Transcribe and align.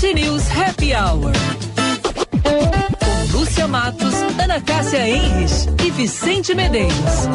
Band 0.00 0.14
News 0.14 0.48
Happy 0.48 0.94
Hour. 0.94 1.32
Com 2.42 3.32
Lúcia 3.36 3.66
Matos, 3.66 4.14
Ana 4.40 4.60
Cássia 4.60 5.08
Enres 5.08 5.68
e 5.84 5.90
Vicente 5.90 6.54
Medeiros. 6.54 7.28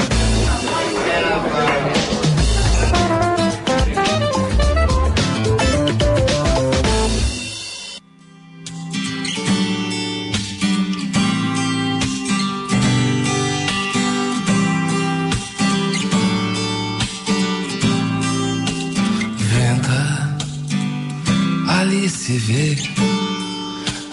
Se 22.26 22.38
vê 22.38 22.78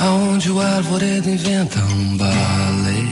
aonde 0.01 0.51
o 0.51 0.61
arvoredo 0.61 1.31
inventa 1.31 1.79
um 1.79 2.17
balé. 2.17 3.05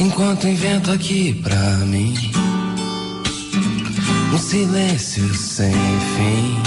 Enquanto 0.00 0.48
invento 0.48 0.90
aqui 0.90 1.34
pra 1.34 1.76
mim 1.86 2.16
um 4.34 4.38
silêncio 4.38 5.32
sem 5.36 5.70
fim, 5.70 6.60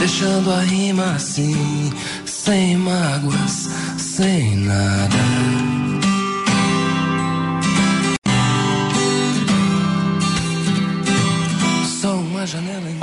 deixando 0.00 0.52
a 0.52 0.60
rima 0.60 1.12
assim, 1.12 1.90
sem 2.26 2.76
mágoas, 2.76 3.70
sem 3.96 4.54
nada. 4.56 5.63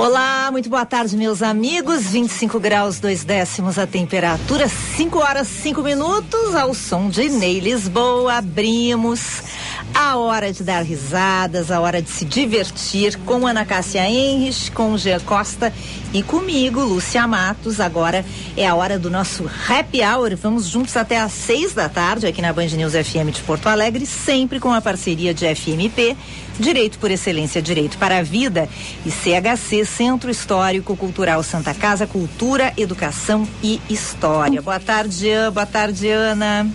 Olá, 0.02 0.48
muito 0.50 0.68
boa 0.68 0.84
tarde, 0.84 1.16
meus 1.16 1.44
amigos. 1.44 2.08
25 2.08 2.58
graus, 2.58 2.98
2 2.98 3.22
décimos 3.22 3.78
a 3.78 3.86
temperatura, 3.86 4.68
5 4.68 5.16
horas, 5.16 5.46
5 5.46 5.80
minutos, 5.80 6.56
ao 6.56 6.74
som 6.74 7.08
de 7.08 7.28
Ney 7.28 7.60
Lisboa. 7.60 8.38
Abrimos 8.38 9.44
a 10.02 10.16
hora 10.16 10.52
de 10.52 10.64
dar 10.64 10.82
risadas, 10.82 11.70
a 11.70 11.80
hora 11.80 12.02
de 12.02 12.10
se 12.10 12.24
divertir 12.24 13.16
com 13.18 13.46
Ana 13.46 13.64
Cássia 13.64 14.08
Henrich, 14.08 14.72
com 14.72 14.98
Jean 14.98 15.20
Costa 15.20 15.72
e 16.12 16.24
comigo, 16.24 16.80
Lúcia 16.80 17.24
Matos. 17.26 17.78
Agora 17.78 18.24
é 18.56 18.66
a 18.66 18.74
hora 18.74 18.98
do 18.98 19.08
nosso 19.08 19.48
happy 19.68 20.00
hour. 20.02 20.36
Vamos 20.36 20.66
juntos 20.66 20.96
até 20.96 21.20
às 21.20 21.32
seis 21.32 21.72
da 21.72 21.88
tarde 21.88 22.26
aqui 22.26 22.42
na 22.42 22.52
Band 22.52 22.66
News 22.66 22.94
FM 22.94 23.30
de 23.32 23.42
Porto 23.42 23.68
Alegre, 23.68 24.04
sempre 24.04 24.58
com 24.58 24.72
a 24.72 24.80
parceria 24.80 25.32
de 25.32 25.46
FMP, 25.54 26.16
Direito 26.58 26.98
por 26.98 27.10
Excelência, 27.10 27.62
Direito 27.62 27.96
para 27.96 28.18
a 28.18 28.22
Vida 28.22 28.68
e 29.06 29.10
CHC, 29.10 29.84
Centro 29.84 30.30
Histórico 30.32 30.96
Cultural 30.96 31.44
Santa 31.44 31.72
Casa, 31.74 32.08
Cultura, 32.08 32.72
Educação 32.76 33.46
e 33.62 33.80
História. 33.88 34.60
Boa 34.60 34.80
tarde, 34.80 35.28
boa 35.54 35.66
tarde, 35.66 36.08
Ana. 36.08 36.68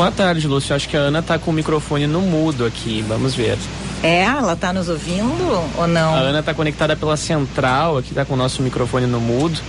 Boa 0.00 0.10
tarde, 0.10 0.48
Lúcio. 0.48 0.74
Acho 0.74 0.88
que 0.88 0.96
a 0.96 1.00
Ana 1.00 1.20
tá 1.20 1.38
com 1.38 1.50
o 1.50 1.52
microfone 1.52 2.06
no 2.06 2.22
mudo 2.22 2.64
aqui. 2.64 3.04
Vamos 3.06 3.34
ver. 3.34 3.58
É, 4.02 4.22
ela 4.22 4.56
tá 4.56 4.72
nos 4.72 4.88
ouvindo 4.88 5.62
ou 5.76 5.86
não? 5.86 6.14
A 6.14 6.20
Ana 6.20 6.42
tá 6.42 6.54
conectada 6.54 6.96
pela 6.96 7.18
central, 7.18 7.98
aqui 7.98 8.14
tá 8.14 8.24
com 8.24 8.32
o 8.32 8.36
nosso 8.36 8.62
microfone 8.62 9.06
no 9.06 9.20
mudo. 9.20 9.60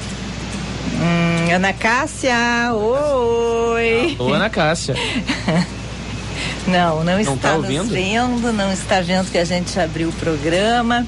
Hum, 0.94 1.54
Ana 1.54 1.74
Cássia, 1.74 2.34
oi. 2.74 4.16
Alô, 4.18 4.34
Ana 4.34 4.50
Cássia. 4.50 4.96
não, 6.66 7.04
não, 7.04 7.04
não 7.04 7.20
está 7.20 7.50
tá 7.50 7.56
ouvindo? 7.56 7.90
vendo, 7.90 8.54
não 8.54 8.72
está 8.72 9.02
vendo 9.02 9.30
que 9.30 9.38
a 9.38 9.44
gente 9.44 9.78
abriu 9.78 10.08
o 10.08 10.14
programa. 10.14 11.06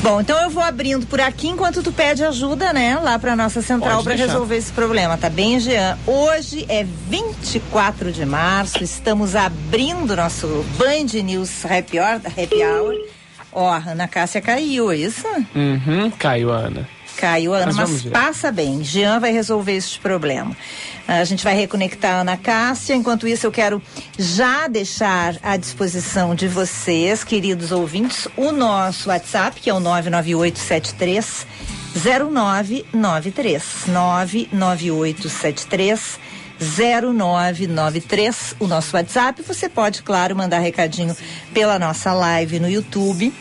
Bom, 0.00 0.20
então 0.20 0.40
eu 0.40 0.48
vou 0.48 0.62
abrindo 0.62 1.06
por 1.06 1.20
aqui 1.20 1.48
enquanto 1.48 1.82
tu 1.82 1.92
pede 1.92 2.24
ajuda, 2.24 2.72
né? 2.72 2.96
Lá 3.02 3.18
pra 3.18 3.34
nossa 3.34 3.60
central 3.60 4.02
para 4.04 4.14
resolver 4.14 4.56
esse 4.56 4.72
problema, 4.72 5.18
tá 5.18 5.28
bem, 5.28 5.58
Jean? 5.58 5.98
Hoje 6.06 6.64
é 6.68 6.84
24 6.84 8.12
de 8.12 8.24
março, 8.24 8.82
estamos 8.82 9.34
abrindo 9.34 10.14
nosso 10.14 10.64
Band 10.78 11.20
News 11.22 11.64
Happy 11.64 11.98
Hour. 11.98 12.20
Happy 12.26 12.64
Hour. 12.64 12.94
Ó, 13.52 13.68
a 13.68 13.76
Ana 13.76 14.06
Cássia 14.06 14.40
caiu, 14.40 14.92
é 14.92 14.96
isso? 14.96 15.26
Uhum, 15.54 16.10
caiu, 16.16 16.52
Ana. 16.52 16.88
Caiu, 17.16 17.52
Ana, 17.52 17.72
mas, 17.72 17.76
mas 17.76 18.04
passa 18.04 18.52
bem. 18.52 18.84
Jean 18.84 19.18
vai 19.18 19.32
resolver 19.32 19.72
este 19.72 19.98
problema. 19.98 20.56
A 21.08 21.24
gente 21.24 21.42
vai 21.42 21.56
reconectar 21.56 22.14
a 22.16 22.20
Ana 22.20 22.36
Cássia. 22.36 22.94
Enquanto 22.94 23.26
isso, 23.26 23.46
eu 23.46 23.50
quero 23.50 23.80
já 24.18 24.68
deixar 24.68 25.38
à 25.42 25.56
disposição 25.56 26.34
de 26.34 26.46
vocês, 26.46 27.24
queridos 27.24 27.72
ouvintes, 27.72 28.28
o 28.36 28.52
nosso 28.52 29.08
WhatsApp, 29.08 29.58
que 29.58 29.70
é 29.70 29.74
o 29.74 29.80
99873 29.80 31.46
0993. 31.94 33.86
99873 33.86 36.18
0993, 36.60 38.56
o 38.58 38.66
nosso 38.66 38.94
WhatsApp. 38.94 39.42
Você 39.42 39.66
pode, 39.66 40.02
claro, 40.02 40.36
mandar 40.36 40.58
recadinho 40.58 41.16
pela 41.54 41.78
nossa 41.78 42.12
live 42.12 42.60
no 42.60 42.68
YouTube. 42.68 43.32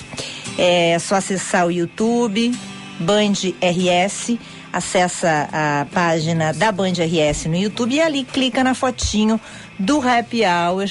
É 0.57 0.97
só 0.99 1.15
acessar 1.15 1.67
o 1.67 1.71
YouTube, 1.71 2.57
Band 2.99 3.33
RS, 3.61 4.37
acessa 4.71 5.49
a 5.51 5.85
página 5.93 6.53
da 6.53 6.71
Band 6.71 6.93
RS 6.93 7.45
no 7.45 7.55
YouTube 7.55 7.95
e 7.95 8.01
ali 8.01 8.23
clica 8.23 8.63
na 8.63 8.73
fotinho 8.73 9.39
do 9.79 9.99
Happy 10.01 10.41
Hour 10.45 10.89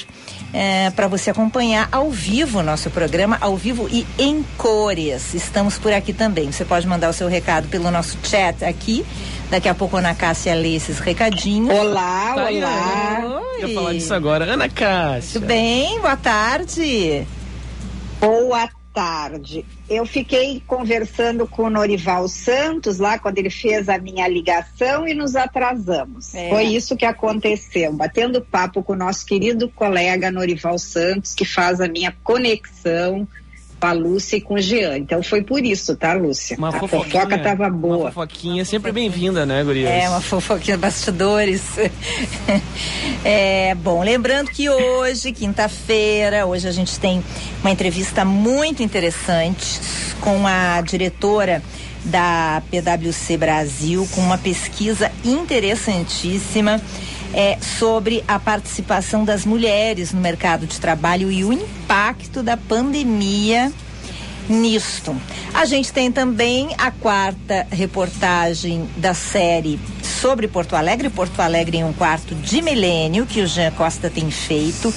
é, 0.53 0.89
para 0.91 1.07
você 1.07 1.29
acompanhar 1.29 1.89
ao 1.91 2.09
vivo 2.09 2.59
o 2.59 2.63
nosso 2.63 2.89
programa, 2.89 3.37
ao 3.41 3.55
vivo 3.57 3.87
e 3.91 4.05
em 4.17 4.43
cores. 4.57 5.33
Estamos 5.33 5.77
por 5.77 5.91
aqui 5.91 6.13
também. 6.13 6.51
Você 6.51 6.65
pode 6.65 6.87
mandar 6.87 7.09
o 7.09 7.13
seu 7.13 7.27
recado 7.27 7.67
pelo 7.67 7.91
nosso 7.91 8.17
chat 8.23 8.63
aqui. 8.63 9.05
Daqui 9.49 9.69
a 9.69 9.75
pouco 9.75 9.95
a 9.95 9.99
Ana 9.99 10.15
Cássia 10.15 10.53
lê 10.55 10.75
esses 10.75 10.99
recadinhos. 10.99 11.77
Olá, 11.77 12.33
tá 12.35 12.49
olá. 12.49 13.41
Oi. 13.41 13.63
Eu 13.63 13.73
falar 13.73 13.93
disso 13.93 14.13
agora. 14.13 14.45
Ana 14.45 14.69
Cássia. 14.69 15.39
Tudo 15.39 15.47
bem? 15.47 15.99
Boa 15.99 16.17
tarde. 16.17 17.25
Boa 18.19 18.76
tarde. 18.97 19.63
Eu 19.87 20.07
fiquei 20.07 20.59
conversando 20.65 21.45
com 21.45 21.65
o 21.65 21.69
Norival 21.69 22.27
Santos 22.27 22.97
lá 22.97 23.19
quando 23.19 23.37
ele 23.37 23.51
fez 23.51 23.87
a 23.89 23.99
minha 23.99 24.27
ligação 24.27 25.07
e 25.07 25.13
nos 25.13 25.35
atrasamos. 25.35 26.33
É. 26.33 26.49
Foi 26.49 26.63
isso 26.63 26.97
que 26.97 27.05
aconteceu. 27.05 27.93
Batendo 27.93 28.41
papo 28.41 28.81
com 28.81 28.93
o 28.93 28.95
nosso 28.95 29.23
querido 29.23 29.69
colega 29.69 30.31
Norival 30.31 30.79
Santos, 30.79 31.35
que 31.35 31.45
faz 31.45 31.79
a 31.79 31.87
minha 31.87 32.11
conexão 32.23 33.27
a 33.79 33.91
Lúcia 33.91 34.37
e 34.37 34.41
com 34.41 34.55
o 34.55 34.61
Jean. 34.61 34.97
Então 34.97 35.21
foi 35.21 35.43
por 35.43 35.63
isso, 35.63 35.95
tá, 35.95 36.13
Lúcia? 36.13 36.57
Uma 36.57 36.69
a 36.69 36.79
fofoca 36.79 37.37
tava 37.37 37.69
boa. 37.69 37.97
Uma 37.97 38.11
fofoquinha 38.11 38.65
sempre 38.65 38.91
bem-vinda, 38.91 39.45
né, 39.45 39.63
Gurias? 39.63 39.89
É, 39.89 40.09
uma 40.09 40.21
fofoquinha 40.21 40.77
bastidores. 40.77 41.63
é, 43.23 43.75
bom, 43.75 44.03
lembrando 44.03 44.49
que 44.49 44.69
hoje, 44.69 45.31
quinta-feira, 45.31 46.45
hoje 46.45 46.67
a 46.67 46.71
gente 46.71 46.99
tem 46.99 47.23
uma 47.61 47.71
entrevista 47.71 48.25
muito 48.25 48.81
interessante 48.81 49.79
com 50.21 50.47
a 50.47 50.81
diretora 50.81 51.61
da 52.05 52.61
PwC 52.71 53.37
Brasil, 53.37 54.07
com 54.13 54.21
uma 54.21 54.37
pesquisa 54.37 55.11
interessantíssima 55.23 56.81
é, 57.33 57.57
sobre 57.59 58.23
a 58.27 58.39
participação 58.39 59.25
das 59.25 59.45
mulheres 59.45 60.13
no 60.13 60.21
mercado 60.21 60.65
de 60.65 60.79
trabalho 60.79 61.31
e 61.31 61.43
o 61.43 61.53
impacto 61.53 62.41
da 62.41 62.57
pandemia 62.57 63.71
nisto. 64.49 65.15
A 65.53 65.65
gente 65.65 65.91
tem 65.91 66.11
também 66.11 66.69
a 66.77 66.91
quarta 66.91 67.67
reportagem 67.69 68.87
da 68.97 69.13
série 69.13 69.79
sobre 70.01 70.47
Porto 70.47 70.75
Alegre, 70.75 71.09
Porto 71.09 71.39
Alegre 71.41 71.77
em 71.77 71.83
um 71.83 71.93
quarto 71.93 72.33
de 72.33 72.61
milênio, 72.61 73.25
que 73.25 73.41
o 73.41 73.47
Jean 73.47 73.71
Costa 73.71 74.09
tem 74.09 74.31
feito 74.31 74.93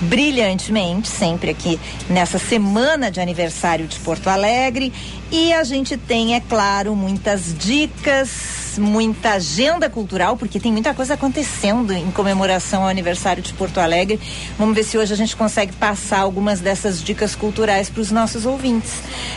brilhantemente, 0.00 1.08
sempre 1.08 1.50
aqui 1.50 1.78
nessa 2.08 2.38
semana 2.38 3.10
de 3.10 3.20
aniversário 3.20 3.86
de 3.86 3.98
Porto 4.00 4.28
Alegre. 4.28 4.92
E 5.30 5.52
a 5.52 5.62
gente 5.62 5.96
tem, 5.96 6.34
é 6.34 6.40
claro, 6.40 6.96
muitas 6.96 7.54
dicas, 7.56 8.76
muita 8.78 9.32
agenda 9.32 9.88
cultural, 9.88 10.36
porque 10.36 10.58
tem 10.58 10.72
muita 10.72 10.94
coisa 10.94 11.14
acontecendo 11.14 11.92
em 11.92 12.10
comemoração 12.10 12.82
ao 12.82 12.88
aniversário 12.88 13.42
de 13.42 13.52
Porto 13.52 13.78
Alegre. 13.78 14.18
Vamos 14.58 14.74
ver 14.74 14.84
se 14.84 14.98
hoje 14.98 15.12
a 15.12 15.16
gente 15.16 15.36
consegue 15.36 15.72
passar 15.72 16.20
algumas 16.20 16.60
dessas 16.60 17.02
dicas 17.02 17.34
culturais 17.34 17.88
para 17.90 18.00
os 18.00 18.10
nossos 18.10 18.46
ouvintes. 18.46 18.92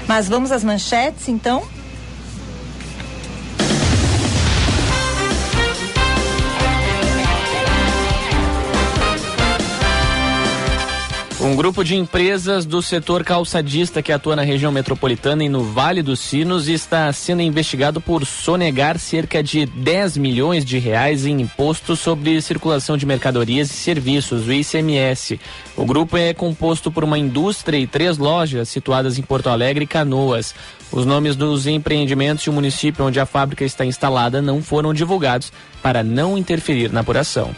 Mas 0.07 0.27
vamos 0.27 0.51
às 0.51 0.63
manchetes, 0.63 1.27
então? 1.27 1.63
Um 11.43 11.57
grupo 11.57 11.83
de 11.83 11.97
empresas 11.97 12.65
do 12.65 12.81
setor 12.81 13.21
calçadista 13.21 14.01
que 14.01 14.13
atua 14.13 14.33
na 14.33 14.43
região 14.43 14.71
metropolitana 14.71 15.43
e 15.43 15.49
no 15.49 15.61
Vale 15.61 16.01
dos 16.01 16.21
Sinos 16.21 16.69
está 16.69 17.11
sendo 17.11 17.41
investigado 17.41 17.99
por 17.99 18.25
sonegar 18.25 18.97
cerca 18.97 19.43
de 19.43 19.65
10 19.65 20.15
milhões 20.15 20.63
de 20.63 20.79
reais 20.79 21.25
em 21.25 21.41
imposto 21.41 21.97
sobre 21.97 22.41
circulação 22.41 22.95
de 22.95 23.05
mercadorias 23.05 23.69
e 23.69 23.73
serviços, 23.73 24.47
o 24.47 24.53
ICMS. 24.53 25.37
O 25.75 25.85
grupo 25.85 26.15
é 26.15 26.33
composto 26.33 26.89
por 26.89 27.03
uma 27.03 27.19
indústria 27.19 27.77
e 27.77 27.85
três 27.85 28.17
lojas 28.17 28.69
situadas 28.69 29.19
em 29.19 29.21
Porto 29.21 29.49
Alegre 29.49 29.83
e 29.83 29.87
Canoas. 29.87 30.55
Os 30.93 31.05
nomes 31.05 31.35
dos 31.35 31.67
empreendimentos 31.67 32.45
e 32.45 32.49
o 32.49 32.53
município 32.53 33.03
onde 33.03 33.19
a 33.19 33.25
fábrica 33.25 33.65
está 33.65 33.83
instalada 33.83 34.41
não 34.41 34.63
foram 34.63 34.93
divulgados 34.93 35.51
para 35.81 36.03
não 36.03 36.37
interferir 36.37 36.89
na 36.93 37.01
apuração. 37.01 37.53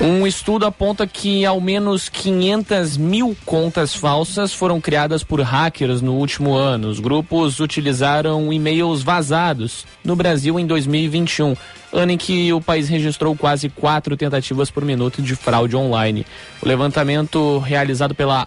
Um 0.00 0.26
estudo 0.26 0.66
aponta 0.66 1.06
que 1.06 1.46
ao 1.46 1.58
menos 1.58 2.10
500 2.10 2.98
mil 2.98 3.34
contas 3.46 3.94
falsas 3.94 4.52
foram 4.52 4.78
criadas 4.78 5.24
por 5.24 5.40
hackers 5.40 6.02
no 6.02 6.12
último 6.14 6.54
ano. 6.54 6.88
Os 6.88 7.00
grupos 7.00 7.60
utilizaram 7.60 8.52
e-mails 8.52 9.02
vazados 9.02 9.86
no 10.04 10.14
Brasil 10.14 10.60
em 10.60 10.66
2021, 10.66 11.56
ano 11.94 12.12
em 12.12 12.18
que 12.18 12.52
o 12.52 12.60
país 12.60 12.90
registrou 12.90 13.34
quase 13.34 13.70
quatro 13.70 14.18
tentativas 14.18 14.70
por 14.70 14.84
minuto 14.84 15.22
de 15.22 15.34
fraude 15.34 15.74
online. 15.74 16.26
O 16.60 16.68
levantamento 16.68 17.58
realizado 17.58 18.14
pela 18.14 18.46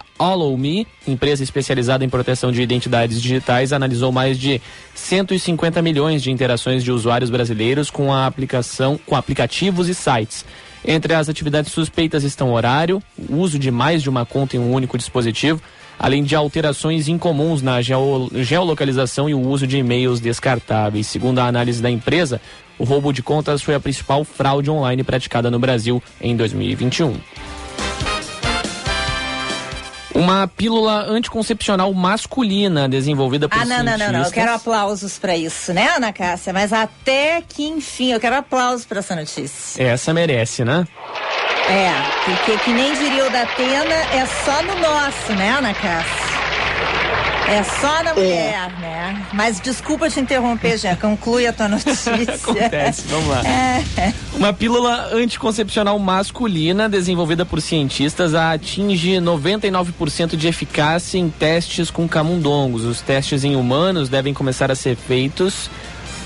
Me, 0.56 0.86
empresa 1.06 1.42
especializada 1.42 2.04
em 2.04 2.08
proteção 2.08 2.52
de 2.52 2.62
identidades 2.62 3.20
digitais, 3.20 3.72
analisou 3.72 4.12
mais 4.12 4.38
de 4.38 4.62
150 4.94 5.82
milhões 5.82 6.22
de 6.22 6.30
interações 6.30 6.84
de 6.84 6.92
usuários 6.92 7.28
brasileiros 7.28 7.90
com 7.90 8.14
a 8.14 8.24
aplicação, 8.24 8.98
com 9.04 9.16
aplicativos 9.16 9.88
e 9.88 9.94
sites. 9.94 10.44
Entre 10.84 11.14
as 11.14 11.28
atividades 11.28 11.72
suspeitas 11.72 12.24
estão 12.24 12.52
horário, 12.52 13.02
uso 13.28 13.58
de 13.58 13.70
mais 13.70 14.02
de 14.02 14.08
uma 14.08 14.24
conta 14.24 14.56
em 14.56 14.60
um 14.60 14.72
único 14.72 14.96
dispositivo, 14.96 15.60
além 15.98 16.24
de 16.24 16.34
alterações 16.34 17.08
incomuns 17.08 17.60
na 17.60 17.80
geolocalização 17.82 19.28
e 19.28 19.34
o 19.34 19.40
uso 19.40 19.66
de 19.66 19.76
e-mails 19.76 20.20
descartáveis. 20.20 21.06
Segundo 21.06 21.38
a 21.38 21.46
análise 21.46 21.82
da 21.82 21.90
empresa, 21.90 22.40
o 22.78 22.84
roubo 22.84 23.12
de 23.12 23.22
contas 23.22 23.60
foi 23.60 23.74
a 23.74 23.80
principal 23.80 24.24
fraude 24.24 24.70
online 24.70 25.04
praticada 25.04 25.50
no 25.50 25.58
Brasil 25.58 26.02
em 26.18 26.34
2021. 26.34 27.14
Uma 30.20 30.46
pílula 30.46 31.06
anticoncepcional 31.08 31.92
masculina 31.94 32.86
desenvolvida 32.86 33.48
por 33.48 33.58
Ah, 33.58 33.64
não, 33.64 33.82
não, 33.82 33.96
não, 33.96 34.12
não. 34.12 34.22
Eu 34.24 34.30
quero 34.30 34.52
aplausos 34.52 35.18
para 35.18 35.34
isso, 35.34 35.72
né, 35.72 35.88
Ana 35.96 36.12
Cássia? 36.12 36.52
Mas 36.52 36.74
até 36.74 37.42
que 37.48 37.64
enfim, 37.66 38.12
eu 38.12 38.20
quero 38.20 38.36
aplausos 38.36 38.84
para 38.84 38.98
essa 38.98 39.16
notícia. 39.16 39.82
Essa 39.82 40.12
merece, 40.12 40.62
né? 40.62 40.86
É, 41.70 41.90
porque 42.26 42.58
que 42.58 42.70
nem 42.70 42.92
diria 42.92 43.26
o 43.26 43.30
da 43.30 43.42
Atena, 43.42 43.94
é 44.12 44.26
só 44.44 44.62
no 44.62 44.74
nosso, 44.78 45.32
né, 45.32 45.52
Ana 45.56 45.72
Cássia? 45.72 46.29
É 47.50 47.64
só 47.64 48.04
na 48.04 48.14
mulher, 48.14 48.70
é. 48.78 48.80
né? 48.80 49.26
Mas 49.32 49.58
desculpa 49.58 50.08
te 50.08 50.20
interromper, 50.20 50.78
já. 50.78 50.94
Conclui 50.94 51.48
a 51.48 51.52
tua 51.52 51.66
notícia. 51.68 52.12
Acontece, 52.12 53.02
vamos 53.08 53.26
lá. 53.26 53.42
É. 53.44 54.12
Uma 54.34 54.52
pílula 54.52 55.08
anticoncepcional 55.12 55.98
masculina 55.98 56.88
desenvolvida 56.88 57.44
por 57.44 57.60
cientistas 57.60 58.36
atinge 58.36 59.16
99% 59.16 60.36
de 60.36 60.46
eficácia 60.46 61.18
em 61.18 61.28
testes 61.28 61.90
com 61.90 62.06
camundongos. 62.06 62.84
Os 62.84 63.00
testes 63.00 63.42
em 63.42 63.56
humanos 63.56 64.08
devem 64.08 64.32
começar 64.32 64.70
a 64.70 64.76
ser 64.76 64.94
feitos 64.94 65.68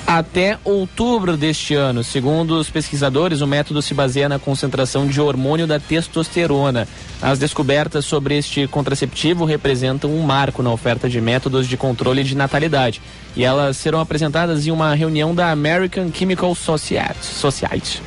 até 0.06 0.58
outubro 0.64 1.36
deste 1.36 1.74
ano. 1.74 2.04
Segundo 2.04 2.58
os 2.58 2.68
pesquisadores, 2.68 3.40
o 3.40 3.46
método 3.46 3.80
se 3.80 3.94
baseia 3.94 4.28
na 4.28 4.38
concentração 4.38 5.06
de 5.06 5.20
hormônio 5.20 5.66
da 5.66 5.80
testosterona. 5.80 6.86
As 7.22 7.38
descobertas 7.38 8.04
sobre 8.04 8.36
este 8.36 8.66
contraceptivo 8.66 9.44
representam 9.44 10.10
um 10.10 10.22
marco 10.22 10.62
na 10.62 10.70
oferta 10.70 11.08
de 11.08 11.20
métodos 11.20 11.66
de 11.66 11.76
controle 11.76 12.22
de 12.22 12.36
natalidade. 12.36 13.00
E 13.34 13.44
elas 13.44 13.76
serão 13.76 13.98
apresentadas 13.98 14.66
em 14.66 14.70
uma 14.70 14.94
reunião 14.94 15.34
da 15.34 15.50
American 15.50 16.10
Chemical 16.12 16.54
Society. 16.54 18.02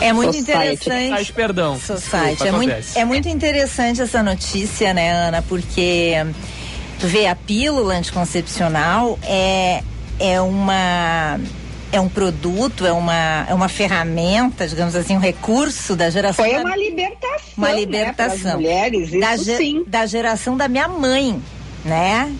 É 0.00 0.12
muito 0.12 0.36
Society. 0.36 0.50
interessante. 0.52 1.08
Society, 1.08 1.32
perdão. 1.32 1.78
Society. 1.78 2.28
Desculpa, 2.28 2.46
é, 2.46 2.52
muito, 2.52 2.98
é 2.98 3.04
muito 3.04 3.28
interessante 3.28 4.00
essa 4.00 4.22
notícia, 4.22 4.94
né, 4.94 5.10
Ana? 5.10 5.42
Porque 5.42 6.14
tu 6.98 7.06
vê 7.06 7.26
a 7.26 7.34
pílula 7.34 7.94
anticoncepcional 7.94 9.18
é 9.22 9.82
é 10.18 10.40
uma 10.40 11.38
é 11.90 12.00
um 12.00 12.08
produto, 12.08 12.86
é 12.86 12.92
uma, 12.92 13.46
é 13.48 13.54
uma 13.54 13.68
ferramenta, 13.68 14.68
digamos 14.68 14.94
assim, 14.94 15.16
um 15.16 15.20
recurso 15.20 15.96
da 15.96 16.10
geração. 16.10 16.44
Foi 16.44 16.54
da, 16.54 16.60
uma 16.60 16.76
libertação. 16.76 17.54
Uma 17.56 17.72
libertação. 17.72 18.50
Né, 18.50 18.56
mulheres, 18.56 19.08
isso 19.08 19.20
da, 19.20 19.38
sim. 19.38 19.84
da 19.86 20.06
geração 20.06 20.56
da 20.56 20.68
minha 20.68 20.88
mãe, 20.88 21.42
né? 21.84 22.30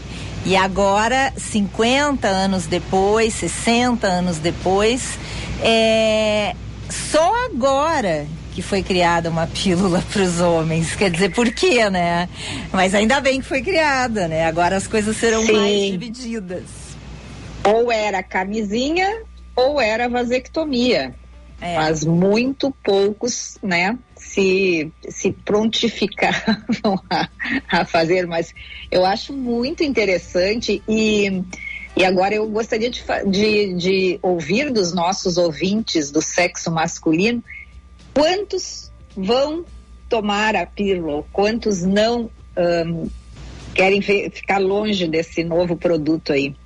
E 0.44 0.54
agora, 0.54 1.32
50 1.36 2.28
anos 2.28 2.66
depois, 2.66 3.34
60 3.34 4.06
anos 4.06 4.38
depois, 4.38 5.18
é 5.62 6.54
só 6.88 7.46
agora 7.46 8.26
que 8.52 8.62
foi 8.62 8.82
criada 8.82 9.30
uma 9.30 9.46
pílula 9.46 10.02
para 10.12 10.22
os 10.22 10.40
homens. 10.40 10.94
Quer 10.94 11.10
dizer, 11.10 11.30
por 11.30 11.50
quê, 11.50 11.88
né? 11.88 12.28
Mas 12.70 12.94
ainda 12.94 13.20
bem 13.20 13.40
que 13.40 13.46
foi 13.46 13.62
criada, 13.62 14.28
né? 14.28 14.46
Agora 14.46 14.76
as 14.76 14.86
coisas 14.86 15.16
serão 15.16 15.44
sim. 15.44 15.52
mais 15.52 15.90
divididas 15.92 16.77
ou 17.64 17.90
era 17.90 18.22
camisinha 18.22 19.22
ou 19.54 19.80
era 19.80 20.08
vasectomia. 20.08 21.14
É. 21.60 21.74
Mas 21.74 22.04
muito 22.04 22.72
poucos, 22.84 23.58
né, 23.60 23.98
se, 24.16 24.92
se 25.08 25.32
prontificavam 25.32 27.00
a, 27.10 27.28
a 27.68 27.84
fazer. 27.84 28.26
Mas 28.26 28.54
eu 28.90 29.04
acho 29.04 29.32
muito 29.32 29.82
interessante 29.82 30.82
e, 30.88 31.42
e 31.96 32.04
agora 32.04 32.34
eu 32.34 32.48
gostaria 32.48 32.88
de, 32.88 33.02
de, 33.26 33.74
de 33.74 34.18
ouvir 34.22 34.70
dos 34.70 34.94
nossos 34.94 35.36
ouvintes 35.36 36.12
do 36.12 36.22
sexo 36.22 36.70
masculino 36.70 37.42
quantos 38.14 38.92
vão 39.16 39.64
tomar 40.08 40.56
a 40.56 40.66
pílula, 40.66 41.24
quantos 41.32 41.82
não 41.82 42.30
um, 42.56 43.08
querem 43.74 44.00
ficar 44.00 44.58
longe 44.58 45.06
desse 45.06 45.44
novo 45.44 45.76
produto 45.76 46.32
aí. 46.32 46.56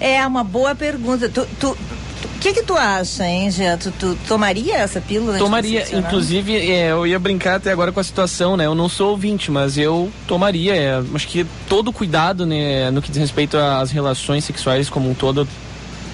É 0.00 0.24
uma 0.26 0.44
boa 0.44 0.74
pergunta. 0.74 1.28
Tu, 1.28 1.46
tu, 1.58 1.70
o 1.70 2.40
que 2.40 2.52
que 2.52 2.62
tu 2.62 2.76
acha, 2.76 3.24
hein, 3.24 3.50
Jean? 3.50 3.76
Tu, 3.76 3.90
tu 3.90 4.16
tomaria 4.28 4.76
essa 4.76 5.00
pílula? 5.00 5.38
Tomaria, 5.38 5.84
inclusive, 5.96 6.56
é, 6.56 6.92
eu 6.92 7.06
ia 7.06 7.18
brincar 7.18 7.56
até 7.56 7.72
agora 7.72 7.90
com 7.90 7.98
a 7.98 8.04
situação, 8.04 8.56
né? 8.56 8.66
Eu 8.66 8.74
não 8.76 8.88
sou 8.88 9.10
ouvinte, 9.10 9.50
mas 9.50 9.76
eu 9.76 10.10
tomaria. 10.26 10.76
É, 10.76 11.02
acho 11.14 11.26
que 11.26 11.44
todo 11.68 11.92
cuidado, 11.92 12.46
né, 12.46 12.90
no 12.92 13.02
que 13.02 13.10
diz 13.10 13.18
respeito 13.18 13.56
às 13.56 13.90
relações 13.90 14.44
sexuais 14.44 14.88
como 14.88 15.10
um 15.10 15.14
todo, 15.14 15.48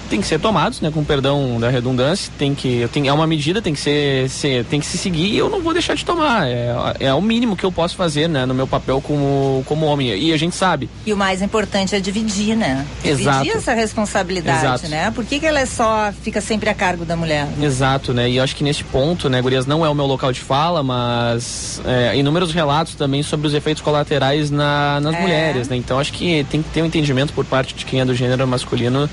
tem 0.09 0.21
que 0.21 0.27
ser 0.27 0.39
tomados, 0.39 0.81
né, 0.81 0.91
com 0.91 1.03
perdão 1.03 1.59
da 1.59 1.69
redundância, 1.69 2.31
tem 2.37 2.53
que 2.55 2.87
tem, 2.91 3.07
é 3.07 3.13
uma 3.13 3.27
medida, 3.27 3.61
tem 3.61 3.73
que 3.73 3.79
ser, 3.79 4.29
ser, 4.29 4.65
tem 4.65 4.79
que 4.79 4.85
se 4.85 4.97
seguir 4.97 5.27
e 5.27 5.37
eu 5.37 5.49
não 5.49 5.61
vou 5.61 5.73
deixar 5.73 5.95
de 5.95 6.05
tomar. 6.05 6.47
É, 6.47 6.75
é 6.99 7.13
o 7.13 7.21
mínimo 7.21 7.55
que 7.55 7.63
eu 7.63 7.71
posso 7.71 7.95
fazer, 7.95 8.27
né, 8.27 8.45
no 8.45 8.53
meu 8.53 8.67
papel 8.67 9.01
como, 9.01 9.63
como 9.65 9.85
homem. 9.85 10.15
E 10.15 10.33
a 10.33 10.37
gente 10.37 10.55
sabe. 10.55 10.89
E 11.05 11.13
o 11.13 11.17
mais 11.17 11.41
importante 11.41 11.95
é 11.95 11.99
dividir, 11.99 12.55
né? 12.55 12.85
Exato. 13.03 13.43
Dividir 13.43 13.57
essa 13.57 13.73
responsabilidade, 13.73 14.59
Exato. 14.59 14.87
né? 14.87 15.11
Por 15.11 15.25
que, 15.25 15.39
que 15.39 15.45
ela 15.45 15.59
é 15.59 15.65
só 15.65 16.11
fica 16.21 16.41
sempre 16.41 16.69
a 16.69 16.73
cargo 16.73 17.05
da 17.05 17.15
mulher? 17.15 17.47
Exato, 17.61 18.13
né? 18.13 18.29
E 18.29 18.37
eu 18.37 18.43
acho 18.43 18.55
que 18.55 18.63
nesse 18.63 18.83
ponto, 18.83 19.29
né, 19.29 19.41
Gurias, 19.41 19.65
não 19.65 19.85
é 19.85 19.89
o 19.89 19.95
meu 19.95 20.05
local 20.05 20.31
de 20.31 20.39
fala, 20.39 20.83
mas 20.83 21.81
é, 21.85 22.17
inúmeros 22.17 22.53
relatos 22.53 22.95
também 22.95 23.23
sobre 23.23 23.47
os 23.47 23.53
efeitos 23.53 23.81
colaterais 23.81 24.51
na, 24.51 24.99
nas 24.99 25.15
é. 25.15 25.21
mulheres, 25.21 25.69
né? 25.69 25.75
Então 25.75 25.99
acho 25.99 26.13
que 26.13 26.45
tem 26.49 26.61
que 26.61 26.69
ter 26.69 26.81
um 26.81 26.85
entendimento 26.85 27.33
por 27.33 27.45
parte 27.45 27.73
de 27.73 27.85
quem 27.85 28.01
é 28.01 28.05
do 28.05 28.13
gênero 28.13 28.47
masculino 28.47 29.09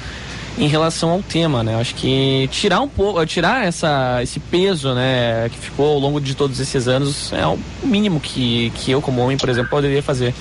em 0.59 0.67
relação 0.67 1.11
ao 1.11 1.23
tema, 1.23 1.63
né? 1.63 1.81
Acho 1.81 1.95
que 1.95 2.49
tirar 2.51 2.81
um 2.81 2.89
pouco, 2.89 3.25
tirar 3.27 3.67
essa, 3.67 4.23
esse 4.23 4.39
peso, 4.39 4.95
né, 4.95 5.49
que 5.49 5.59
ficou 5.59 5.95
ao 5.95 5.99
longo 5.99 6.21
de 6.21 6.35
todos 6.35 6.61
esses 6.61 6.89
anos 6.89 7.33
é 7.33 7.47
o 7.47 7.59
mínimo 7.83 8.21
que, 8.21 8.71
que 8.77 8.91
eu 8.91 9.01
como 9.01 9.23
homem, 9.23 9.37
por 9.37 9.49
exemplo, 9.49 9.71
poderia 9.71 10.03
fazer. 10.03 10.35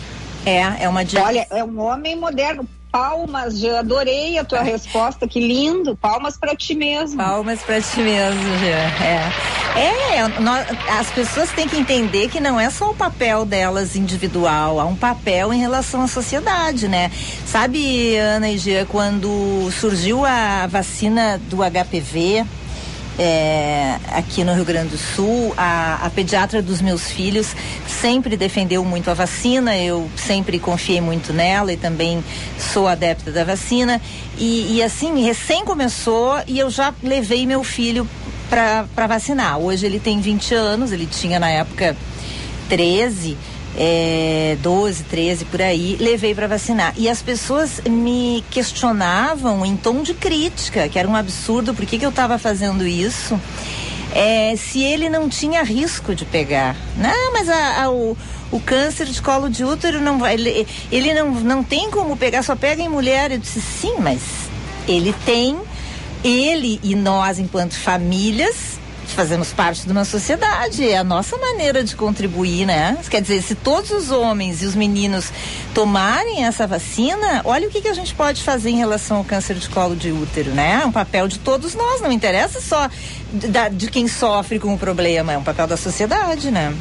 É, 0.45 0.83
é 0.83 0.89
uma 0.89 1.01
Olha, 1.23 1.47
é 1.49 1.63
um 1.63 1.79
homem 1.79 2.15
moderno 2.15 2.67
palmas, 2.91 3.59
já 3.59 3.79
adorei 3.79 4.37
a 4.37 4.43
tua 4.43 4.61
resposta, 4.63 5.27
que 5.27 5.39
lindo. 5.39 5.95
Palmas 5.95 6.37
para 6.37 6.55
ti 6.55 6.75
mesmo. 6.75 7.17
Palmas 7.17 7.61
para 7.61 7.81
ti 7.81 8.01
mesmo, 8.01 8.41
já. 8.59 9.05
É. 9.05 9.60
É, 9.75 10.27
nós, 10.41 10.67
as 10.89 11.09
pessoas 11.11 11.49
têm 11.51 11.67
que 11.67 11.77
entender 11.77 12.27
que 12.27 12.41
não 12.41 12.59
é 12.59 12.69
só 12.69 12.91
o 12.91 12.93
papel 12.93 13.45
delas 13.45 13.95
individual, 13.95 14.79
há 14.79 14.85
um 14.85 14.95
papel 14.95 15.53
em 15.53 15.59
relação 15.59 16.01
à 16.01 16.07
sociedade, 16.07 16.89
né? 16.89 17.09
Sabe, 17.45 18.17
Ana 18.17 18.49
e 18.49 18.57
Gia, 18.57 18.85
quando 18.85 19.69
surgiu 19.71 20.25
a 20.25 20.67
vacina 20.67 21.39
do 21.49 21.57
HPV, 21.57 22.45
é, 23.17 23.97
aqui 24.13 24.43
no 24.43 24.53
Rio 24.53 24.65
Grande 24.65 24.89
do 24.89 24.97
Sul, 24.97 25.53
a, 25.55 26.05
a, 26.05 26.09
pediatra 26.09 26.61
dos 26.61 26.81
meus 26.81 27.09
filhos 27.09 27.55
sempre 27.87 28.35
defendeu 28.35 28.83
muito 28.83 29.11
a 29.11 29.13
vacina, 29.13 29.77
eu 29.77 30.09
sempre 30.15 30.59
confiei 30.59 31.01
muito 31.01 31.31
nela 31.31 31.71
e 31.71 31.77
também 31.77 32.23
sou 32.57 32.87
adepta 32.87 33.31
da 33.31 33.43
vacina. 33.43 34.01
E, 34.37 34.77
e 34.77 34.83
assim, 34.83 35.23
recém 35.23 35.63
começou 35.63 36.41
e 36.47 36.57
eu 36.57 36.69
já 36.69 36.93
levei 37.03 37.45
meu 37.45 37.63
filho 37.63 38.07
para 38.51 39.07
vacinar. 39.07 39.57
Hoje 39.57 39.85
ele 39.85 39.99
tem 39.99 40.19
20 40.19 40.53
anos, 40.53 40.91
ele 40.91 41.05
tinha 41.05 41.39
na 41.39 41.49
época 41.49 41.95
13 42.67 43.37
é, 43.77 44.57
12, 44.61 45.03
13 45.03 45.45
por 45.45 45.61
aí, 45.61 45.95
levei 45.99 46.35
para 46.35 46.47
vacinar. 46.47 46.93
E 46.97 47.07
as 47.07 47.21
pessoas 47.21 47.81
me 47.87 48.43
questionavam 48.51 49.65
em 49.65 49.75
tom 49.77 50.03
de 50.03 50.13
crítica, 50.13 50.89
que 50.89 50.99
era 50.99 51.07
um 51.07 51.15
absurdo, 51.15 51.73
por 51.73 51.85
que, 51.85 51.97
que 51.97 52.05
eu 52.05 52.09
estava 52.09 52.37
fazendo 52.37 52.85
isso? 52.85 53.39
É, 54.13 54.55
se 54.57 54.83
ele 54.83 55.09
não 55.09 55.29
tinha 55.29 55.63
risco 55.63 56.13
de 56.13 56.25
pegar. 56.25 56.75
Não, 56.97 57.31
mas 57.31 57.47
a, 57.47 57.83
a, 57.83 57.89
o, 57.89 58.17
o 58.51 58.59
câncer 58.59 59.05
de 59.05 59.21
colo 59.21 59.49
de 59.49 59.63
útero 59.63 60.01
não 60.01 60.19
vai. 60.19 60.33
Ele, 60.33 60.67
ele 60.91 61.13
não, 61.13 61.31
não 61.31 61.63
tem 61.63 61.89
como 61.89 62.17
pegar, 62.17 62.43
só 62.43 62.53
pega 62.53 62.81
em 62.81 62.89
mulher. 62.89 63.31
Eu 63.31 63.37
disse, 63.37 63.61
sim, 63.61 63.95
mas 63.99 64.19
ele 64.85 65.15
tem. 65.25 65.57
Ele 66.23 66.79
e 66.83 66.95
nós, 66.95 67.39
enquanto 67.39 67.73
famílias, 67.73 68.79
fazemos 69.11 69.51
parte 69.51 69.85
de 69.85 69.91
uma 69.91 70.05
sociedade, 70.05 70.87
é 70.87 70.97
a 70.97 71.03
nossa 71.03 71.37
maneira 71.37 71.83
de 71.83 71.95
contribuir, 71.95 72.65
né? 72.65 72.97
Quer 73.09 73.21
dizer, 73.21 73.41
se 73.41 73.55
todos 73.55 73.91
os 73.91 74.11
homens 74.11 74.61
e 74.61 74.65
os 74.65 74.75
meninos 74.75 75.31
tomarem 75.73 76.45
essa 76.45 76.65
vacina, 76.65 77.41
olha 77.43 77.67
o 77.67 77.71
que, 77.71 77.81
que 77.81 77.87
a 77.87 77.93
gente 77.93 78.13
pode 78.15 78.41
fazer 78.41 78.69
em 78.69 78.77
relação 78.77 79.17
ao 79.17 79.23
câncer 79.23 79.55
de 79.55 79.69
colo 79.69 79.95
de 79.95 80.11
útero, 80.11 80.51
né? 80.51 80.81
É 80.83 80.85
um 80.85 80.91
papel 80.91 81.27
de 81.27 81.39
todos 81.39 81.75
nós, 81.75 82.01
não 82.01 82.11
interessa 82.11 82.61
só 82.61 82.89
de, 83.33 83.47
de 83.75 83.91
quem 83.91 84.07
sofre 84.07 84.59
com 84.59 84.73
o 84.73 84.77
problema, 84.77 85.33
é 85.33 85.37
um 85.37 85.43
papel 85.43 85.67
da 85.67 85.77
sociedade, 85.77 86.49
né? 86.49 86.73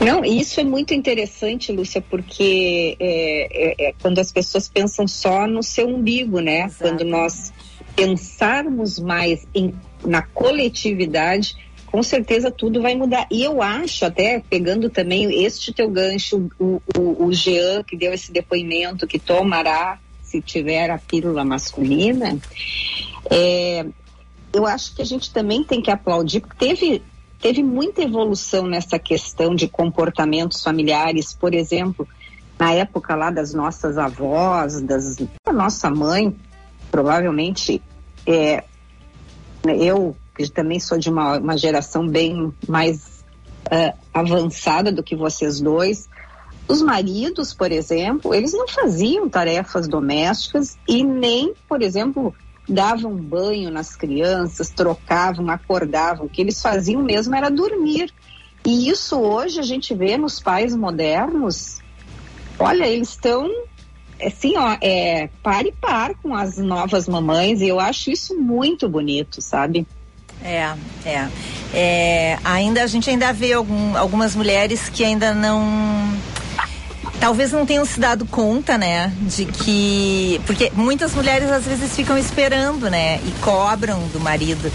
Não, 0.00 0.24
isso 0.24 0.60
é 0.60 0.64
muito 0.64 0.94
interessante, 0.94 1.72
Lúcia, 1.72 2.00
porque 2.00 2.96
é, 3.00 3.86
é, 3.86 3.88
é 3.88 3.94
quando 4.00 4.20
as 4.20 4.30
pessoas 4.30 4.68
pensam 4.68 5.08
só 5.08 5.44
no 5.48 5.60
seu 5.60 5.88
umbigo, 5.88 6.38
né? 6.38 6.66
Exato. 6.66 6.76
Quando 6.78 7.04
nós 7.04 7.52
pensarmos 7.98 9.00
mais 9.00 9.44
em 9.52 9.74
na 10.04 10.22
coletividade, 10.22 11.56
com 11.86 12.00
certeza 12.02 12.50
tudo 12.50 12.80
vai 12.80 12.94
mudar. 12.94 13.26
E 13.28 13.42
eu 13.42 13.60
acho, 13.60 14.04
até 14.04 14.40
pegando 14.48 14.88
também 14.88 15.44
este 15.44 15.72
teu 15.72 15.90
gancho, 15.90 16.48
o, 16.58 16.80
o, 16.96 17.24
o 17.26 17.32
Jean, 17.32 17.82
que 17.82 17.96
deu 17.96 18.12
esse 18.12 18.30
depoimento, 18.30 19.06
que 19.06 19.18
tomará, 19.18 19.98
se 20.22 20.40
tiver 20.40 20.90
a 20.90 20.98
pílula 20.98 21.44
masculina, 21.44 22.38
é, 23.28 23.84
eu 24.52 24.64
acho 24.64 24.94
que 24.94 25.02
a 25.02 25.04
gente 25.04 25.32
também 25.32 25.64
tem 25.64 25.82
que 25.82 25.90
aplaudir, 25.90 26.40
porque 26.40 26.56
teve, 26.56 27.02
teve 27.40 27.64
muita 27.64 28.02
evolução 28.02 28.66
nessa 28.66 28.98
questão 28.98 29.54
de 29.54 29.66
comportamentos 29.66 30.62
familiares, 30.62 31.32
por 31.34 31.54
exemplo, 31.54 32.06
na 32.58 32.72
época 32.72 33.16
lá 33.16 33.30
das 33.30 33.52
nossas 33.52 33.98
avós, 33.98 34.80
das, 34.82 35.16
da 35.16 35.52
nossa 35.52 35.90
mãe, 35.90 36.36
provavelmente 36.90 37.82
é, 38.28 38.62
eu, 39.64 40.14
que 40.36 40.50
também 40.50 40.78
sou 40.78 40.98
de 40.98 41.08
uma, 41.08 41.38
uma 41.38 41.56
geração 41.56 42.06
bem 42.06 42.52
mais 42.68 43.24
uh, 43.66 43.96
avançada 44.12 44.92
do 44.92 45.02
que 45.02 45.16
vocês 45.16 45.60
dois, 45.60 46.08
os 46.68 46.82
maridos, 46.82 47.54
por 47.54 47.72
exemplo, 47.72 48.34
eles 48.34 48.52
não 48.52 48.68
faziam 48.68 49.28
tarefas 49.30 49.88
domésticas 49.88 50.76
e 50.86 51.02
nem, 51.02 51.54
por 51.66 51.80
exemplo, 51.80 52.34
davam 52.68 53.16
banho 53.16 53.70
nas 53.70 53.96
crianças, 53.96 54.68
trocavam, 54.68 55.48
acordavam. 55.48 56.26
O 56.26 56.28
que 56.28 56.42
eles 56.42 56.60
faziam 56.60 57.02
mesmo 57.02 57.34
era 57.34 57.50
dormir. 57.50 58.12
E 58.66 58.90
isso 58.90 59.18
hoje 59.18 59.58
a 59.58 59.62
gente 59.62 59.94
vê 59.94 60.18
nos 60.18 60.40
pais 60.40 60.76
modernos. 60.76 61.80
Olha, 62.58 62.86
eles 62.86 63.08
estão 63.10 63.50
assim, 64.24 64.56
ó, 64.56 64.76
é 64.80 65.28
par 65.42 65.64
e 65.64 65.72
par 65.72 66.14
com 66.22 66.34
as 66.34 66.58
novas 66.58 67.08
mamães 67.08 67.60
e 67.60 67.68
eu 67.68 67.78
acho 67.78 68.10
isso 68.10 68.34
muito 68.38 68.88
bonito, 68.88 69.40
sabe? 69.40 69.86
É, 70.42 70.72
é. 71.04 71.28
é 71.74 72.38
ainda 72.44 72.82
a 72.82 72.86
gente 72.86 73.10
ainda 73.10 73.32
vê 73.32 73.52
algum, 73.52 73.96
algumas 73.96 74.36
mulheres 74.36 74.88
que 74.88 75.04
ainda 75.04 75.34
não 75.34 76.16
talvez 77.18 77.50
não 77.50 77.66
tenham 77.66 77.84
se 77.84 77.98
dado 77.98 78.24
conta, 78.26 78.78
né, 78.78 79.12
de 79.22 79.44
que 79.44 80.40
porque 80.46 80.70
muitas 80.74 81.14
mulheres 81.14 81.50
às 81.50 81.64
vezes 81.64 81.94
ficam 81.94 82.16
esperando, 82.16 82.88
né, 82.88 83.20
e 83.26 83.32
cobram 83.40 84.00
do 84.12 84.20
marido, 84.20 84.70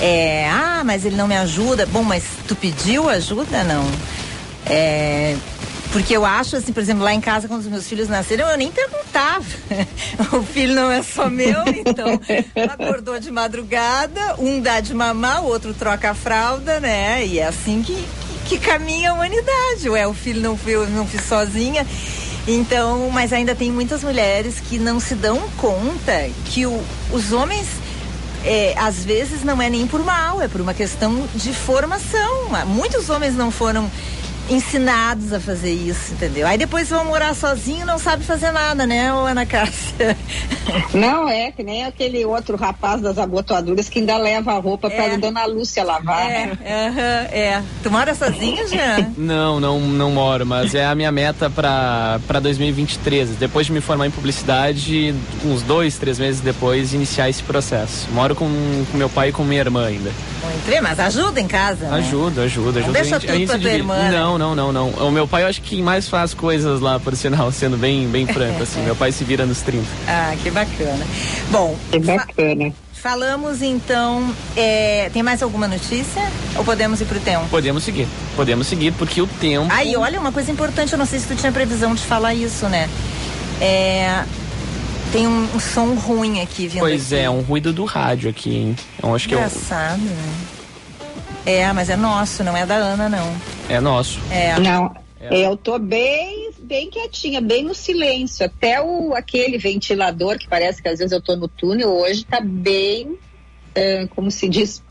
é, 0.00 0.48
ah, 0.48 0.82
mas 0.84 1.04
ele 1.04 1.16
não 1.16 1.26
me 1.26 1.36
ajuda. 1.36 1.86
Bom, 1.86 2.02
mas 2.02 2.24
tu 2.46 2.54
pediu 2.54 3.08
ajuda, 3.08 3.64
não? 3.64 3.84
É, 4.64 5.36
porque 5.92 6.16
eu 6.16 6.24
acho, 6.24 6.56
assim, 6.56 6.72
por 6.72 6.80
exemplo, 6.82 7.02
lá 7.02 7.14
em 7.14 7.20
casa, 7.20 7.48
quando 7.48 7.60
os 7.60 7.66
meus 7.66 7.88
filhos 7.88 8.08
nasceram, 8.08 8.48
eu 8.50 8.58
nem 8.58 8.70
perguntava. 8.70 9.44
o 10.36 10.42
filho 10.42 10.74
não 10.74 10.90
é 10.90 11.02
só 11.02 11.30
meu, 11.30 11.62
então 11.66 12.20
acordou 12.70 13.18
de 13.18 13.30
madrugada, 13.30 14.36
um 14.38 14.60
dá 14.60 14.80
de 14.80 14.92
mamar, 14.92 15.42
o 15.42 15.46
outro 15.46 15.72
troca 15.72 16.10
a 16.10 16.14
fralda, 16.14 16.78
né? 16.78 17.24
E 17.24 17.38
é 17.38 17.46
assim 17.46 17.82
que, 17.82 17.94
que, 17.94 18.38
que 18.44 18.58
caminha 18.58 19.10
a 19.10 19.14
humanidade. 19.14 19.88
Ué, 19.88 20.06
o 20.06 20.14
filho 20.14 20.42
não 20.42 20.56
foi, 20.56 20.86
não 20.88 21.06
fiz 21.06 21.22
sozinha. 21.22 21.86
Então, 22.46 23.10
mas 23.10 23.32
ainda 23.32 23.54
tem 23.54 23.70
muitas 23.70 24.02
mulheres 24.02 24.60
que 24.60 24.78
não 24.78 24.98
se 25.00 25.14
dão 25.14 25.38
conta 25.56 26.30
que 26.46 26.66
o, 26.66 26.82
os 27.12 27.32
homens. 27.32 27.66
É, 28.44 28.72
às 28.78 29.04
vezes 29.04 29.42
não 29.42 29.60
é 29.60 29.68
nem 29.68 29.84
por 29.84 30.02
mal, 30.04 30.40
é 30.40 30.46
por 30.46 30.60
uma 30.60 30.72
questão 30.72 31.28
de 31.34 31.52
formação. 31.52 32.48
Muitos 32.66 33.10
homens 33.10 33.34
não 33.34 33.50
foram 33.50 33.90
ensinados 34.50 35.32
a 35.32 35.40
fazer 35.40 35.72
isso, 35.72 36.12
entendeu? 36.12 36.46
Aí 36.46 36.56
depois 36.56 36.88
vão 36.88 37.04
morar 37.04 37.34
sozinho 37.34 37.82
e 37.82 37.84
não 37.84 37.98
sabe 37.98 38.24
fazer 38.24 38.50
nada, 38.50 38.86
né, 38.86 39.12
ô 39.12 39.26
Ana 39.26 39.44
Cássia? 39.46 40.16
Não, 40.92 41.28
é 41.28 41.50
que 41.50 41.62
nem 41.62 41.84
aquele 41.84 42.24
outro 42.26 42.56
rapaz 42.56 43.00
das 43.00 43.16
abotoaduras 43.16 43.88
que 43.88 44.00
ainda 44.00 44.18
leva 44.18 44.52
a 44.52 44.58
roupa 44.58 44.88
é. 44.88 44.90
para 44.90 45.14
a 45.14 45.16
dona 45.16 45.46
Lúcia 45.46 45.82
lavar. 45.82 46.30
É, 46.30 46.44
uh 46.44 46.94
-huh, 46.94 47.32
é. 47.32 47.62
Tu 47.82 47.90
mora 47.90 48.14
sozinho, 48.14 48.68
Jean? 48.68 49.12
Não, 49.16 49.58
não, 49.60 49.80
não 49.80 50.10
moro, 50.10 50.44
mas 50.44 50.74
é 50.74 50.84
a 50.84 50.94
minha 50.94 51.10
meta 51.10 51.48
para 51.48 52.40
2023. 52.40 53.30
Depois 53.30 53.66
de 53.66 53.72
me 53.72 53.80
formar 53.80 54.06
em 54.06 54.10
publicidade, 54.10 55.14
uns 55.44 55.62
dois, 55.62 55.96
três 55.96 56.18
meses 56.18 56.40
depois, 56.40 56.92
iniciar 56.92 57.28
esse 57.28 57.42
processo. 57.42 58.08
Moro 58.12 58.34
com, 58.34 58.48
com 58.90 58.98
meu 58.98 59.08
pai 59.08 59.30
e 59.30 59.32
com 59.32 59.44
minha 59.44 59.60
irmã 59.60 59.86
ainda. 59.86 60.10
Muito 60.42 60.66
bem, 60.66 60.80
mas 60.80 60.98
ajuda 61.00 61.40
em 61.40 61.48
casa, 61.48 61.88
né? 61.88 61.98
Ajuda, 61.98 62.42
ajuda, 62.42 62.80
ajuda. 62.80 62.86
Não 62.86 62.92
deixa 62.92 63.20
tudo 63.20 63.30
a 63.30 63.34
gente 63.34 63.46
pra 63.48 63.58
tua 63.58 63.70
irmã. 63.70 63.96
Né? 63.96 64.10
Não, 64.38 64.54
não, 64.54 64.72
não, 64.72 64.90
não. 64.90 65.08
O 65.08 65.10
meu 65.10 65.26
pai, 65.26 65.42
eu 65.42 65.48
acho 65.48 65.60
que 65.60 65.82
mais 65.82 66.08
faz 66.08 66.32
coisas 66.32 66.80
lá, 66.80 67.00
por 67.00 67.16
sinal, 67.16 67.50
sendo 67.50 67.76
bem, 67.76 68.06
bem 68.06 68.26
franco, 68.26 68.62
assim. 68.62 68.80
Meu 68.86 68.94
pai 68.94 69.10
se 69.10 69.24
vira 69.24 69.44
nos 69.44 69.60
30. 69.62 69.84
Ah, 70.06 70.34
que 70.40 70.50
bacana. 70.50 71.04
Bom. 71.50 71.76
Que 71.90 71.98
bacana. 71.98 72.70
Fa 72.92 73.10
falamos 73.10 73.62
então. 73.62 74.34
É, 74.56 75.10
tem 75.12 75.22
mais 75.22 75.42
alguma 75.42 75.66
notícia? 75.66 76.22
Ou 76.56 76.64
podemos 76.64 77.00
ir 77.00 77.06
pro 77.06 77.18
tempo? 77.20 77.46
Podemos 77.48 77.82
seguir. 77.82 78.06
Podemos 78.36 78.66
seguir, 78.66 78.92
porque 78.92 79.20
o 79.20 79.26
tempo. 79.26 79.66
Aí, 79.70 79.96
olha, 79.96 80.20
uma 80.20 80.32
coisa 80.32 80.50
importante, 80.50 80.92
eu 80.92 80.98
não 80.98 81.06
sei 81.06 81.18
se 81.18 81.26
tu 81.26 81.34
tinha 81.34 81.50
previsão 81.50 81.94
de 81.94 82.02
falar 82.02 82.34
isso, 82.34 82.68
né? 82.68 82.88
É, 83.60 84.24
tem 85.12 85.26
um, 85.26 85.48
um, 85.54 85.60
som 85.60 85.94
ruim 85.94 86.40
aqui 86.40 86.68
vindo. 86.68 86.80
Pois 86.80 87.12
aqui. 87.12 87.22
é, 87.22 87.30
um 87.30 87.40
ruído 87.40 87.72
do 87.72 87.84
rádio 87.84 88.30
aqui, 88.30 88.54
hein? 88.54 88.76
Eu 89.02 89.14
acho 89.14 89.26
Engraçado, 89.26 90.00
que 90.00 90.06
eu... 90.06 90.10
né? 90.10 90.57
É, 91.48 91.72
mas 91.72 91.88
é 91.88 91.96
nosso, 91.96 92.44
não 92.44 92.54
é 92.54 92.66
da 92.66 92.74
Ana, 92.74 93.08
não. 93.08 93.34
É 93.70 93.80
nosso. 93.80 94.20
É. 94.30 94.60
Não, 94.60 94.94
é. 95.18 95.46
eu 95.46 95.56
tô 95.56 95.78
bem, 95.78 96.50
bem 96.58 96.90
quietinha, 96.90 97.40
bem 97.40 97.64
no 97.64 97.74
silêncio. 97.74 98.44
Até 98.44 98.82
o 98.82 99.14
aquele 99.14 99.56
ventilador 99.56 100.36
que 100.36 100.46
parece 100.46 100.82
que 100.82 100.88
às 100.90 100.98
vezes 100.98 101.10
eu 101.10 101.22
tô 101.22 101.36
no 101.36 101.48
túnel 101.48 101.88
hoje 101.88 102.22
tá 102.26 102.38
bem, 102.38 103.12
uh, 103.12 104.08
como 104.14 104.30
se 104.30 104.46
diz, 104.46 104.82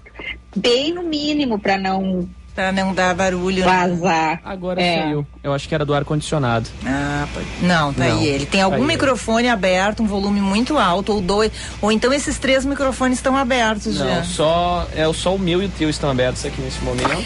bem 0.55 0.91
no 0.91 1.03
mínimo 1.03 1.59
para 1.59 1.77
não 1.77 2.27
Pra 2.57 2.71
não 2.71 2.91
dar 2.91 3.13
barulho. 3.13 3.63
Né? 3.63 3.71
Vazar. 3.71 4.41
Agora 4.43 4.81
é. 4.81 5.03
saiu. 5.03 5.27
Eu 5.43 5.53
acho 5.53 5.69
que 5.69 5.75
era 5.75 5.85
do 5.85 5.93
ar-condicionado. 5.93 6.67
Ah, 6.83 7.27
pode. 7.31 7.45
Não, 7.61 7.93
tá 7.93 8.05
não. 8.05 8.17
aí 8.17 8.27
ele. 8.27 8.47
Tem 8.47 8.63
algum 8.63 8.79
tá 8.79 8.83
microfone 8.83 9.43
ele. 9.43 9.49
aberto, 9.49 10.01
um 10.01 10.07
volume 10.07 10.41
muito 10.41 10.75
alto, 10.75 11.13
ou 11.13 11.21
dois. 11.21 11.51
Ou 11.79 11.91
então 11.91 12.11
esses 12.11 12.39
três 12.39 12.65
microfones 12.65 13.19
estão 13.19 13.37
abertos 13.37 13.99
não, 13.99 14.07
já. 14.07 14.23
Só, 14.23 14.87
é, 14.95 15.13
só 15.13 15.35
o 15.35 15.39
meu 15.39 15.61
e 15.61 15.67
o 15.67 15.69
teu 15.69 15.87
estão 15.87 16.09
abertos 16.09 16.43
aqui 16.45 16.59
nesse 16.59 16.83
momento. 16.83 17.23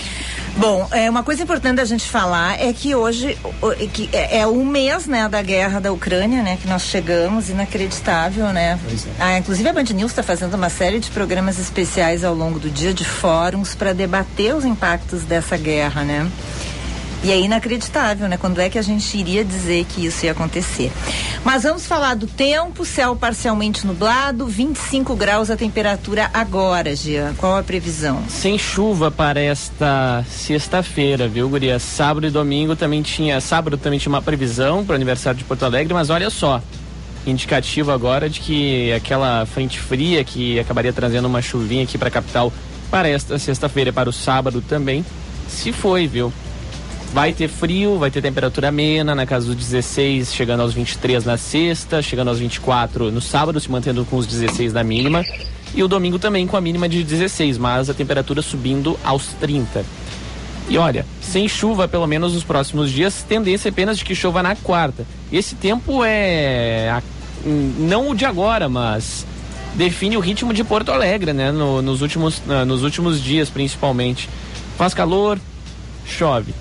Bom, 0.58 0.88
é, 0.92 1.10
uma 1.10 1.24
coisa 1.24 1.44
importante 1.44 1.80
a 1.80 1.86
gente 1.86 2.08
falar 2.08 2.60
é 2.60 2.72
que 2.74 2.94
hoje 2.94 3.38
é 3.80 3.88
que 3.88 4.10
é, 4.12 4.40
é 4.40 4.48
um 4.48 4.66
mês 4.66 5.08
né, 5.08 5.28
da 5.30 5.42
guerra 5.42 5.80
da 5.80 5.92
Ucrânia, 5.92 6.44
né? 6.44 6.58
Que 6.62 6.68
nós 6.68 6.84
chegamos, 6.84 7.50
inacreditável, 7.50 8.48
né? 8.48 8.78
É. 9.20 9.24
Ah, 9.24 9.38
inclusive 9.38 9.68
a 9.70 9.74
Band 9.74 9.84
News 9.84 10.12
está 10.12 10.22
fazendo 10.22 10.54
uma 10.56 10.70
série 10.70 11.00
de 11.00 11.10
programas 11.10 11.58
especiais 11.58 12.24
ao 12.24 12.36
longo 12.36 12.60
do 12.60 12.70
dia 12.70 12.94
de 12.94 13.06
fóruns 13.06 13.74
para 13.74 13.94
debater 13.94 14.54
os 14.56 14.66
impactos 14.66 15.24
dessa 15.24 15.58
guerra, 15.58 16.04
né? 16.04 16.30
E 17.24 17.32
é 17.32 17.40
inacreditável, 17.40 18.28
né? 18.28 18.36
Quando 18.36 18.60
é 18.60 18.68
que 18.68 18.80
a 18.80 18.82
gente 18.82 19.16
iria 19.16 19.46
dizer 19.46 19.86
que 19.86 20.06
isso 20.06 20.26
ia 20.26 20.32
acontecer? 20.32 20.92
Mas 21.44 21.64
vamos 21.64 21.86
falar 21.86 22.16
do 22.16 22.26
tempo, 22.26 22.84
céu 22.84 23.16
parcialmente 23.16 23.86
nublado, 23.86 24.48
25 24.48 25.16
graus 25.16 25.52
a 25.52 25.56
temperatura 25.56 26.32
agora, 26.34 26.96
Gia. 26.96 27.34
Qual 27.38 27.56
a 27.56 27.62
previsão? 27.62 28.24
Sem 28.28 28.58
chuva 28.58 29.12
para 29.12 29.40
esta 29.40 30.26
sexta-feira, 30.28 31.28
viu, 31.28 31.48
Guria? 31.48 31.78
Sábado 31.78 32.26
e 32.26 32.32
domingo 32.32 32.76
também 32.76 33.04
tinha. 33.04 33.40
Sábado 33.40 33.78
também 33.78 34.00
tinha 34.00 34.12
uma 34.12 34.22
previsão 34.22 34.84
para 34.84 34.94
o 34.94 34.96
aniversário 34.96 35.38
de 35.38 35.44
Porto 35.44 35.64
Alegre, 35.64 35.94
mas 35.94 36.10
olha 36.10 36.30
só. 36.32 36.60
Indicativo 37.26 37.92
agora 37.92 38.28
de 38.28 38.40
que 38.40 38.92
aquela 38.94 39.46
frente 39.46 39.80
fria 39.80 40.24
que 40.24 40.60
acabaria 40.60 40.92
trazendo 40.92 41.28
uma 41.28 41.42
chuvinha 41.42 41.84
aqui 41.84 42.00
para 42.00 42.08
a 42.08 42.12
capital 42.12 42.52
para 42.90 43.08
esta 43.08 43.38
sexta-feira 43.38 43.94
para 43.94 44.10
o 44.10 44.14
sábado 44.14 44.60
também 44.60 45.06
se 45.48 45.72
foi, 45.72 46.08
viu? 46.08 46.34
Vai 47.14 47.34
ter 47.34 47.50
frio, 47.50 48.00
vai 48.00 48.10
ter 48.10 48.22
temperatura 48.22 48.70
amena, 48.70 49.14
na 49.14 49.26
casa 49.26 49.46
dos 49.46 49.56
16, 49.56 50.34
chegando 50.34 50.62
aos 50.62 50.74
23 50.74 51.26
na 51.26 51.36
sexta, 51.36 52.02
chegando 52.02 52.30
aos 52.30 52.40
24 52.40 53.12
no 53.12 53.20
sábado, 53.20 53.60
se 53.60 53.70
mantendo 53.70 54.06
com 54.06 54.16
os 54.16 54.26
16 54.26 54.72
da 54.72 54.82
mínima. 54.82 55.22
E 55.76 55.84
o 55.84 55.90
domingo 55.90 56.18
também 56.18 56.48
com 56.48 56.56
a 56.56 56.62
mínima 56.62 56.88
de 56.88 57.04
16, 57.04 57.58
mas 57.58 57.90
a 57.90 57.94
temperatura 57.94 58.42
subindo 58.42 58.98
aos 59.04 59.28
30. 59.42 59.84
E 60.70 60.78
olha, 60.78 61.06
sem 61.20 61.50
chuva 61.50 61.86
pelo 61.86 62.08
menos 62.08 62.34
nos 62.34 62.46
próximos 62.46 62.90
dias, 62.90 63.26
tendência 63.28 63.68
apenas 63.68 63.98
de 63.98 64.06
que 64.06 64.16
chova 64.16 64.42
na 64.42 64.56
quarta. 64.56 65.06
Esse 65.30 65.56
tempo 65.56 66.06
é 66.06 66.90
a, 66.92 67.04
não 67.46 68.10
o 68.10 68.16
de 68.16 68.24
agora, 68.24 68.70
mas 68.70 69.26
define 69.76 70.16
o 70.16 70.22
ritmo 70.22 70.54
de 70.54 70.64
Porto 70.64 70.94
Alegre, 70.94 71.34
né? 71.34 71.52
No, 71.52 71.82
nos, 71.82 72.02
últimos, 72.02 72.42
nos 72.66 72.84
últimos 72.84 73.22
dias, 73.22 73.50
principalmente. 73.50 74.30
Faz 74.78 74.94
calor, 74.94 75.38
chove. 76.06 76.54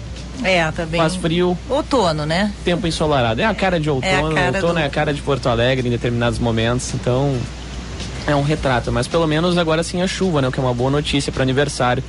É, 0.42 0.70
tá 0.70 0.86
bem. 0.86 1.00
Faz 1.00 1.16
frio. 1.16 1.56
Outono, 1.68 2.24
né? 2.26 2.52
Tempo 2.64 2.86
ensolarado. 2.86 3.40
É 3.40 3.44
a 3.44 3.54
cara 3.54 3.78
de 3.78 3.90
outono. 3.90 4.38
É 4.38 4.46
outono 4.48 4.74
do... 4.74 4.78
é 4.78 4.84
a 4.84 4.90
cara 4.90 5.12
de 5.12 5.20
Porto 5.20 5.48
Alegre 5.48 5.86
em 5.86 5.90
determinados 5.90 6.38
momentos. 6.38 6.92
Então, 6.94 7.36
é 8.26 8.34
um 8.34 8.42
retrato. 8.42 8.90
Mas 8.90 9.06
pelo 9.06 9.26
menos 9.26 9.56
agora 9.58 9.82
sim 9.82 10.02
a 10.02 10.06
chuva, 10.06 10.40
né? 10.42 10.48
O 10.48 10.52
que 10.52 10.60
é 10.60 10.62
uma 10.62 10.74
boa 10.74 10.90
notícia 10.90 11.32
para 11.32 11.40
o 11.40 11.42
aniversário 11.42 12.02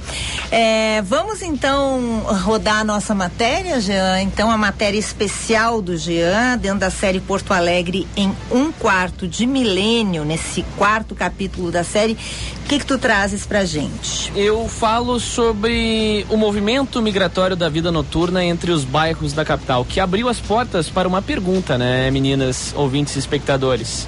É, 0.51 1.01
vamos 1.03 1.41
então 1.41 2.21
rodar 2.43 2.81
a 2.81 2.85
nossa 2.85 3.15
matéria, 3.15 3.81
Jean. 3.81 4.21
Então, 4.21 4.51
a 4.51 4.59
matéria 4.59 4.99
especial 4.99 5.81
do 5.81 5.97
Jean, 5.97 6.59
dentro 6.59 6.81
da 6.81 6.91
série 6.91 7.21
Porto 7.21 7.53
Alegre 7.53 8.07
em 8.15 8.33
um 8.51 8.71
quarto 8.71 9.27
de 9.27 9.47
milênio, 9.47 10.25
nesse 10.25 10.63
quarto 10.77 11.15
capítulo 11.15 11.71
da 11.71 11.83
série. 11.83 12.17
O 12.65 12.67
que, 12.67 12.79
que 12.79 12.87
tu 12.87 12.99
trazes 12.99 13.45
pra 13.45 13.65
gente? 13.65 14.33
Eu 14.35 14.69
falo 14.69 15.21
sobre 15.21 16.25
o 16.31 16.37
movimento 16.37 17.01
migratório 17.03 17.55
da 17.55 17.69
vida 17.69 17.93
noturna 17.93 18.43
entre 18.43 18.74
os 18.75 18.85
bairros 18.85 19.33
da 19.33 19.45
capital, 19.45 19.85
que 19.85 20.01
abriu 20.01 20.29
as 20.29 20.41
portas 20.41 20.91
para 20.91 21.09
uma 21.09 21.23
pergunta, 21.23 21.79
né, 21.79 22.11
meninas, 22.11 22.75
ouvintes 22.77 23.17
e 23.17 23.19
espectadores. 23.19 24.07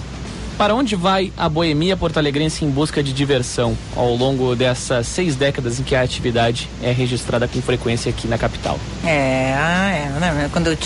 Para 0.59 0.75
onde 0.75 0.97
vai 0.97 1.31
a 1.37 1.51
boemia 1.51 1.99
porto-alegrense 1.99 2.65
em 2.65 2.71
busca 2.71 3.03
de 3.03 3.13
diversão 3.13 3.77
ao 3.95 4.15
longo 4.17 4.57
dessas 4.57 5.07
seis 5.07 5.37
décadas 5.37 5.79
em 5.79 5.83
que 5.83 5.95
a 5.95 6.01
atividade 6.01 6.69
é 6.83 6.91
registrada 6.91 7.47
com 7.47 7.61
frequência 7.61 8.09
aqui 8.09 8.27
na 8.27 8.39
capital? 8.39 8.81
É, 9.05 9.55
ah, 9.55 9.91
é 9.91 10.09
né? 10.19 10.51
quando 10.51 10.69
eu, 10.69 10.79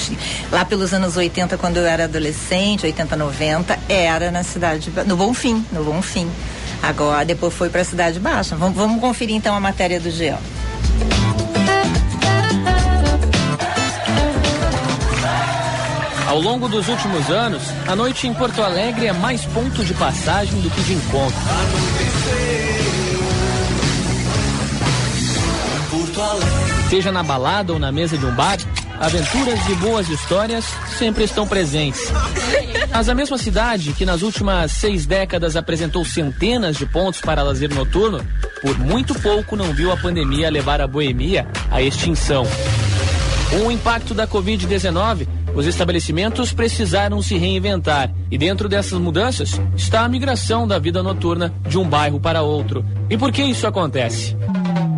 lá 0.51 0.65
pelos 0.65 0.93
anos 0.93 1.17
80, 1.17 1.57
quando 1.57 1.77
eu 1.77 1.87
era 1.87 2.05
adolescente, 2.05 2.85
80, 2.85 3.15
90, 3.15 3.79
era 3.89 4.33
na 4.33 4.43
cidade, 4.43 4.93
no 5.07 5.17
Bom 5.17 5.33
Fim, 5.33 5.65
no 5.73 5.85
Bom 5.85 6.03
Fim. 6.03 6.29
Agora, 6.83 7.25
depois 7.25 7.55
foi 7.55 7.69
para 7.69 7.83
a 7.83 7.85
Cidade 7.85 8.19
Baixa. 8.19 8.57
Vamos, 8.57 8.77
vamos 8.77 9.01
conferir 9.01 9.37
então 9.37 9.55
a 9.55 9.61
matéria 9.61 10.01
do 10.01 10.11
Geão. 10.11 10.39
Ao 16.31 16.41
longo 16.41 16.69
dos 16.69 16.87
últimos 16.87 17.29
anos, 17.29 17.61
a 17.89 17.97
noite 17.97 18.29
em 18.29 18.33
Porto 18.33 18.63
Alegre 18.63 19.09
é 19.09 19.13
mais 19.13 19.45
ponto 19.47 19.85
de 19.85 19.93
passagem 19.95 20.61
do 20.61 20.71
que 20.71 20.81
de 20.83 20.93
encontro. 20.93 21.37
Seja 26.89 27.11
na 27.11 27.25
balada 27.25 27.73
ou 27.73 27.81
na 27.81 27.91
mesa 27.91 28.17
de 28.17 28.25
um 28.25 28.33
bar, 28.33 28.59
aventuras 29.01 29.59
e 29.69 29.75
boas 29.75 30.09
histórias 30.09 30.65
sempre 30.97 31.25
estão 31.25 31.49
presentes. 31.49 32.13
Mas 32.93 33.09
a 33.09 33.15
mesma 33.15 33.37
cidade 33.37 33.93
que 33.93 34.07
nas 34.07 34.23
últimas 34.23 34.71
seis 34.71 35.05
décadas 35.07 35.57
apresentou 35.57 36.05
centenas 36.05 36.77
de 36.77 36.87
pontos 36.87 37.21
para 37.21 37.43
lazer 37.43 37.75
noturno, 37.75 38.25
por 38.63 38.79
muito 38.79 39.17
pouco 39.19 39.57
não 39.57 39.73
viu 39.73 39.91
a 39.91 39.97
pandemia 39.97 40.49
levar 40.49 40.81
a 40.81 40.87
boemia 40.87 41.45
à 41.69 41.83
extinção. 41.83 42.47
O 43.67 43.69
impacto 43.69 44.15
da 44.15 44.29
Covid-19, 44.29 45.27
os 45.55 45.67
estabelecimentos 45.67 46.53
precisaram 46.53 47.21
se 47.23 47.37
reinventar 47.37 48.13
e 48.31 48.39
dentro 48.39 48.69
dessas 48.69 48.99
mudanças 48.99 49.61
está 49.77 50.03
a 50.03 50.09
migração 50.09 50.67
da 50.67 50.79
vida 50.79 51.03
noturna 51.03 51.53
de 51.69 51.79
um 51.79 51.89
bairro 51.89 52.21
para 52.21 52.43
outro. 52.43 52.85
E 53.09 53.19
por 53.19 53.33
que 53.33 53.43
isso 53.43 53.67
acontece? 53.67 54.37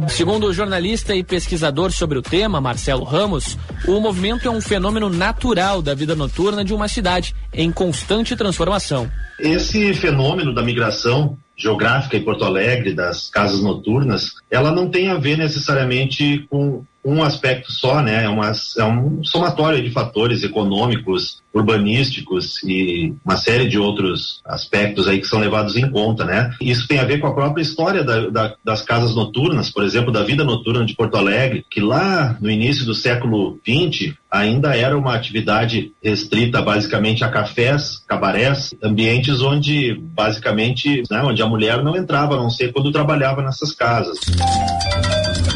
Segundo 0.08 0.46
o 0.46 0.52
jornalista 0.52 1.14
e 1.14 1.22
pesquisador 1.22 1.90
sobre 1.92 2.18
o 2.18 2.22
tema, 2.22 2.60
Marcelo 2.60 3.04
Ramos, 3.04 3.56
o 3.86 4.00
movimento 4.00 4.46
é 4.46 4.50
um 4.50 4.60
fenômeno 4.60 5.08
natural 5.08 5.80
da 5.80 5.94
vida 5.94 6.14
noturna 6.14 6.64
de 6.64 6.74
uma 6.74 6.88
cidade 6.88 7.34
em 7.52 7.70
constante 7.72 8.36
transformação. 8.36 9.10
Esse 9.38 9.94
fenômeno 9.94 10.54
da 10.54 10.62
migração 10.62 11.38
geográfica 11.56 12.16
em 12.16 12.24
Porto 12.24 12.44
Alegre, 12.44 12.92
das 12.92 13.30
casas 13.30 13.62
noturnas, 13.62 14.32
ela 14.50 14.72
não 14.72 14.90
tem 14.90 15.08
a 15.08 15.14
ver 15.14 15.38
necessariamente 15.38 16.46
com 16.50 16.84
um 17.04 17.22
aspecto 17.22 17.72
só, 17.72 18.00
né? 18.00 18.24
É, 18.24 18.28
uma, 18.28 18.52
é 18.78 18.84
um 18.84 19.24
somatório 19.24 19.82
de 19.82 19.90
fatores 19.90 20.42
econômicos, 20.42 21.42
urbanísticos 21.52 22.62
e 22.62 23.12
uma 23.24 23.36
série 23.36 23.68
de 23.68 23.78
outros 23.78 24.40
aspectos 24.44 25.08
aí 25.08 25.20
que 25.20 25.26
são 25.26 25.40
levados 25.40 25.76
em 25.76 25.90
conta, 25.90 26.24
né? 26.24 26.54
Isso 26.60 26.86
tem 26.86 26.98
a 26.98 27.04
ver 27.04 27.18
com 27.18 27.26
a 27.26 27.34
própria 27.34 27.62
história 27.62 28.04
da, 28.04 28.28
da, 28.28 28.54
das 28.64 28.82
casas 28.82 29.14
noturnas, 29.14 29.70
por 29.70 29.84
exemplo, 29.84 30.12
da 30.12 30.22
vida 30.22 30.44
noturna 30.44 30.84
de 30.84 30.94
Porto 30.94 31.16
Alegre, 31.16 31.64
que 31.68 31.80
lá 31.80 32.36
no 32.40 32.50
início 32.50 32.86
do 32.86 32.94
século 32.94 33.58
XX 33.66 34.14
ainda 34.30 34.74
era 34.74 34.96
uma 34.96 35.14
atividade 35.14 35.92
restrita 36.02 36.62
basicamente 36.62 37.22
a 37.22 37.28
cafés, 37.28 38.02
cabarés, 38.06 38.70
ambientes 38.82 39.42
onde 39.42 39.94
basicamente, 39.94 41.02
né, 41.10 41.22
onde 41.22 41.42
a 41.42 41.46
mulher 41.46 41.82
não 41.82 41.96
entrava, 41.96 42.34
a 42.34 42.38
não 42.38 42.48
ser 42.48 42.72
quando 42.72 42.90
trabalhava 42.92 43.42
nessas 43.42 43.72
casas. 43.72 44.18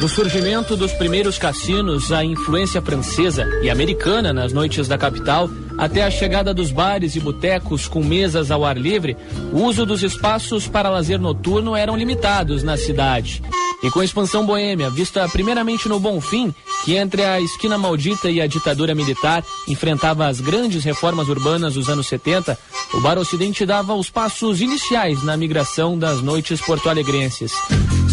Do 0.00 0.08
surgimento 0.10 0.76
dos 0.76 0.92
primeiros 0.92 1.38
cassinos, 1.38 2.12
a 2.12 2.22
influência 2.22 2.82
francesa 2.82 3.44
e 3.62 3.70
americana 3.70 4.30
nas 4.30 4.52
noites 4.52 4.86
da 4.86 4.98
capital, 4.98 5.48
até 5.78 6.04
a 6.04 6.10
chegada 6.10 6.52
dos 6.52 6.70
bares 6.70 7.16
e 7.16 7.20
botecos 7.20 7.88
com 7.88 8.04
mesas 8.04 8.50
ao 8.50 8.64
ar 8.64 8.76
livre, 8.76 9.16
o 9.52 9.62
uso 9.62 9.86
dos 9.86 10.02
espaços 10.02 10.68
para 10.68 10.90
lazer 10.90 11.18
noturno 11.18 11.74
eram 11.74 11.96
limitados 11.96 12.62
na 12.62 12.76
cidade. 12.76 13.42
E 13.82 13.90
com 13.90 14.00
a 14.00 14.04
expansão 14.04 14.44
boêmia, 14.44 14.90
vista 14.90 15.26
primeiramente 15.28 15.88
no 15.88 15.98
Bonfim, 15.98 16.54
que 16.84 16.94
entre 16.94 17.24
a 17.24 17.40
esquina 17.40 17.78
maldita 17.78 18.30
e 18.30 18.40
a 18.40 18.46
ditadura 18.46 18.94
militar 18.94 19.42
enfrentava 19.66 20.26
as 20.26 20.40
grandes 20.40 20.84
reformas 20.84 21.28
urbanas 21.28 21.74
dos 21.74 21.88
anos 21.88 22.06
70, 22.06 22.58
o 22.94 23.00
Bar 23.00 23.18
Ocidente 23.18 23.64
dava 23.64 23.94
os 23.94 24.10
passos 24.10 24.60
iniciais 24.60 25.22
na 25.22 25.36
migração 25.36 25.98
das 25.98 26.20
noites 26.20 26.60
porto-alegrenses. 26.60 27.52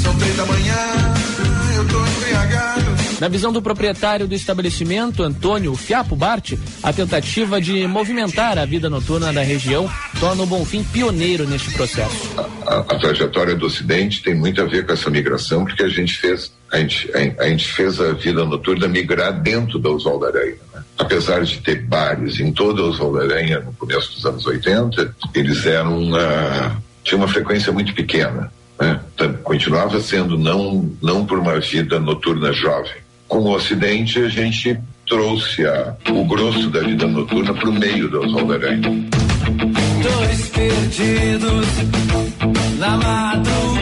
São 0.02 0.18
três 0.18 0.36
da 0.38 0.46
manhã. 0.46 1.13
Na 3.20 3.30
visão 3.30 3.54
do 3.54 3.62
proprietário 3.62 4.28
do 4.28 4.36
estabelecimento, 4.36 5.24
Antônio 5.24 5.74
Fiapo 5.76 6.14
Bart, 6.16 6.56
a 6.82 6.92
tentativa 6.92 7.62
de 7.62 7.88
movimentar 7.88 8.58
a 8.58 8.66
vida 8.66 8.90
noturna 8.90 9.32
da 9.32 9.42
região 9.42 9.90
torna 10.20 10.44
o 10.44 10.46
Bonfim 10.46 10.84
pioneiro 10.84 11.48
neste 11.48 11.72
processo. 11.72 12.34
A, 12.38 12.74
a, 12.74 12.80
a 12.80 13.00
trajetória 13.00 13.56
do 13.56 13.66
Ocidente 13.66 14.22
tem 14.22 14.36
muito 14.36 14.62
a 14.62 14.66
ver 14.66 14.86
com 14.86 14.92
essa 14.92 15.10
migração, 15.10 15.64
porque 15.64 15.84
a 15.84 15.88
gente 15.88 16.18
fez 16.18 16.52
a 16.74 16.80
gente, 16.80 17.10
a, 17.14 17.44
a 17.44 17.50
gente 17.50 17.72
fez 17.72 18.02
a 18.02 18.14
vida 18.14 18.44
noturna 18.44 18.88
migrar 18.88 19.32
dentro 19.32 19.78
da 19.78 19.90
Oswaldo 19.90 20.26
Aranha. 20.26 20.58
Né? 20.74 20.84
Apesar 20.98 21.44
de 21.44 21.62
ter 21.62 21.84
bares 21.84 22.40
em 22.40 22.52
toda 22.52 22.82
a 22.82 22.86
Oswaldo 22.86 23.22
Aranha 23.22 23.60
no 23.60 23.72
começo 23.74 24.16
dos 24.16 24.26
anos 24.26 24.46
80, 24.46 25.16
eles 25.36 25.66
eram 25.68 26.02
uma, 26.02 26.82
tinha 27.04 27.18
uma 27.18 27.28
frequência 27.28 27.72
muito 27.72 27.94
pequena. 27.94 28.52
Né? 28.84 29.00
Continuava 29.44 30.00
sendo 30.02 30.38
não, 30.38 30.90
não 31.02 31.26
por 31.26 31.40
uma 31.40 31.60
vida 31.60 32.00
noturna 32.00 32.52
jovem. 32.52 33.02
Com 33.28 33.40
o 33.40 33.56
Ocidente, 33.56 34.20
a 34.20 34.30
gente 34.30 34.78
trouxe 35.08 35.66
a, 35.66 35.96
o 36.10 36.26
grosso 36.26 36.70
da 36.70 36.82
vida 36.82 37.08
noturna 37.08 37.54
para 37.54 37.70
o 37.70 37.74
meio 37.74 38.10
da 38.10 38.20
Oswaldo. 38.20 38.54
Dois 40.02 40.50
perdidos 40.50 41.68
na 42.78 42.98
madrugada 42.98 43.73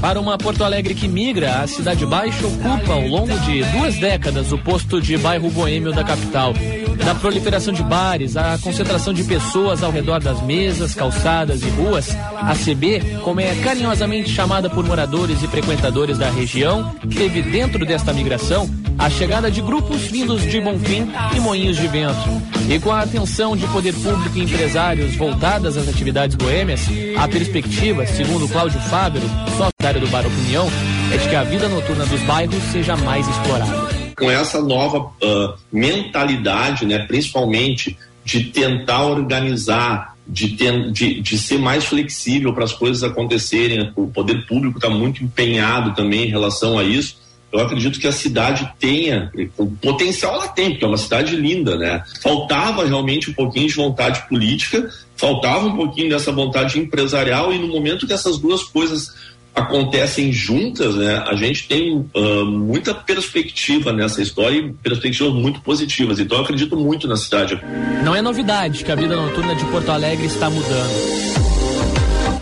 Para 0.00 0.20
uma 0.20 0.36
Porto 0.36 0.64
Alegre 0.64 0.96
que 0.96 1.06
migra, 1.06 1.60
a 1.60 1.66
Cidade 1.68 2.04
Baixa 2.04 2.44
ocupa 2.44 2.92
ao 2.92 3.06
longo 3.06 3.38
de 3.40 3.62
duas 3.66 3.96
décadas 3.96 4.50
o 4.50 4.58
posto 4.58 5.00
de 5.00 5.16
bairro 5.16 5.48
boêmio 5.48 5.92
da 5.92 6.02
capital. 6.02 6.52
Da 7.04 7.14
proliferação 7.14 7.72
de 7.72 7.82
bares, 7.82 8.36
a 8.36 8.58
concentração 8.58 9.12
de 9.12 9.22
pessoas 9.22 9.82
ao 9.84 9.92
redor 9.92 10.20
das 10.20 10.42
mesas, 10.42 10.94
calçadas 10.94 11.62
e 11.62 11.68
ruas, 11.68 12.08
a 12.34 12.52
CB, 12.54 13.18
como 13.22 13.40
é 13.40 13.54
carinhosamente 13.62 14.30
chamada 14.30 14.68
por 14.68 14.84
moradores 14.84 15.40
e 15.40 15.46
frequentadores 15.46 16.18
da 16.18 16.30
região, 16.30 16.92
teve 17.14 17.42
dentro 17.42 17.86
desta 17.86 18.12
migração 18.12 18.68
a 18.98 19.10
chegada 19.10 19.50
de 19.50 19.60
grupos 19.60 20.02
vindos 20.02 20.42
de 20.42 20.60
Bonfim 20.60 21.10
e 21.36 21.40
Moinhos 21.40 21.76
de 21.76 21.86
Vento. 21.88 22.42
E 22.68 22.78
com 22.80 22.90
a 22.90 23.02
atenção 23.02 23.56
de 23.56 23.66
poder 23.66 23.92
público 23.92 24.36
e 24.36 24.42
empresários 24.42 25.14
voltadas 25.16 25.76
às 25.76 25.88
atividades 25.88 26.36
boêmias, 26.36 26.80
a 27.18 27.28
perspectiva, 27.28 28.06
segundo 28.06 28.48
Cláudio 28.48 28.80
Fábero, 28.80 29.26
sócio 29.56 30.00
do 30.00 30.06
Bar 30.08 30.26
Opinião, 30.26 30.66
é 31.12 31.16
de 31.16 31.28
que 31.28 31.34
a 31.36 31.44
vida 31.44 31.68
noturna 31.68 32.06
dos 32.06 32.20
bairros 32.22 32.62
seja 32.72 32.96
mais 32.96 33.26
explorada 33.28 34.04
com 34.16 34.30
essa 34.30 34.60
nova 34.62 34.98
uh, 34.98 35.54
mentalidade, 35.72 36.86
né, 36.86 37.00
principalmente 37.00 37.96
de 38.24 38.44
tentar 38.44 39.04
organizar, 39.04 40.14
de, 40.26 40.56
ter, 40.56 40.90
de, 40.90 41.20
de 41.20 41.38
ser 41.38 41.58
mais 41.58 41.84
flexível 41.84 42.52
para 42.54 42.64
as 42.64 42.72
coisas 42.72 43.02
acontecerem, 43.02 43.92
o 43.94 44.06
poder 44.06 44.46
público 44.46 44.78
está 44.78 44.88
muito 44.88 45.22
empenhado 45.22 45.94
também 45.94 46.24
em 46.24 46.30
relação 46.30 46.78
a 46.78 46.84
isso. 46.84 47.22
Eu 47.52 47.60
acredito 47.60 48.00
que 48.00 48.08
a 48.08 48.12
cidade 48.12 48.68
tenha, 48.80 49.30
o 49.56 49.66
potencial 49.66 50.34
ela 50.34 50.48
tem, 50.48 50.70
porque 50.70 50.84
é 50.84 50.88
uma 50.88 50.96
cidade 50.96 51.36
linda, 51.36 51.76
né? 51.76 52.02
Faltava 52.20 52.84
realmente 52.84 53.30
um 53.30 53.34
pouquinho 53.34 53.68
de 53.68 53.74
vontade 53.74 54.26
política, 54.28 54.90
faltava 55.16 55.66
um 55.66 55.76
pouquinho 55.76 56.08
dessa 56.08 56.32
vontade 56.32 56.80
empresarial, 56.80 57.52
e 57.52 57.58
no 57.58 57.68
momento 57.68 58.08
que 58.08 58.12
essas 58.12 58.38
duas 58.38 58.64
coisas 58.64 59.14
acontecem 59.54 60.32
juntas, 60.32 60.96
né, 60.96 61.22
a 61.26 61.34
gente 61.34 61.68
tem 61.68 61.96
uh, 62.14 62.44
muita 62.44 62.92
perspectiva 62.92 63.92
nessa 63.92 64.20
história 64.20 64.58
e 64.58 64.72
perspectivas 64.72 65.32
muito 65.32 65.60
positivas. 65.60 66.18
Então 66.18 66.38
eu 66.38 66.44
acredito 66.44 66.76
muito 66.76 67.06
na 67.06 67.16
cidade. 67.16 67.60
Não 68.04 68.14
é 68.14 68.20
novidade 68.20 68.84
que 68.84 68.90
a 68.90 68.96
vida 68.96 69.14
noturna 69.14 69.54
de 69.54 69.64
Porto 69.66 69.90
Alegre 69.90 70.26
está 70.26 70.50
mudando. 70.50 71.53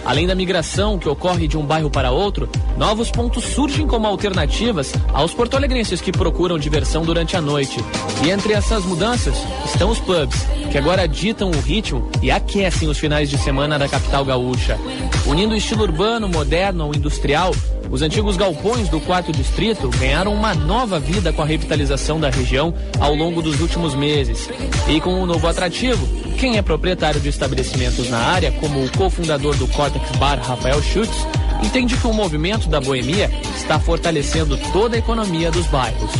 Além 0.04 0.26
da 0.26 0.34
migração 0.34 0.98
que 0.98 1.08
ocorre 1.08 1.46
de 1.46 1.56
um 1.56 1.64
bairro 1.64 1.88
para 1.88 2.10
outro, 2.10 2.48
novos 2.76 3.10
pontos 3.10 3.44
surgem 3.44 3.86
como 3.86 4.06
alternativas 4.06 4.92
aos 5.12 5.32
porto-alegrenses 5.32 6.00
que 6.00 6.10
procuram 6.10 6.58
diversão 6.58 7.04
durante 7.04 7.36
a 7.36 7.40
noite. 7.40 7.78
E 8.24 8.30
entre 8.30 8.52
essas 8.52 8.84
mudanças 8.84 9.36
estão 9.64 9.90
os 9.90 10.00
pubs, 10.00 10.42
que 10.70 10.78
agora 10.78 11.06
ditam 11.06 11.50
o 11.50 11.60
ritmo 11.60 12.08
e 12.20 12.30
aquecem 12.30 12.88
os 12.88 12.98
finais 12.98 13.30
de 13.30 13.38
semana 13.38 13.78
da 13.78 13.88
capital 13.88 14.24
gaúcha. 14.24 14.78
Unindo 15.26 15.54
o 15.54 15.56
estilo 15.56 15.82
urbano, 15.82 16.28
moderno 16.28 16.84
ao 16.84 16.94
industrial, 16.94 17.54
os 17.90 18.03
antigos 18.03 18.37
galpões 18.37 18.88
do 18.88 19.01
quarto 19.01 19.33
distrito 19.33 19.88
ganharam 19.90 20.33
uma 20.33 20.55
nova 20.55 20.99
vida 20.99 21.33
com 21.33 21.42
a 21.42 21.47
revitalização 21.47 22.18
da 22.18 22.31
região 22.31 22.75
ao 22.99 23.14
longo 23.14 23.42
dos 23.42 23.61
últimos 23.61 23.95
meses. 23.95 24.49
E 24.88 25.01
com 25.01 25.14
um 25.14 25.27
novo 25.27 25.47
atrativo, 25.47 26.07
quem 26.38 26.57
é 26.57 26.62
proprietário 26.62 27.21
de 27.21 27.29
estabelecimentos 27.29 28.09
na 28.09 28.18
área, 28.18 28.53
como 28.53 28.85
o 28.85 28.90
cofundador 28.97 29.57
do 29.57 29.68
Cortex 29.68 30.11
Bar, 30.16 30.40
Rafael 30.40 30.83
Schutz, 30.83 31.27
entende 31.62 31.97
que 31.97 32.07
o 32.07 32.12
movimento 32.12 32.68
da 32.68 32.81
boemia 32.81 33.31
está 33.57 33.79
fortalecendo 33.79 34.57
toda 34.73 34.97
a 34.97 34.99
economia 34.99 35.51
dos 35.51 35.66
bairros. 35.66 36.11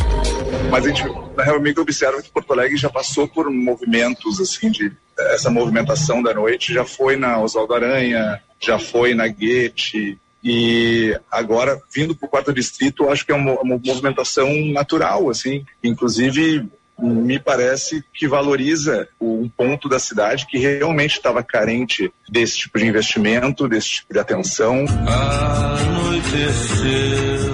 Mas 0.69 0.85
a 0.85 0.87
gente 0.87 1.03
realmente 1.37 1.79
observa 1.79 2.21
que 2.21 2.29
Porto 2.29 2.53
Alegre 2.53 2.77
já 2.77 2.89
passou 2.89 3.27
por 3.27 3.49
movimentos 3.49 4.39
assim 4.39 4.71
de 4.71 4.91
essa 5.17 5.49
movimentação 5.49 6.23
da 6.23 6.33
noite 6.33 6.73
já 6.73 6.83
foi 6.83 7.15
na 7.15 7.39
Oswaldo 7.39 7.73
Aranha, 7.73 8.41
já 8.59 8.79
foi 8.79 9.13
na 9.13 9.27
Guete, 9.27 10.17
e 10.43 11.17
agora, 11.31 11.81
vindo 11.93 12.13
para 12.13 12.25
o 12.25 12.29
quarto 12.29 12.51
distrito, 12.51 13.09
acho 13.09 13.25
que 13.25 13.31
é 13.31 13.35
uma, 13.35 13.53
uma 13.61 13.79
movimentação 13.83 14.53
natural, 14.73 15.29
assim. 15.29 15.65
Inclusive, 15.81 16.67
me 16.99 17.39
parece 17.39 18.03
que 18.13 18.27
valoriza 18.27 19.07
um 19.19 19.47
ponto 19.47 19.87
da 19.87 19.99
cidade 19.99 20.45
que 20.45 20.57
realmente 20.57 21.13
estava 21.13 21.41
carente 21.41 22.11
desse 22.29 22.57
tipo 22.57 22.77
de 22.77 22.85
investimento, 22.85 23.67
desse 23.67 23.89
tipo 23.89 24.13
de 24.13 24.19
atenção. 24.19 24.85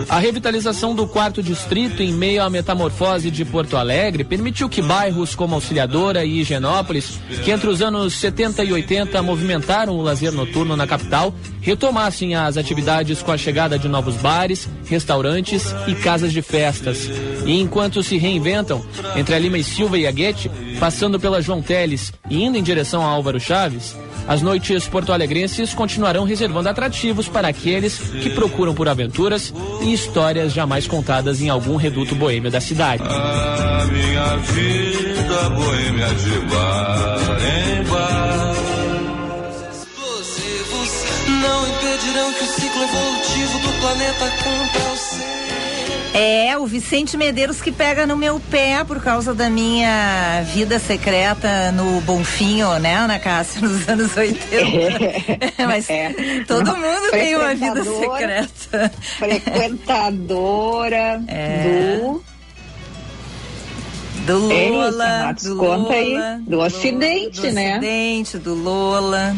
A 0.10 0.18
revitalização 0.18 0.96
do 0.96 1.06
quarto 1.06 1.44
distrito 1.44 2.02
em 2.02 2.12
meio 2.12 2.42
à 2.42 2.50
metamorfose 2.50 3.30
de 3.30 3.46
Porto 3.46 3.78
Alegre 3.78 4.24
permitiu 4.24 4.68
que 4.68 4.82
bairros 4.82 5.36
como 5.36 5.54
Auxiliadora 5.54 6.26
e 6.26 6.40
Higienópolis, 6.40 7.20
que 7.44 7.52
entre 7.52 7.70
os 7.70 7.80
anos 7.80 8.16
70 8.16 8.64
e 8.64 8.74
80 8.74 9.22
movimentaram 9.22 9.94
o 9.94 10.02
lazer 10.02 10.32
noturno 10.32 10.76
na 10.76 10.88
capital, 10.88 11.32
retomassem 11.62 12.34
as 12.34 12.58
atividades 12.58 13.22
com 13.22 13.32
a 13.32 13.38
chegada 13.38 13.78
de 13.78 13.88
novos 13.88 14.16
bares, 14.16 14.68
restaurantes 14.88 15.76
e 15.88 15.94
casas 15.94 16.34
de 16.34 16.42
festas. 16.42 17.08
E 17.46 17.60
enquanto 17.60 18.02
se 18.02 18.18
reinventam, 18.18 18.84
entre 19.16 19.36
a 19.36 19.40
Lima 19.40 19.60
e 19.60 19.64
Silva 19.64 19.96
e 20.00 20.08
a 20.08 20.12
Guete, 20.12 20.50
passando 20.80 21.20
pela 21.20 21.40
João 21.40 21.62
Teles 21.62 22.12
e 22.32 22.44
indo 22.44 22.58
em 22.58 22.64
direção 22.64 23.04
a 23.04 23.10
Álvaro 23.10 23.40
Chaves, 23.40 23.96
as 24.30 24.44
noites 24.44 24.88
porto-alegrenses 24.88 25.74
continuarão 25.74 26.24
reservando 26.24 26.70
atrativos 26.70 27.28
para 27.28 27.48
aqueles 27.48 27.98
que 27.98 28.30
procuram 28.30 28.76
por 28.76 28.88
aventuras 28.88 29.52
e 29.82 29.92
histórias 29.92 30.54
jamais 30.54 30.86
contadas 30.86 31.42
em 31.42 31.50
algum 31.50 31.76
reduto 31.76 32.14
boêmio 32.14 32.52
da 32.52 32.62
cidade. 32.62 33.02
A 33.02 33.86
minha 33.92 34.38
vida 34.38 35.50
boêmia 35.50 36.14
de 36.14 36.40
bar 36.48 37.20
em 37.42 37.84
bar. 37.90 38.54
Explosivos 39.72 40.92
não 41.42 41.68
impedirão 41.68 42.32
que 42.34 42.44
o 42.44 42.48
ciclo 42.48 42.84
evolutivo 42.84 43.60
do 43.60 43.82
planeta 43.82 44.30
cumpra 44.44 44.94
o 44.94 44.98
seu. 44.98 45.49
É, 46.14 46.58
o 46.58 46.66
Vicente 46.66 47.16
Medeiros 47.16 47.62
que 47.62 47.72
pega 47.72 48.06
no 48.06 48.18
meu 48.18 48.40
pé 48.40 48.84
por 48.84 49.02
causa 49.02 49.34
da 49.34 49.50
minha 49.50 50.42
vida 50.54 50.80
secreta 50.80 51.72
no 51.72 52.02
Bonfinho, 52.02 52.78
né, 52.80 52.96
Ana 52.96 53.20
Cássia, 53.20 53.62
nos 53.62 53.88
anos 53.88 54.18
80. 54.18 54.56
É. 54.56 55.54
Mas 55.66 55.90
é. 55.90 56.14
todo 56.48 56.76
mundo 56.76 57.12
tem 57.12 57.36
uma 57.36 57.54
vida 57.54 57.84
secreta. 57.84 58.92
Frequentadora 59.18 61.22
é. 61.28 62.00
do 62.02 62.24
do 64.26 64.38
Lola, 64.38 65.34
do 65.42 65.54
Lola, 65.56 65.92
aí, 65.92 66.16
do 66.42 66.60
Ocidente, 66.60 67.42
do 67.42 67.52
né? 67.52 67.72
Ocidente, 67.72 68.38
do 68.38 68.54
Lola. 68.54 69.36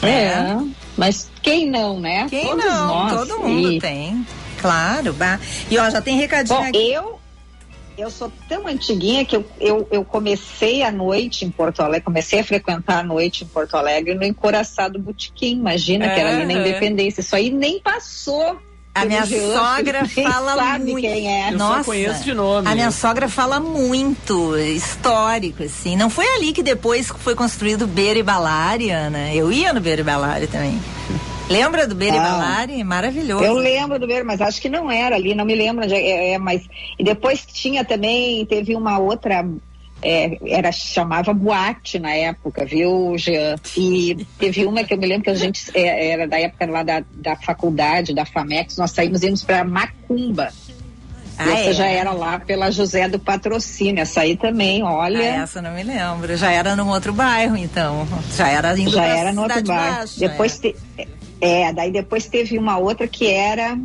É, 0.00 0.08
é, 0.08 0.58
mas 0.96 1.28
quem 1.42 1.68
não, 1.68 1.98
né? 1.98 2.28
Quem 2.28 2.46
Todos 2.46 2.64
não? 2.64 2.86
Nós. 2.86 3.12
Todo 3.12 3.40
mundo 3.40 3.72
e... 3.72 3.80
tem. 3.80 4.24
Claro, 4.64 5.12
bah. 5.12 5.38
E 5.70 5.76
ó, 5.76 5.90
já 5.90 6.00
tem 6.00 6.16
recadinho 6.16 6.58
Bom, 6.58 6.64
aqui. 6.64 6.90
Eu 6.90 7.20
eu 7.96 8.10
sou 8.10 8.32
tão 8.48 8.66
antiguinha 8.66 9.24
que 9.24 9.36
eu, 9.36 9.44
eu, 9.60 9.86
eu, 9.88 10.04
comecei 10.04 10.82
a 10.82 10.90
noite 10.90 11.44
em 11.44 11.50
Porto 11.50 11.80
Alegre, 11.80 12.04
comecei 12.04 12.40
a 12.40 12.44
frequentar 12.44 13.00
a 13.00 13.02
noite 13.04 13.44
em 13.44 13.46
Porto 13.46 13.76
Alegre 13.76 14.14
no 14.14 14.24
Encoraçado 14.24 14.98
Botequim, 14.98 15.58
imagina, 15.58 16.08
que 16.08 16.18
era 16.18 16.30
ali 16.30 16.44
na 16.44 16.54
Independência. 16.54 17.20
Isso 17.20 17.36
aí 17.36 17.52
nem 17.52 17.78
passou 17.78 18.58
a 18.94 19.04
minha 19.04 19.26
sogra 19.26 20.08
fala 20.08 20.78
muito. 20.78 21.00
Quem 21.00 21.28
é. 21.28 21.52
Eu 21.52 21.58
Nossa, 21.58 21.84
conheço 21.84 22.22
de 22.22 22.32
nome. 22.32 22.68
A 22.68 22.74
minha 22.74 22.90
sogra 22.92 23.28
fala 23.28 23.58
muito, 23.58 24.56
histórico, 24.56 25.64
assim. 25.64 25.96
Não 25.96 26.08
foi 26.08 26.26
ali 26.36 26.52
que 26.52 26.62
depois 26.62 27.12
foi 27.18 27.34
construído 27.34 27.86
Beira 27.86 28.20
e 28.20 28.22
Balari, 28.22 28.90
Ana? 28.90 29.34
Eu 29.34 29.52
ia 29.52 29.72
no 29.72 29.80
Beira 29.80 30.00
e 30.00 30.04
Balari 30.04 30.46
também. 30.46 30.80
Lembra 31.48 31.86
do 31.86 31.94
Beira 31.94 32.16
ah, 32.16 32.22
Balari? 32.22 32.82
Maravilhoso. 32.82 33.44
Eu 33.44 33.54
lembro 33.54 33.98
do 33.98 34.06
Beira, 34.06 34.24
mas 34.24 34.40
acho 34.40 34.60
que 34.60 34.68
não 34.68 34.90
era 34.90 35.16
ali, 35.16 35.34
não 35.34 35.44
me 35.44 35.54
lembro. 35.54 35.84
Onde 35.84 35.94
é, 35.94 36.32
é, 36.32 36.38
mas 36.38 36.62
e 36.98 37.04
depois 37.04 37.44
tinha 37.44 37.84
também, 37.84 38.44
teve 38.46 38.74
uma 38.74 38.98
outra 38.98 39.44
é, 40.02 40.38
era 40.46 40.70
chamava 40.70 41.32
boate 41.32 41.98
na 41.98 42.14
época, 42.14 42.64
viu, 42.64 43.16
Jean? 43.16 43.56
E 43.76 44.26
teve 44.38 44.64
uma 44.66 44.84
que 44.84 44.94
eu 44.94 44.98
me 44.98 45.06
lembro 45.06 45.24
que 45.24 45.30
a 45.30 45.34
gente 45.34 45.70
é, 45.74 46.10
era 46.10 46.28
da 46.28 46.38
época 46.38 46.66
lá 46.66 46.82
da, 46.82 47.02
da 47.12 47.36
faculdade, 47.36 48.14
da 48.14 48.24
FAMEX, 48.24 48.76
nós 48.76 48.90
saímos 48.90 49.22
íamos 49.22 49.42
para 49.42 49.64
Macumba. 49.64 50.52
Ah, 51.36 51.50
essa 51.50 51.70
é? 51.70 51.72
já 51.72 51.86
era 51.86 52.12
lá 52.12 52.38
pela 52.38 52.70
José 52.70 53.08
do 53.08 53.18
Patrocínio. 53.18 54.00
Essa 54.00 54.20
aí 54.20 54.36
também, 54.36 54.84
olha. 54.84 55.18
Ah, 55.18 55.42
essa 55.42 55.60
não 55.60 55.72
me 55.72 55.82
lembro. 55.82 56.36
Já 56.36 56.52
era 56.52 56.76
num 56.76 56.88
outro 56.88 57.12
bairro, 57.12 57.56
então. 57.56 58.06
Já 58.36 58.48
era 58.48 58.78
indo 58.78 58.90
Já 58.90 59.04
era 59.04 59.32
no 59.32 59.42
outro 59.42 59.64
bairro. 59.64 59.96
Baixa, 59.96 60.20
depois 60.20 60.60
é. 60.62 60.70
Te... 60.70 60.76
é, 61.40 61.72
daí 61.72 61.90
depois 61.90 62.26
teve 62.26 62.58
uma 62.58 62.78
outra 62.78 63.06
que 63.06 63.26
era 63.26 63.78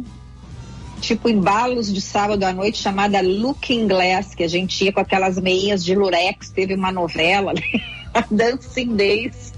tipo 1.00 1.30
embalos 1.30 1.92
de 1.94 2.02
sábado 2.02 2.44
à 2.44 2.52
noite 2.52 2.78
chamada 2.78 3.22
Looking 3.22 3.88
Glass, 3.88 4.36
que 4.36 4.44
a 4.44 4.48
gente 4.48 4.84
ia 4.84 4.92
com 4.92 5.00
aquelas 5.00 5.40
meias 5.40 5.84
de 5.84 5.96
lurex, 5.96 6.50
teve 6.50 6.76
uma 6.76 6.92
novela, 6.92 7.54
né? 7.54 7.62
Dancing 8.30 8.96
Days. 8.96 9.54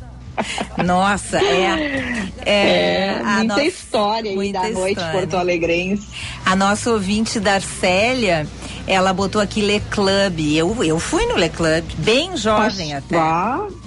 Nossa, 0.83 1.39
é. 1.39 2.29
É, 2.45 3.05
é 3.07 3.23
muita 3.23 3.43
nossa, 3.43 3.63
história 3.63 4.31
aí 4.31 4.53
da 4.53 4.69
noite 4.69 5.01
porto-alegrense. 5.11 6.07
A 6.45 6.55
nossa 6.55 6.91
ouvinte 6.91 7.39
Darcélia, 7.39 8.47
ela 8.87 9.13
botou 9.13 9.41
aqui 9.41 9.61
Le 9.61 9.79
Club. 9.81 10.39
Eu, 10.55 10.83
eu 10.83 10.99
fui 10.99 11.25
no 11.25 11.35
Le 11.35 11.49
Club, 11.49 11.83
bem 11.97 12.35
jovem 12.37 12.93
Poxa, 12.93 12.97
até. 12.97 13.80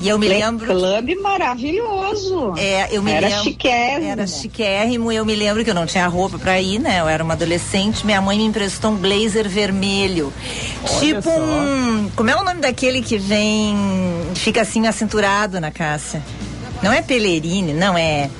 E 0.00 0.08
eu 0.08 0.18
me 0.18 0.28
lembro. 0.28 0.66
Club 0.66 1.14
maravilhoso. 1.20 2.54
É, 2.56 2.88
eu 2.90 3.02
me 3.02 3.12
era 3.12 3.28
lembro. 3.28 3.44
Chiquérrimo. 3.44 4.10
Era 4.10 4.26
chiquérrimo. 4.26 5.12
Eu 5.12 5.26
me 5.26 5.36
lembro 5.36 5.62
que 5.62 5.68
eu 5.68 5.74
não 5.74 5.84
tinha 5.84 6.06
roupa 6.06 6.38
pra 6.38 6.58
ir, 6.60 6.78
né? 6.78 7.00
Eu 7.00 7.08
era 7.08 7.22
uma 7.22 7.34
adolescente. 7.34 8.06
Minha 8.06 8.20
mãe 8.22 8.38
me 8.38 8.44
emprestou 8.44 8.92
um 8.92 8.96
blazer 8.96 9.46
vermelho. 9.46 10.32
Olha 10.82 11.00
tipo 11.00 11.22
só. 11.22 11.38
um. 11.38 12.10
Como 12.16 12.30
é 12.30 12.36
o 12.36 12.42
nome 12.42 12.60
daquele 12.60 13.02
que 13.02 13.18
vem. 13.18 13.76
Fica 14.34 14.62
assim 14.62 14.86
acinturado 14.86 15.60
na 15.60 15.70
Cássia? 15.70 16.22
Não 16.82 16.90
é 16.90 17.02
pelerine, 17.02 17.74
não 17.74 17.96
é. 17.96 18.30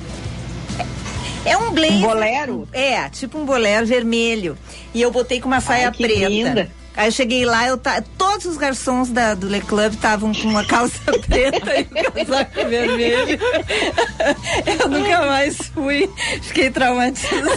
É 1.44 1.56
um 1.58 1.72
blazer. 1.72 1.96
Um 1.96 2.00
bolero? 2.00 2.68
É, 2.72 3.08
tipo 3.10 3.38
um 3.38 3.44
bolero 3.44 3.86
vermelho. 3.86 4.56
E 4.94 5.02
eu 5.02 5.10
botei 5.10 5.40
com 5.40 5.46
uma 5.46 5.60
saia 5.60 5.88
Ai, 5.88 5.92
preta. 5.92 6.28
Linda. 6.28 6.79
Aí 6.96 7.06
eu 7.06 7.12
cheguei 7.12 7.44
lá, 7.44 7.66
eu 7.66 7.78
tá, 7.78 8.02
todos 8.18 8.46
os 8.46 8.56
garçons 8.56 9.10
da, 9.10 9.34
do 9.34 9.46
Le 9.46 9.60
Club 9.60 9.94
estavam 9.94 10.34
com 10.34 10.48
uma 10.48 10.64
calça 10.64 11.00
preta 11.26 11.80
e 11.80 11.82
um 11.82 12.26
casaco 12.26 12.68
vermelho. 12.68 13.38
Eu 14.80 14.88
nunca 14.88 15.26
mais 15.26 15.56
fui, 15.74 16.10
fiquei 16.42 16.70
traumatizada. 16.70 17.50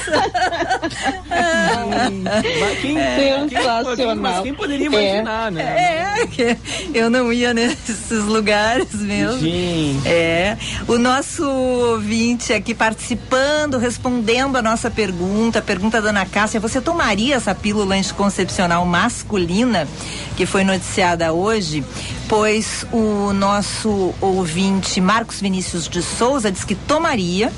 quem, 2.81 2.97
é, 2.97 3.47
sensacional. 3.49 4.33
Quem, 4.35 4.43
quem 4.43 4.53
poderia 4.53 4.85
imaginar, 4.85 5.47
é. 5.47 5.51
né? 5.51 6.21
É, 6.21 6.27
que 6.27 6.57
eu 6.93 7.09
não 7.09 7.33
ia 7.33 7.53
nesses 7.53 8.23
lugares 8.23 8.93
mesmo. 8.93 9.39
Gente. 9.39 10.07
É. 10.07 10.57
O 10.87 10.97
nosso 10.97 11.45
ouvinte 11.45 12.53
aqui 12.53 12.73
participando, 12.73 13.77
respondendo 13.77 14.55
a 14.55 14.61
nossa 14.61 14.89
pergunta, 14.89 15.59
a 15.59 15.61
pergunta 15.61 16.01
da 16.01 16.09
Ana 16.09 16.25
Cássia, 16.25 16.59
você 16.59 16.79
tomaria 16.79 17.35
essa 17.35 17.53
pílula 17.53 17.95
anticoncepcional 17.95 18.85
masculina? 18.85 19.22
Masculina 19.23 19.87
que 20.35 20.45
foi 20.45 20.63
noticiada 20.63 21.31
hoje, 21.31 21.83
pois 22.27 22.85
o 22.91 23.31
nosso 23.33 24.13
ouvinte 24.19 24.99
Marcos 24.99 25.39
Vinícius 25.39 25.87
de 25.87 26.01
Souza 26.01 26.51
diz 26.51 26.63
que 26.63 26.75
tomaria, 26.75 27.51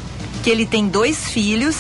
que 0.43 0.49
ele 0.49 0.65
tem 0.65 0.88
dois 0.88 1.30
filhos 1.30 1.75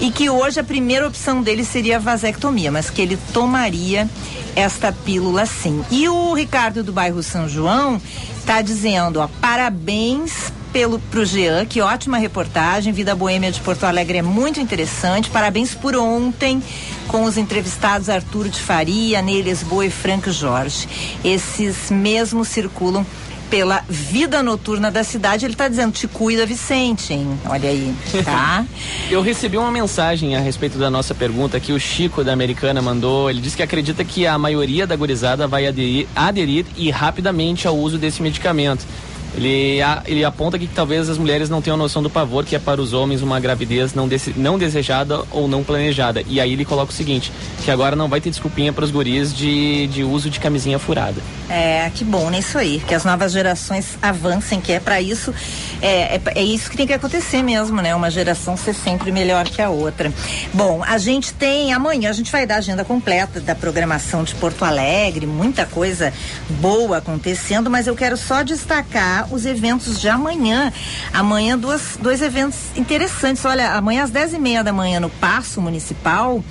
e 0.00 0.10
que 0.10 0.28
hoje 0.28 0.58
a 0.58 0.64
primeira 0.64 1.06
opção 1.06 1.40
dele 1.40 1.64
seria 1.64 1.96
a 1.96 2.00
vasectomia, 2.00 2.72
mas 2.72 2.90
que 2.90 3.00
ele 3.00 3.16
tomaria 3.32 4.08
esta 4.56 4.92
pílula 4.92 5.46
sim. 5.46 5.84
E 5.90 6.08
o 6.08 6.34
Ricardo 6.34 6.82
do 6.82 6.92
bairro 6.92 7.22
São 7.22 7.48
João 7.48 8.00
está 8.38 8.60
dizendo, 8.60 9.20
ó, 9.20 9.28
parabéns 9.40 10.52
pelo 10.72 10.98
pro 10.98 11.24
Jean, 11.24 11.66
que 11.66 11.80
ótima 11.80 12.16
reportagem. 12.16 12.92
Vida 12.92 13.14
Boêmia 13.14 13.52
de 13.52 13.60
Porto 13.60 13.84
Alegre 13.84 14.18
é 14.18 14.22
muito 14.22 14.58
interessante. 14.58 15.28
Parabéns 15.28 15.74
por 15.74 15.94
ontem 15.94 16.62
com 17.06 17.24
os 17.24 17.36
entrevistados 17.36 18.08
Arturo 18.08 18.48
de 18.48 18.58
Faria, 18.58 19.20
Ney 19.20 19.42
Lisboa 19.42 19.84
e 19.84 19.90
Franco 19.90 20.32
Jorge. 20.32 20.88
Esses 21.22 21.90
mesmos 21.90 22.48
circulam 22.48 23.04
pela 23.50 23.84
vida 23.86 24.42
noturna 24.42 24.90
da 24.90 25.04
cidade. 25.04 25.44
Ele 25.44 25.52
está 25.52 25.68
dizendo, 25.68 25.92
te 25.92 26.08
cuida, 26.08 26.46
Vicente, 26.46 27.12
hein? 27.12 27.38
Olha 27.44 27.68
aí, 27.68 27.94
tá? 28.24 28.64
Eu 29.10 29.20
recebi 29.20 29.58
uma 29.58 29.70
mensagem 29.70 30.34
a 30.34 30.40
respeito 30.40 30.78
da 30.78 30.90
nossa 30.90 31.14
pergunta 31.14 31.60
que 31.60 31.70
o 31.70 31.78
Chico 31.78 32.24
da 32.24 32.32
Americana 32.32 32.80
mandou. 32.80 33.28
Ele 33.28 33.42
disse 33.42 33.54
que 33.54 33.62
acredita 33.62 34.02
que 34.06 34.26
a 34.26 34.38
maioria 34.38 34.86
da 34.86 34.96
gurizada 34.96 35.46
vai 35.46 35.66
aderir, 35.66 36.08
aderir 36.16 36.64
e 36.78 36.90
rapidamente 36.90 37.68
ao 37.68 37.76
uso 37.76 37.98
desse 37.98 38.22
medicamento. 38.22 38.86
Ele, 39.34 39.78
ele 40.06 40.24
aponta 40.24 40.58
que 40.58 40.66
talvez 40.66 41.08
as 41.08 41.18
mulheres 41.18 41.48
não 41.48 41.62
tenham 41.62 41.76
noção 41.76 42.02
do 42.02 42.10
pavor 42.10 42.44
que 42.44 42.54
é 42.54 42.58
para 42.58 42.80
os 42.80 42.92
homens 42.92 43.22
uma 43.22 43.40
gravidez 43.40 43.94
não, 43.94 44.06
dese, 44.06 44.34
não 44.36 44.58
desejada 44.58 45.22
ou 45.30 45.48
não 45.48 45.64
planejada. 45.64 46.22
E 46.26 46.40
aí 46.40 46.52
ele 46.52 46.64
coloca 46.64 46.92
o 46.92 46.94
seguinte, 46.94 47.32
que 47.64 47.70
agora 47.70 47.96
não 47.96 48.08
vai 48.08 48.20
ter 48.20 48.30
desculpinha 48.30 48.72
para 48.72 48.84
os 48.84 48.90
guris 48.90 49.34
de, 49.34 49.86
de 49.86 50.04
uso 50.04 50.28
de 50.28 50.38
camisinha 50.38 50.78
furada. 50.78 51.20
É, 51.48 51.90
que 51.94 52.04
bom, 52.04 52.30
né? 52.30 52.38
Isso 52.38 52.58
aí, 52.58 52.82
que 52.86 52.94
as 52.94 53.04
novas 53.04 53.32
gerações 53.32 53.98
avancem, 54.00 54.60
que 54.60 54.72
é 54.72 54.80
para 54.80 55.00
isso, 55.00 55.34
é, 55.80 56.16
é, 56.16 56.22
é, 56.34 56.42
isso 56.42 56.70
que 56.70 56.76
tem 56.76 56.86
que 56.86 56.92
acontecer 56.92 57.42
mesmo, 57.42 57.80
né? 57.80 57.94
Uma 57.94 58.10
geração 58.10 58.56
ser 58.56 58.74
sempre 58.74 59.12
melhor 59.12 59.48
que 59.48 59.60
a 59.60 59.70
outra. 59.70 60.12
Bom, 60.52 60.82
a 60.86 60.98
gente 60.98 61.32
tem, 61.32 61.72
amanhã 61.72 62.10
a 62.10 62.12
gente 62.12 62.30
vai 62.30 62.46
dar 62.46 62.56
a 62.56 62.58
agenda 62.58 62.84
completa 62.84 63.40
da 63.40 63.54
programação 63.54 64.24
de 64.24 64.34
Porto 64.34 64.64
Alegre, 64.64 65.26
muita 65.26 65.66
coisa 65.66 66.12
boa 66.48 66.98
acontecendo, 66.98 67.70
mas 67.70 67.86
eu 67.86 67.94
quero 67.94 68.16
só 68.16 68.42
destacar 68.42 69.21
os 69.30 69.46
eventos 69.46 70.00
de 70.00 70.08
amanhã. 70.08 70.72
Amanhã, 71.12 71.58
duas, 71.58 71.98
dois 72.00 72.22
eventos 72.22 72.58
interessantes. 72.76 73.44
Olha, 73.44 73.72
amanhã 73.72 74.04
às 74.04 74.10
dez 74.10 74.32
e 74.32 74.38
meia 74.38 74.62
da 74.62 74.72
manhã 74.72 75.00
no 75.00 75.10
Paço 75.10 75.60
Municipal, 75.60 76.42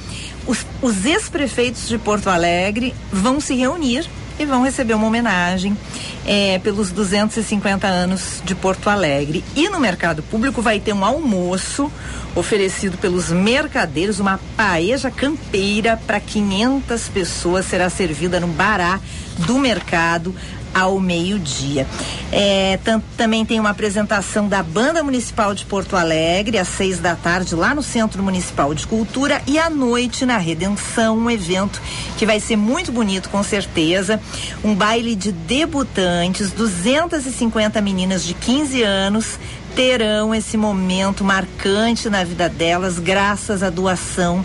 os, 0.46 0.66
os 0.82 1.06
ex-prefeitos 1.06 1.88
de 1.88 1.98
Porto 1.98 2.30
Alegre 2.30 2.94
vão 3.12 3.40
se 3.40 3.56
reunir 3.56 4.10
e 4.40 4.46
vão 4.46 4.64
receber 4.64 4.94
uma 4.94 5.08
homenagem 5.08 5.78
é, 6.26 6.60
pelos 6.60 6.92
250 6.92 7.88
anos 7.88 8.42
de 8.44 8.56
Porto 8.56 8.90
Alegre. 8.90 9.44
E 9.56 9.70
no 9.70 9.80
mercado 9.80 10.24
público 10.24 10.62
vai 10.62 10.80
ter 10.80 10.94
um 10.94 11.06
almoço 11.06 11.92
oferecido 12.36 12.98
pelos 12.98 13.30
mercadeiros, 13.30 14.20
uma 14.20 14.40
paeja 14.56 15.12
campeira 15.12 16.00
para 16.08 16.20
500 16.20 17.10
pessoas 17.10 17.66
será 17.66 17.90
servida 17.90 18.40
no 18.40 18.48
bará 18.48 19.00
do 19.40 19.60
mercado 19.60 20.34
ao 20.74 21.00
meio-dia. 21.00 21.88
É, 22.32 22.80
também 23.18 23.46
tem 23.46 23.60
uma 23.60 23.70
apresentação 23.72 24.48
da 24.48 24.64
Banda 24.64 25.04
Municipal 25.04 25.54
de 25.54 25.66
Porto 25.66 25.96
Alegre, 25.96 26.58
às 26.58 26.68
seis 26.68 27.00
da 27.00 27.16
tarde, 27.16 27.56
lá 27.56 27.76
no 27.76 27.84
Centro 27.84 28.24
Municipal 28.24 28.74
de 28.74 28.88
Cultura, 28.88 29.42
e 29.46 29.60
à 29.60 29.70
noite 29.70 30.26
na 30.26 30.38
Redenção, 30.38 31.18
um 31.18 31.30
evento 31.30 31.82
que 32.18 32.26
vai 32.26 32.40
ser 32.40 32.56
muito 32.56 32.92
bonito, 32.92 33.30
com 33.30 33.44
certeza. 33.44 34.22
Um 34.64 34.74
baile 34.74 35.16
de 35.16 35.32
debutantes, 35.32 36.52
250 36.52 37.82
meninas 37.82 38.24
de 38.24 38.34
15 38.34 38.84
anos 38.84 39.40
terão 39.76 40.36
esse 40.36 40.58
momento 40.58 41.24
marcante 41.24 42.10
na 42.10 42.24
vida 42.24 42.50
delas, 42.50 43.00
graças 43.00 43.64
à 43.64 43.70
doação 43.70 44.44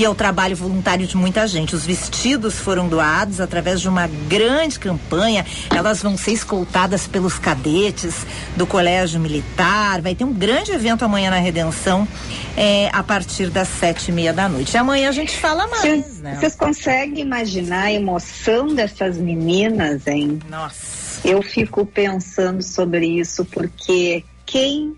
e 0.00 0.04
ao 0.06 0.14
trabalho 0.14 0.56
voluntário 0.56 1.06
de 1.06 1.14
muita 1.14 1.46
gente. 1.46 1.74
Os 1.74 1.84
vestidos 1.84 2.54
foram 2.58 2.88
doados 2.88 3.38
através 3.38 3.82
de 3.82 3.88
uma 3.88 4.06
grande 4.06 4.78
campanha. 4.78 5.44
Elas 5.68 6.02
vão 6.02 6.16
ser 6.16 6.32
escoltadas 6.32 7.06
pelos 7.06 7.38
cadetes 7.38 8.26
do 8.56 8.66
Colégio 8.66 9.20
Militar. 9.20 10.00
Vai 10.00 10.14
ter 10.14 10.24
um 10.24 10.32
grande 10.32 10.72
evento 10.72 11.04
amanhã 11.04 11.28
na 11.28 11.36
Redenção 11.36 12.08
é, 12.56 12.88
a 12.94 13.02
partir 13.02 13.50
das 13.50 13.68
sete 13.68 14.08
e 14.08 14.12
meia 14.12 14.32
da 14.32 14.48
noite. 14.48 14.74
Amanhã 14.74 15.10
a 15.10 15.12
gente 15.12 15.36
fala 15.36 15.66
mais. 15.66 15.82
Vocês, 15.82 16.20
né? 16.22 16.38
vocês 16.40 16.56
conseguem 16.56 17.20
imaginar 17.22 17.82
a 17.82 17.92
emoção 17.92 18.68
dessas 18.68 19.18
meninas, 19.18 20.06
hein? 20.06 20.38
Nossa. 20.48 21.28
Eu 21.28 21.42
fico 21.42 21.84
pensando 21.84 22.62
sobre 22.62 23.06
isso 23.06 23.44
porque 23.44 24.24
quem 24.46 24.96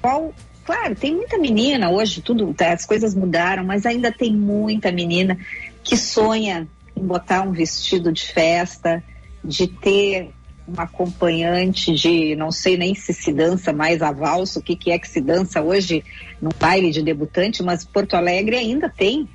qual 0.00 0.32
Claro, 0.70 0.94
tem 0.94 1.16
muita 1.16 1.36
menina 1.36 1.90
hoje, 1.90 2.22
tudo, 2.22 2.54
tá, 2.54 2.72
as 2.72 2.86
coisas 2.86 3.12
mudaram, 3.12 3.64
mas 3.64 3.84
ainda 3.84 4.12
tem 4.12 4.32
muita 4.32 4.92
menina 4.92 5.36
que 5.82 5.96
sonha 5.96 6.68
em 6.96 7.04
botar 7.04 7.42
um 7.42 7.50
vestido 7.50 8.12
de 8.12 8.24
festa, 8.24 9.02
de 9.44 9.66
ter 9.66 10.30
um 10.68 10.80
acompanhante 10.80 11.92
de, 11.92 12.36
não 12.36 12.52
sei 12.52 12.76
nem 12.76 12.94
se 12.94 13.12
se 13.12 13.32
dança 13.32 13.72
mais 13.72 14.00
a 14.00 14.12
valsa, 14.12 14.60
o 14.60 14.62
que, 14.62 14.76
que 14.76 14.92
é 14.92 14.98
que 15.00 15.08
se 15.08 15.20
dança 15.20 15.60
hoje 15.60 16.04
no 16.40 16.50
baile 16.56 16.92
de 16.92 17.02
debutante, 17.02 17.64
mas 17.64 17.84
Porto 17.84 18.14
Alegre 18.14 18.54
ainda 18.54 18.88
tem 18.88 19.28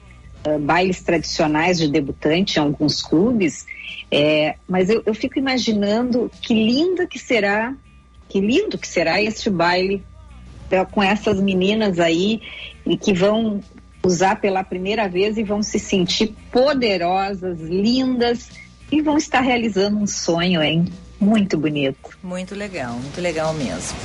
uh, 0.48 0.58
bailes 0.58 1.04
tradicionais 1.04 1.78
de 1.78 1.90
debutante 1.90 2.56
em 2.56 2.62
alguns 2.62 3.02
clubes, 3.02 3.66
é, 4.10 4.56
mas 4.70 4.90
eu, 4.90 5.04
eu 5.06 5.14
fico 5.14 5.38
imaginando 5.38 6.32
que 6.42 6.54
linda 6.54 7.06
que 7.06 7.20
será, 7.20 7.76
que 8.30 8.40
lindo 8.40 8.78
que 8.78 8.88
será 8.88 9.22
este 9.22 9.50
baile 9.50 10.02
com 10.92 11.02
essas 11.02 11.40
meninas 11.40 12.00
aí 12.00 12.42
e 12.86 12.98
que 12.98 13.14
vão 13.14 13.62
usar 14.04 14.40
pela 14.40 14.64
primeira 14.64 15.08
vez 15.08 15.38
e 15.38 15.44
vão 15.44 15.64
se 15.64 15.80
sentir 15.80 16.36
poderosas, 16.52 17.60
lindas 17.60 18.50
e 18.92 19.02
vão 19.02 19.18
estar 19.18 19.42
realizando 19.42 19.98
um 19.98 20.08
sonho, 20.08 20.62
hein? 20.62 20.86
Muito 21.20 21.58
bonito. 21.58 22.10
Muito 22.22 22.54
legal, 22.54 22.94
muito 22.94 23.20
legal 23.20 23.54
mesmo. 23.54 23.98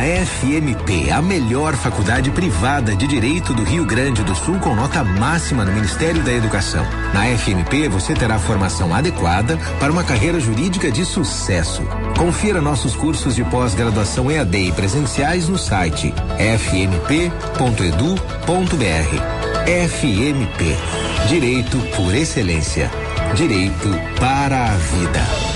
FMP, 0.06 1.10
a 1.10 1.20
melhor 1.20 1.74
faculdade 1.74 2.30
privada 2.30 2.94
de 2.94 3.08
Direito 3.08 3.52
do 3.52 3.64
Rio 3.64 3.84
Grande 3.84 4.22
do 4.22 4.36
Sul 4.36 4.56
com 4.60 4.72
nota 4.72 5.02
máxima 5.02 5.64
no 5.64 5.72
Ministério 5.72 6.22
da 6.22 6.32
Educação. 6.32 6.86
Na 7.12 7.26
FMP 7.36 7.88
você 7.88 8.14
terá 8.14 8.38
formação 8.38 8.94
adequada 8.94 9.58
para 9.80 9.90
uma 9.90 10.04
carreira 10.04 10.38
jurídica 10.38 10.92
de 10.92 11.04
sucesso. 11.04 11.82
Confira 12.16 12.60
nossos 12.60 12.94
cursos 12.94 13.34
de 13.34 13.42
pós-graduação 13.42 14.30
EAD 14.30 14.68
e 14.68 14.72
presenciais 14.72 15.48
no 15.48 15.58
site 15.58 16.14
fmp.edu.br. 16.38 17.26
FMP, 19.88 20.76
Direito 21.28 21.78
por 21.96 22.14
Excelência. 22.14 22.88
Direito 23.34 23.88
para 24.20 24.66
a 24.66 24.76
vida. 24.76 25.55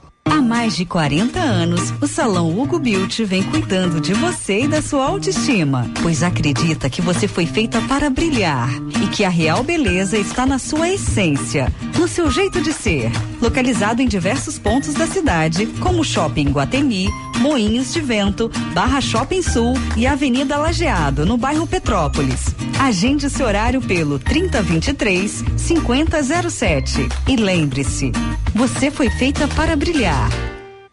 Há 0.31 0.41
mais 0.41 0.77
de 0.77 0.85
40 0.85 1.37
anos, 1.41 1.93
o 2.01 2.07
Salão 2.07 2.57
Hugo 2.57 2.79
Beauty 2.79 3.25
vem 3.25 3.43
cuidando 3.43 3.99
de 3.99 4.13
você 4.13 4.61
e 4.61 4.67
da 4.67 4.81
sua 4.81 5.05
autoestima, 5.05 5.91
pois 6.01 6.23
acredita 6.23 6.89
que 6.89 7.01
você 7.01 7.27
foi 7.27 7.45
feita 7.45 7.81
para 7.81 8.09
brilhar 8.09 8.69
e 9.03 9.07
que 9.09 9.25
a 9.25 9.29
real 9.29 9.61
beleza 9.61 10.17
está 10.17 10.45
na 10.45 10.57
sua 10.57 10.87
essência, 10.87 11.67
no 11.99 12.07
seu 12.07 12.31
jeito 12.31 12.61
de 12.61 12.71
ser. 12.71 13.11
Localizado 13.41 14.01
em 14.01 14.07
diversos 14.07 14.59
pontos 14.59 14.93
da 14.93 15.07
cidade, 15.07 15.65
como 15.79 16.03
Shopping 16.03 16.49
Guatemi, 16.49 17.09
Moinhos 17.39 17.91
de 17.91 17.99
Vento, 17.99 18.51
Barra 18.73 19.01
Shopping 19.01 19.41
Sul 19.41 19.73
e 19.97 20.05
Avenida 20.05 20.57
Lajeado, 20.57 21.25
no 21.25 21.37
bairro 21.37 21.65
Petrópolis. 21.65 22.55
Agende 22.79 23.29
seu 23.29 23.47
horário 23.47 23.81
pelo 23.81 24.19
3023 24.19 25.43
5007 25.57 27.09
e 27.27 27.35
lembre-se, 27.35 28.11
você 28.53 28.91
foi 28.91 29.09
feita 29.09 29.47
para 29.47 29.75
brilhar. 29.75 30.29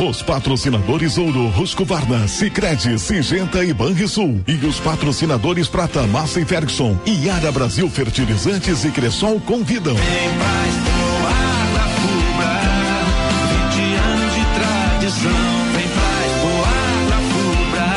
Os 0.00 0.22
patrocinadores 0.22 1.18
Ouro, 1.18 1.52
Husqvarna, 1.60 2.26
Sicredi, 2.26 2.98
Singenta 2.98 3.62
e 3.62 3.74
Banrisul. 3.74 4.40
E 4.48 4.54
os 4.64 4.80
patrocinadores 4.80 5.68
Prata, 5.68 6.06
Massa 6.06 6.40
e 6.40 6.44
Ferguson. 6.46 6.98
E 7.04 7.28
Ara 7.28 7.52
Brasil 7.52 7.88
Fertilizantes 7.90 8.82
e 8.86 8.90
Cressol 8.90 9.38
convidam. 9.40 9.94
Vem 9.94 10.04
pra 10.38 10.68
explorar 10.68 11.68
na 11.74 11.86
Fubra, 12.00 12.48
20 13.68 13.94
anos 13.94 14.32
de 14.34 14.44
tradição. 14.56 15.40
Vem 15.74 15.88
pra 15.88 16.10
explorar 16.26 16.96
na 17.10 17.20
Fubra, 17.28 17.88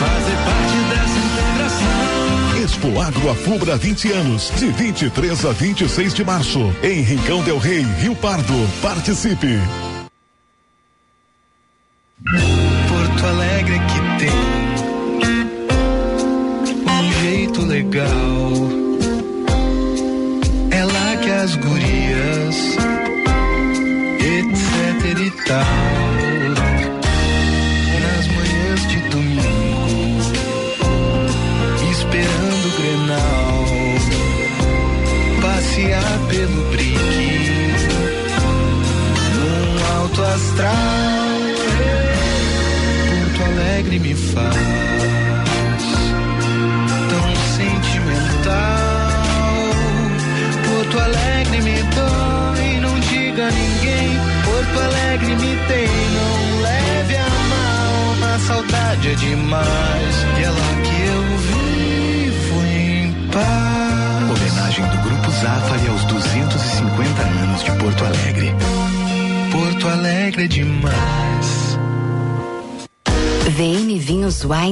fazer 0.00 0.38
parte 0.46 0.76
dessa 0.88 1.18
integração. 1.28 2.64
Expo 2.64 2.98
Agro 2.98 3.30
Afubra 3.30 3.76
20 3.76 4.12
anos, 4.12 4.50
de 4.56 4.68
23 4.68 5.44
a 5.44 5.52
26 5.52 6.14
de 6.14 6.24
março, 6.24 6.74
em 6.82 7.02
Rincão 7.02 7.42
Del 7.42 7.58
Rei, 7.58 7.82
Rio 8.00 8.16
Pardo. 8.16 8.54
Participe. 8.80 9.58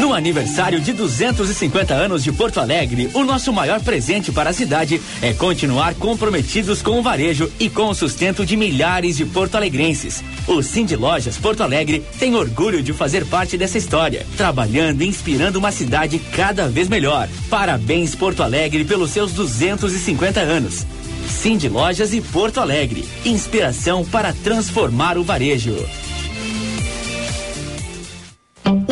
No 0.00 0.14
aniversário 0.14 0.80
de 0.80 0.92
250 0.92 1.92
anos 1.92 2.22
de 2.22 2.30
Porto 2.30 2.60
Alegre, 2.60 3.10
o 3.12 3.24
nosso 3.24 3.52
maior 3.52 3.80
presente 3.80 4.30
para 4.30 4.50
a 4.50 4.52
cidade 4.52 5.02
é 5.20 5.34
continuar 5.34 5.94
comprometidos 5.96 6.80
com 6.82 7.00
o 7.00 7.02
varejo 7.02 7.50
e 7.58 7.68
com 7.68 7.88
o 7.88 7.94
sustento 7.94 8.46
de 8.46 8.56
milhares 8.56 9.16
de 9.16 9.24
porto-alegrenses. 9.24 10.22
O 10.46 10.62
Cindy 10.62 10.94
Lojas 10.94 11.36
Porto 11.36 11.64
Alegre 11.64 12.04
tem 12.16 12.36
orgulho 12.36 12.80
de 12.80 12.92
fazer 12.92 13.26
parte 13.26 13.58
dessa 13.58 13.76
história, 13.76 14.24
trabalhando 14.36 15.02
e 15.02 15.08
inspirando 15.08 15.58
uma 15.58 15.72
cidade 15.72 16.20
cada 16.20 16.68
vez 16.68 16.88
melhor. 16.88 17.28
Parabéns 17.50 18.14
Porto 18.14 18.44
Alegre 18.44 18.84
pelos 18.84 19.10
seus 19.10 19.32
250 19.32 20.38
anos. 20.38 20.86
Cindy 21.28 21.68
Lojas 21.68 22.14
e 22.14 22.20
Porto 22.20 22.60
Alegre, 22.60 23.04
inspiração 23.24 24.04
para 24.04 24.32
transformar 24.32 25.18
o 25.18 25.24
varejo. 25.24 25.74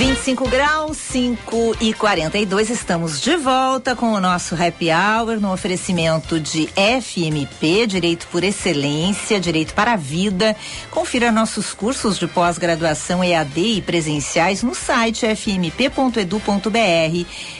25 0.00 0.48
graus, 0.48 0.96
5 0.96 1.76
e 1.78 1.92
42. 1.92 2.70
Estamos 2.70 3.20
de 3.20 3.36
volta 3.36 3.94
com 3.94 4.14
o 4.14 4.18
nosso 4.20 4.54
Happy 4.54 4.88
Hour 4.90 5.38
no 5.38 5.52
oferecimento 5.52 6.40
de 6.40 6.70
FMP, 6.74 7.86
Direito 7.86 8.26
por 8.28 8.42
Excelência, 8.42 9.38
Direito 9.38 9.74
para 9.74 9.92
a 9.92 9.96
Vida. 9.96 10.56
Confira 10.90 11.30
nossos 11.30 11.74
cursos 11.74 12.18
de 12.18 12.26
pós-graduação 12.26 13.22
EAD 13.22 13.60
e 13.60 13.82
presenciais 13.82 14.62
no 14.62 14.74
site 14.74 15.26
fmp.edu.br. 15.36 16.70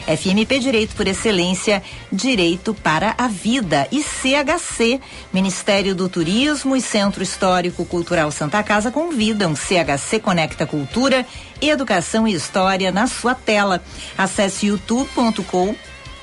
FMP 0.06 0.58
Direito 0.60 0.96
por 0.96 1.06
Excelência, 1.06 1.82
Direito 2.10 2.72
para 2.72 3.14
a 3.18 3.28
Vida. 3.28 3.86
E 3.92 4.02
CHC, 4.02 4.98
Ministério 5.30 5.94
do 5.94 6.08
Turismo 6.08 6.74
e 6.74 6.80
Centro 6.80 7.22
Histórico 7.22 7.84
Cultural 7.84 8.32
Santa 8.32 8.62
Casa 8.62 8.90
convidam. 8.90 9.54
CHC 9.54 10.20
Conecta 10.20 10.66
Cultura, 10.66 11.26
Educação 11.60 12.26
e 12.26 12.34
História 12.34 12.90
na 12.90 13.06
sua 13.06 13.34
tela. 13.34 13.82
Acesse 14.16 14.66
youtube.com 14.66 15.74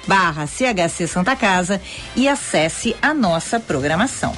barra 0.07 0.47
CHC 0.47 1.05
Santa 1.05 1.35
Casa 1.35 1.81
e 2.15 2.27
acesse 2.27 2.95
a 3.01 3.13
nossa 3.13 3.59
programação. 3.59 4.33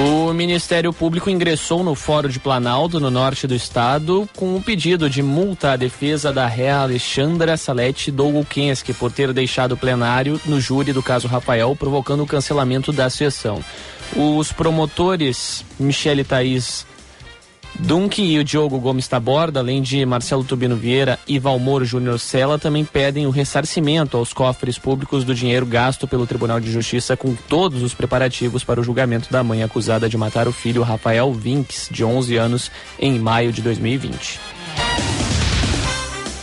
O 0.00 0.32
Ministério 0.32 0.92
Público 0.92 1.28
ingressou 1.28 1.82
no 1.82 1.94
Fórum 1.94 2.28
de 2.28 2.38
Planalto, 2.38 3.00
no 3.00 3.10
norte 3.10 3.48
do 3.48 3.54
estado, 3.54 4.28
com 4.36 4.54
um 4.54 4.62
pedido 4.62 5.10
de 5.10 5.22
multa 5.22 5.72
à 5.72 5.76
defesa 5.76 6.32
da 6.32 6.46
réa 6.46 6.80
Alexandra 6.80 7.56
Salete 7.56 8.12
Dolgokenski 8.12 8.92
por 8.92 9.10
ter 9.10 9.32
deixado 9.32 9.72
o 9.72 9.76
plenário 9.76 10.40
no 10.44 10.60
júri 10.60 10.92
do 10.92 11.02
caso 11.02 11.26
Rafael, 11.26 11.74
provocando 11.74 12.22
o 12.22 12.26
cancelamento 12.26 12.92
da 12.92 13.10
sessão. 13.10 13.64
Os 14.14 14.52
promotores 14.52 15.64
Michele 15.80 16.22
Thaís 16.22 16.86
Dunk 17.78 18.20
e 18.20 18.38
o 18.38 18.44
Diogo 18.44 18.78
Gomes 18.80 19.06
Taborda, 19.06 19.60
além 19.60 19.80
de 19.80 20.04
Marcelo 20.04 20.42
Tubino 20.42 20.74
Vieira 20.74 21.18
e 21.28 21.38
Valmor 21.38 21.84
Júnior 21.84 22.18
Sela, 22.18 22.58
também 22.58 22.84
pedem 22.84 23.26
o 23.26 23.30
ressarcimento 23.30 24.16
aos 24.16 24.32
cofres 24.32 24.78
públicos 24.78 25.22
do 25.22 25.34
dinheiro 25.34 25.64
gasto 25.64 26.08
pelo 26.08 26.26
Tribunal 26.26 26.58
de 26.58 26.72
Justiça 26.72 27.16
com 27.16 27.34
todos 27.34 27.82
os 27.82 27.94
preparativos 27.94 28.64
para 28.64 28.80
o 28.80 28.84
julgamento 28.84 29.30
da 29.30 29.44
mãe 29.44 29.62
acusada 29.62 30.08
de 30.08 30.16
matar 30.16 30.48
o 30.48 30.52
filho 30.52 30.82
Rafael 30.82 31.32
Vinks, 31.32 31.88
de 31.90 32.04
11 32.04 32.36
anos, 32.36 32.70
em 32.98 33.18
maio 33.18 33.52
de 33.52 33.62
2020. 33.62 34.40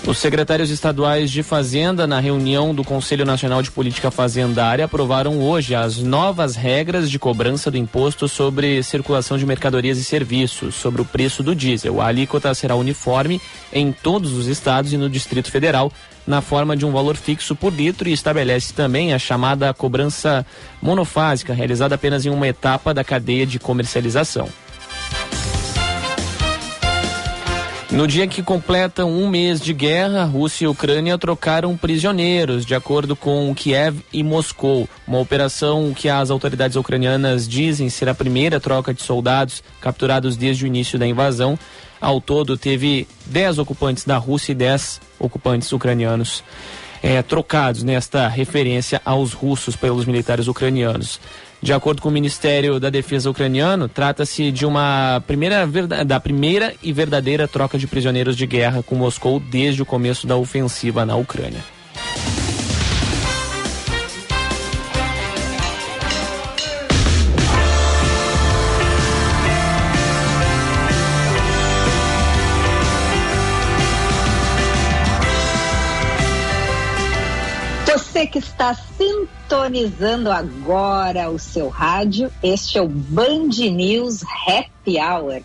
Os 0.08 0.20
secretários 0.20 0.70
estaduais 0.70 1.32
de 1.32 1.42
Fazenda, 1.42 2.06
na 2.06 2.20
reunião 2.20 2.76
do 2.76 2.84
Conselho 2.84 3.26
Nacional 3.26 3.64
de 3.64 3.72
Política 3.72 4.12
Fazendária, 4.12 4.86
aprovaram 4.86 5.40
hoje 5.40 5.74
as 5.74 5.98
novas 5.98 6.56
regras 6.56 7.10
de 7.10 7.18
cobrança 7.18 7.72
do 7.72 7.78
imposto 7.78 8.28
sobre 8.28 8.84
circulação 8.84 9.36
de 9.36 9.48
mercadorias 9.48 9.98
e 9.98 10.04
serviços, 10.04 10.76
sobre 10.76 11.02
o 11.02 11.06
preço 11.06 11.42
do 11.42 11.56
diesel. 11.56 12.00
A 12.00 12.06
alíquota 12.06 12.54
será 12.54 12.76
uniforme 12.76 13.42
em 13.74 13.92
todos 13.92 14.34
os 14.34 14.46
estados 14.46 14.94
e 14.94 14.98
no 14.98 15.10
Distrito 15.10 15.50
Federal, 15.50 15.92
na 16.28 16.40
forma 16.40 16.78
de 16.78 16.86
um 16.86 16.92
valor 16.92 17.16
fixo 17.16 17.56
por 17.56 17.74
litro 17.74 18.08
e 18.08 18.14
estabelece 18.14 18.74
também 18.74 19.12
a 19.12 19.18
chamada 19.18 19.74
cobrança 19.74 20.46
monofásica, 20.84 21.52
realizada 21.52 21.96
apenas 21.96 22.28
em 22.28 22.30
uma 22.30 22.48
etapa 22.48 22.94
da 22.94 23.04
cadeia 23.04 23.46
de 23.46 23.58
comercialização. 23.58 24.48
No 27.96 28.06
dia 28.06 28.28
que 28.28 28.44
completam 28.44 29.10
um 29.10 29.30
mês 29.30 29.62
de 29.62 29.72
guerra, 29.72 30.26
Rússia 30.26 30.66
e 30.66 30.68
Ucrânia 30.68 31.18
trocaram 31.18 31.78
prisioneiros, 31.78 32.66
de 32.66 32.76
acordo 32.76 33.16
com 33.16 33.56
Kiev 33.56 34.02
e 34.12 34.22
Moscou. 34.22 34.90
Uma 35.08 35.20
operação 35.20 35.94
que 35.96 36.10
as 36.10 36.30
autoridades 36.30 36.76
ucranianas 36.76 37.48
dizem 37.48 37.90
ser 37.90 38.10
a 38.10 38.14
primeira 38.14 38.60
troca 38.60 38.94
de 38.94 39.02
soldados 39.02 39.64
capturados 39.80 40.36
desde 40.36 40.66
o 40.66 40.68
início 40.68 41.00
da 41.00 41.08
invasão. 41.08 41.58
Ao 42.02 42.20
todo, 42.20 42.58
teve 42.58 43.08
10 43.28 43.60
ocupantes 43.60 44.04
da 44.04 44.18
Rússia 44.18 44.52
e 44.52 44.56
10 44.56 45.00
ocupantes 45.18 45.72
ucranianos 45.72 46.44
é, 47.02 47.22
trocados 47.22 47.82
nesta 47.82 48.28
referência 48.28 49.02
aos 49.06 49.32
russos 49.32 49.78
pelos 49.78 50.06
militares 50.06 50.50
ucranianos. 50.50 51.22
De 51.62 51.74
acordo 51.74 52.02
com 52.02 52.10
o 52.10 52.12
Ministério 52.12 52.80
da 52.80 52.90
Defesa 52.90 53.30
ucraniano, 53.30 53.88
trata-se 53.88 54.52
de 54.52 54.66
uma 54.66 55.24
primeira 55.26 55.66
da 56.06 56.20
primeira 56.20 56.74
e 56.84 56.94
verdadeira 56.94 57.48
troca 57.48 57.78
de 57.78 57.88
prisioneiros 57.88 58.38
de 58.38 58.46
guerra 58.46 58.84
com 58.84 58.96
Moscou 58.96 59.40
desde 59.40 59.82
o 59.82 59.86
começo 59.86 60.28
da 60.28 60.36
ofensiva 60.36 61.06
na 61.06 61.16
Ucrânia. 61.16 61.75
Que 78.36 78.40
está 78.40 78.74
sintonizando 78.74 80.30
agora 80.30 81.30
o 81.30 81.40
seu 81.40 81.70
rádio, 81.70 82.30
este 82.44 82.78
é 82.78 82.82
o 82.82 82.90
Band 82.90 83.48
News 83.72 84.24
Happy 84.46 85.00
Hour. 85.00 85.42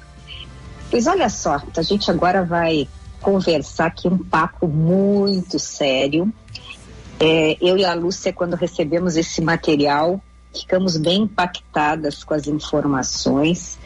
Pois 0.90 1.06
olha 1.06 1.28
só, 1.28 1.62
a 1.76 1.82
gente 1.82 2.10
agora 2.10 2.44
vai 2.44 2.88
conversar 3.20 3.86
aqui 3.86 4.08
um 4.08 4.18
papo 4.18 4.66
muito 4.66 5.56
sério. 5.56 6.32
É, 7.20 7.56
eu 7.60 7.78
e 7.78 7.84
a 7.84 7.94
Lúcia, 7.94 8.32
quando 8.32 8.54
recebemos 8.54 9.16
esse 9.16 9.40
material, 9.40 10.20
ficamos 10.52 10.96
bem 10.96 11.22
impactadas 11.22 12.24
com 12.24 12.34
as 12.34 12.48
informações. 12.48 13.78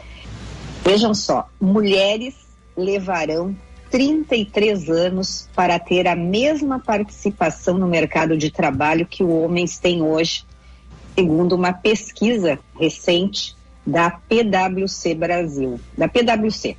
Vejam 0.83 1.13
só, 1.13 1.47
mulheres 1.61 2.33
levarão 2.75 3.55
33 3.95 4.89
anos 4.89 5.47
para 5.55 5.79
ter 5.79 6.05
a 6.05 6.17
mesma 6.17 6.81
participação 6.81 7.77
no 7.77 7.87
mercado 7.87 8.37
de 8.37 8.51
trabalho 8.51 9.05
que 9.05 9.23
os 9.23 9.29
homens 9.29 9.79
têm 9.79 10.01
hoje, 10.01 10.43
segundo 11.17 11.55
uma 11.55 11.71
pesquisa 11.71 12.59
recente 12.77 13.55
da 13.87 14.11
PwC 14.11 15.15
Brasil, 15.15 15.79
da 15.97 16.09
PwC. 16.09 16.75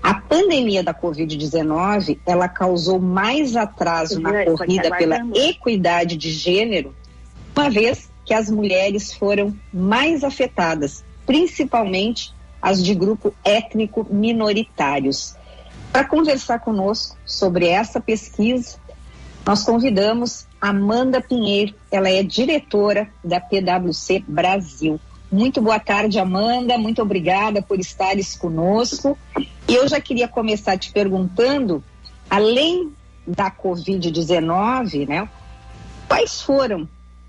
A 0.00 0.14
pandemia 0.14 0.84
da 0.84 0.94
Covid-19, 0.94 2.16
ela 2.24 2.48
causou 2.48 3.00
mais 3.00 3.56
atraso 3.56 4.20
na 4.20 4.44
corrida 4.44 4.96
pela 4.96 5.18
equidade 5.34 6.16
de 6.16 6.30
gênero, 6.30 6.94
uma 7.56 7.68
vez 7.68 8.08
que 8.24 8.32
as 8.32 8.48
mulheres 8.48 9.12
foram 9.12 9.52
mais 9.74 10.22
afetadas, 10.22 11.04
principalmente 11.26 12.32
as 12.62 12.84
de 12.84 12.94
grupo 12.94 13.34
étnico 13.44 14.06
minoritários. 14.08 15.34
Para 15.96 16.04
conversar 16.04 16.58
conosco 16.58 17.16
sobre 17.24 17.68
essa 17.68 17.98
pesquisa, 17.98 18.76
nós 19.46 19.64
convidamos 19.64 20.46
Amanda 20.60 21.22
Pinheiro, 21.22 21.74
ela 21.90 22.10
é 22.10 22.22
diretora 22.22 23.08
da 23.24 23.40
PwC 23.40 24.22
Brasil. 24.28 25.00
Muito 25.32 25.62
boa 25.62 25.80
tarde, 25.80 26.18
Amanda, 26.18 26.76
muito 26.76 27.00
obrigada 27.00 27.62
por 27.62 27.80
estares 27.80 28.36
conosco. 28.36 29.16
E 29.66 29.74
eu 29.74 29.88
já 29.88 29.98
queria 29.98 30.28
começar 30.28 30.76
te 30.76 30.92
perguntando, 30.92 31.82
além 32.28 32.92
da 33.26 33.50
Covid-19, 33.50 35.08
né, 35.08 35.26
quais 36.06 36.42
foram 36.42 36.86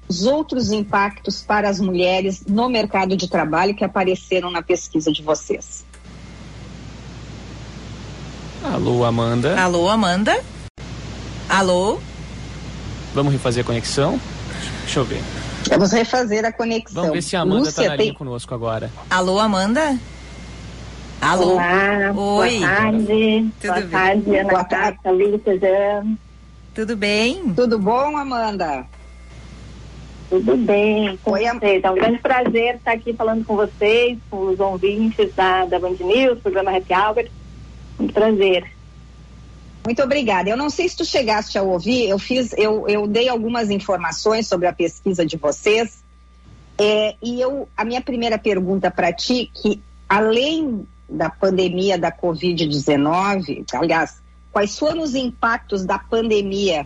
os 0.09 0.25
outros 0.25 0.73
impactos 0.73 1.41
para 1.41 1.69
as 1.69 1.79
mulheres 1.79 2.45
no 2.45 2.67
mercado 2.67 3.15
de 3.15 3.29
trabalho 3.29 3.73
que 3.73 3.85
apareceram 3.85 4.51
na 4.51 4.61
pesquisa 4.61 5.09
de 5.09 5.23
vocês? 5.23 5.86
Alô, 8.63 9.03
Amanda. 9.03 9.59
Alô, 9.59 9.89
Amanda. 9.89 10.39
Alô. 11.49 11.99
Vamos 13.13 13.31
refazer 13.31 13.63
a 13.63 13.67
conexão? 13.67 14.19
Deixa 14.83 14.99
eu 14.99 15.05
ver. 15.05 15.21
Vamos 15.69 15.91
refazer 15.91 16.45
a 16.45 16.51
conexão. 16.51 17.01
Vamos 17.01 17.11
ver 17.15 17.21
se 17.21 17.35
a 17.35 17.41
Amanda 17.41 17.69
está 17.69 17.83
na 17.83 17.95
linha 17.95 18.09
tem... 18.09 18.13
conosco 18.13 18.53
agora. 18.53 18.91
Alô, 19.09 19.39
Amanda? 19.39 19.97
Alô. 21.21 21.53
Olá, 21.53 22.13
Oi. 22.15 22.59
Boa 22.59 22.69
tarde. 22.69 23.51
Tudo 23.59 23.67
boa 23.67 23.81
bem? 23.81 23.89
tarde, 23.89 24.37
Ana 24.37 24.49
Boa 24.49 24.65
Cássia, 24.65 25.11
Lívia, 25.11 26.05
Tudo 26.73 26.95
bem? 26.95 27.53
Tudo 27.55 27.79
bom, 27.79 28.17
Amanda? 28.17 28.85
Tudo 30.29 30.57
bem 30.57 31.17
com 31.23 31.31
Oi, 31.31 31.45
vocês. 31.45 31.83
É 31.83 31.89
um 31.89 31.95
grande 31.95 32.19
prazer 32.19 32.75
estar 32.75 32.91
aqui 32.91 33.13
falando 33.13 33.45
com 33.45 33.55
vocês, 33.55 34.17
com 34.29 34.47
os 34.47 34.59
ouvintes 34.59 35.33
da, 35.33 35.65
da 35.65 35.79
Band 35.79 35.95
News, 35.99 36.39
programa 36.39 36.75
Happy 36.75 36.93
Hour. 36.93 37.25
Um 37.99 38.07
prazer. 38.07 38.71
Muito 39.85 40.03
obrigada. 40.03 40.49
Eu 40.49 40.57
não 40.57 40.69
sei 40.69 40.89
se 40.89 40.97
tu 40.97 41.05
chegaste 41.05 41.57
a 41.57 41.63
ouvir, 41.63 42.09
eu 42.09 42.19
fiz, 42.19 42.53
eu, 42.57 42.87
eu 42.87 43.07
dei 43.07 43.29
algumas 43.29 43.69
informações 43.69 44.47
sobre 44.47 44.67
a 44.67 44.73
pesquisa 44.73 45.25
de 45.25 45.37
vocês. 45.37 46.03
É, 46.77 47.15
e 47.23 47.41
eu, 47.41 47.67
a 47.75 47.83
minha 47.83 48.01
primeira 48.01 48.37
pergunta 48.37 48.91
para 48.91 49.11
ti, 49.13 49.49
que 49.53 49.81
além 50.07 50.85
da 51.09 51.29
pandemia 51.29 51.97
da 51.97 52.11
Covid-19, 52.11 53.65
aliás, 53.73 54.21
quais 54.51 54.77
foram 54.77 55.01
os 55.01 55.15
impactos 55.15 55.85
da 55.85 55.97
pandemia 55.97 56.85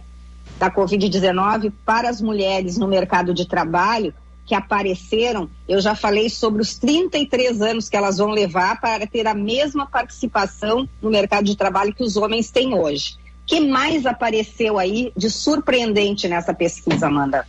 da 0.59 0.70
Covid-19 0.70 1.74
para 1.86 2.09
as 2.09 2.22
mulheres 2.22 2.78
no 2.78 2.88
mercado 2.88 3.34
de 3.34 3.47
trabalho 3.47 4.14
que 4.52 4.56
apareceram, 4.56 5.49
eu 5.66 5.80
já 5.80 5.95
falei 5.95 6.30
sobre 6.30 6.62
os 6.62 6.78
33 6.78 7.62
anos 7.62 7.88
que 7.88 7.95
elas 7.95 8.18
vão 8.18 8.32
levar 8.32 8.82
para 8.82 9.08
ter 9.08 9.26
a 9.26 9.34
mesma 9.34 9.86
participação 9.86 10.89
no 11.02 11.10
mercado 11.10 11.45
de 11.45 11.56
trabalho 11.56 11.93
que 11.93 12.04
os 12.04 12.18
homens 12.18 12.52
têm 12.52 12.74
hoje. 12.74 13.16
O 13.43 13.45
que 13.45 13.62
mais 13.62 14.06
apareceu 14.06 14.78
aí 14.78 15.14
de 15.16 15.30
surpreendente 15.30 16.28
nessa 16.28 16.54
pesquisa, 16.54 17.08
Amanda? 17.08 17.47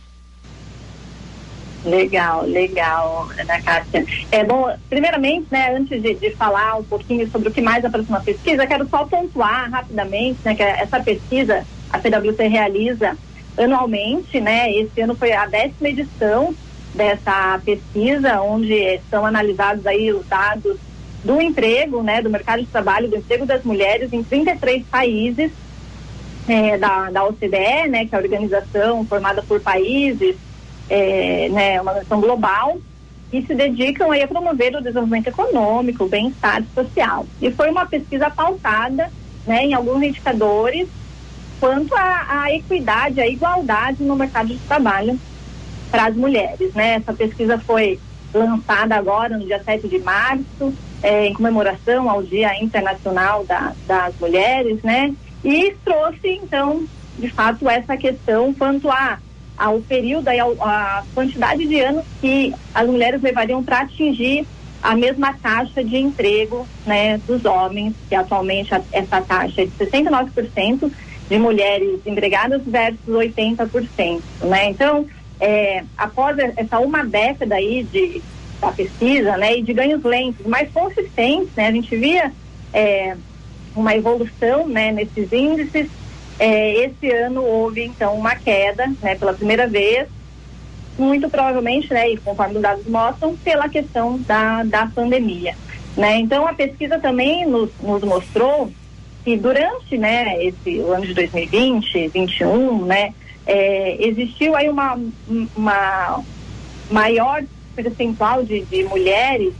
Legal, 1.83 2.45
legal, 2.45 3.27
Ana 3.37 3.61
Cássia. 3.61 4.05
É 4.31 4.45
bom, 4.45 4.73
primeiramente, 4.89 5.47
né, 5.51 5.75
antes 5.75 6.01
de, 6.01 6.13
de, 6.13 6.31
falar 6.37 6.77
um 6.77 6.85
pouquinho 6.85 7.29
sobre 7.29 7.49
o 7.49 7.51
que 7.51 7.61
mais 7.61 7.83
apareceu 7.83 8.13
na 8.13 8.21
pesquisa, 8.21 8.65
quero 8.65 8.87
só 8.87 9.03
pontuar 9.03 9.69
rapidamente, 9.69 10.39
né, 10.45 10.55
que 10.55 10.63
essa 10.63 11.01
pesquisa 11.01 11.65
a 11.91 11.99
PwC 11.99 12.47
realiza 12.47 13.17
anualmente, 13.57 14.39
né, 14.39 14.71
esse 14.71 15.01
ano 15.01 15.15
foi 15.15 15.33
a 15.33 15.45
décima 15.45 15.89
edição 15.89 16.55
dessa 16.93 17.59
pesquisa, 17.65 18.41
onde 18.41 18.99
são 19.09 19.25
analisados 19.25 19.85
aí 19.85 20.11
os 20.11 20.25
dados 20.27 20.77
do 21.23 21.41
emprego, 21.41 22.03
né, 22.03 22.21
do 22.21 22.29
mercado 22.29 22.61
de 22.61 22.67
trabalho, 22.67 23.09
do 23.09 23.15
emprego 23.15 23.45
das 23.45 23.63
mulheres 23.63 24.11
em 24.11 24.23
33 24.23 24.85
países 24.85 25.51
é, 26.47 26.77
da, 26.77 27.09
da 27.09 27.23
OCDE, 27.23 27.87
né, 27.89 28.05
que 28.05 28.13
é 28.13 28.17
a 28.17 28.21
organização 28.21 29.05
formada 29.05 29.41
por 29.41 29.61
países, 29.61 30.35
é, 30.89 31.47
né, 31.49 31.81
uma 31.81 31.91
organização 31.91 32.19
global, 32.19 32.77
e 33.31 33.41
se 33.41 33.55
dedicam 33.55 34.11
aí 34.11 34.21
a 34.21 34.27
promover 34.27 34.75
o 34.75 34.81
desenvolvimento 34.81 35.27
econômico, 35.27 36.03
o 36.03 36.09
bem-estar 36.09 36.63
social. 36.75 37.25
E 37.41 37.49
foi 37.51 37.71
uma 37.71 37.85
pesquisa 37.85 38.29
pautada, 38.29 39.09
né, 39.47 39.63
em 39.65 39.73
alguns 39.73 40.03
indicadores 40.03 40.87
quanto 41.59 41.95
à 41.95 42.47
equidade, 42.51 43.21
à 43.21 43.27
igualdade 43.27 44.03
no 44.03 44.17
mercado 44.17 44.49
de 44.49 44.57
trabalho 44.59 45.17
para 45.93 46.05
as 46.07 46.15
mulheres, 46.15 46.73
né? 46.73 46.95
Essa 46.95 47.13
pesquisa 47.13 47.59
foi 47.59 47.99
lançada 48.33 48.95
agora 48.95 49.37
no 49.37 49.45
dia 49.45 49.61
7 49.63 49.87
de 49.87 49.99
março, 49.99 50.73
é, 51.03 51.27
em 51.27 51.33
comemoração 51.33 52.09
ao 52.09 52.23
Dia 52.23 52.59
Internacional 52.63 53.45
da, 53.45 53.73
das 53.85 54.15
Mulheres, 54.19 54.81
né? 54.81 55.13
E 55.43 55.75
trouxe, 55.85 56.29
então, 56.29 56.83
de 57.19 57.29
fato, 57.29 57.69
essa 57.69 57.95
questão 57.95 58.51
quanto 58.55 58.89
a, 58.89 59.19
ao 59.55 59.81
período, 59.81 60.29
a, 60.29 60.33
a 60.61 61.03
quantidade 61.13 61.67
de 61.67 61.79
anos 61.79 62.03
que 62.19 62.55
as 62.73 62.87
mulheres 62.87 63.21
levariam 63.21 63.63
para 63.63 63.81
atingir 63.81 64.47
a 64.81 64.95
mesma 64.95 65.33
taxa 65.33 65.83
de 65.83 65.97
emprego 65.97 66.67
né, 66.87 67.19
dos 67.27 67.45
homens, 67.45 67.93
que 68.09 68.15
atualmente 68.15 68.73
a, 68.73 68.81
essa 68.91 69.21
taxa 69.21 69.61
é 69.61 69.65
de 69.65 69.71
69% 69.73 70.91
de 71.29 71.37
mulheres 71.37 71.99
empregadas 72.03 72.63
versus 72.65 72.99
80%. 73.07 74.21
Né? 74.41 74.71
Então, 74.71 75.05
é, 75.43 75.83
após 75.97 76.37
essa 76.39 76.79
uma 76.79 77.03
década 77.03 77.55
aí 77.55 77.83
de 77.83 78.21
da 78.61 78.71
pesquisa, 78.71 79.35
né, 79.35 79.57
e 79.57 79.61
de 79.61 79.73
ganhos 79.73 80.01
lentos, 80.01 80.45
mais 80.45 80.71
consistentes, 80.71 81.49
né, 81.53 81.67
a 81.67 81.71
gente 81.71 81.93
via 81.97 82.31
é, 82.73 83.17
uma 83.75 83.93
evolução, 83.93 84.69
né, 84.69 84.89
nesses 84.93 85.33
índices. 85.33 85.89
É, 86.39 86.85
esse 86.85 87.11
ano 87.11 87.43
houve 87.43 87.83
então 87.83 88.15
uma 88.15 88.37
queda, 88.37 88.89
né, 89.01 89.15
pela 89.15 89.33
primeira 89.33 89.67
vez, 89.67 90.07
muito 90.97 91.29
provavelmente, 91.29 91.93
né, 91.93 92.11
e 92.11 92.17
conforme 92.17 92.55
os 92.55 92.61
dados 92.61 92.87
mostram, 92.87 93.35
pela 93.35 93.67
questão 93.67 94.17
da, 94.19 94.63
da 94.63 94.87
pandemia. 94.87 95.55
Né? 95.97 96.19
Então 96.19 96.47
a 96.47 96.53
pesquisa 96.53 96.97
também 96.99 97.45
nos, 97.45 97.69
nos 97.81 98.01
mostrou 98.01 98.71
que 99.25 99.35
durante 99.35 99.97
né, 99.97 100.41
esse 100.41 100.79
o 100.79 100.93
ano 100.93 101.05
de 101.05 101.13
2020, 101.13 101.91
2021, 101.91 102.85
né, 102.85 103.13
é, 103.45 104.07
existiu 104.07 104.55
aí 104.55 104.69
uma, 104.69 104.99
uma 105.55 106.23
maior 106.89 107.43
percentual 107.75 108.43
de, 108.43 108.61
de 108.61 108.83
mulheres 108.83 109.53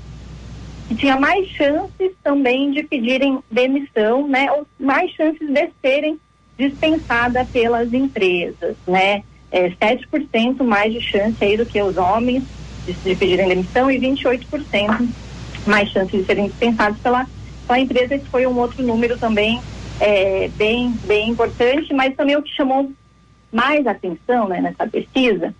que 0.88 0.96
tinha 0.96 1.20
mais 1.20 1.48
chances 1.50 2.12
também 2.24 2.72
de 2.72 2.84
pedirem 2.84 3.40
demissão, 3.50 4.28
né, 4.28 4.52
ou 4.52 4.68
mais 4.80 5.12
chances 5.12 5.48
de 5.48 5.70
serem 5.82 6.20
dispensadas 6.58 7.48
pelas 7.50 7.92
empresas, 7.94 8.76
né, 8.86 9.24
é, 9.52 9.70
7% 9.70 10.64
mais 10.64 10.94
de 10.94 11.02
chance 11.02 11.38
aí 11.42 11.58
do 11.58 11.66
que 11.66 11.82
os 11.82 11.98
homens 11.98 12.44
de, 12.86 12.94
de 12.94 13.16
pedirem 13.16 13.48
demissão 13.48 13.90
e 13.90 14.00
28% 14.00 15.10
mais 15.66 15.90
chances 15.92 16.20
de 16.20 16.26
serem 16.26 16.48
dispensados 16.48 17.00
pela, 17.00 17.28
pela 17.66 17.80
empresa. 17.80 18.16
Esse 18.16 18.26
foi 18.26 18.46
um 18.46 18.58
outro 18.58 18.84
número 18.84 19.18
também 19.18 19.62
é, 20.00 20.50
bem, 20.50 20.94
bem 21.06 21.30
importante, 21.30 21.94
mas 21.94 22.16
também 22.16 22.36
o 22.36 22.42
que 22.42 22.54
chamou 22.56 22.92
mais 23.54 23.86
atenção 23.86 24.47
né, 24.47 24.60
nessa 24.60 24.88
pesquisa 24.88 25.54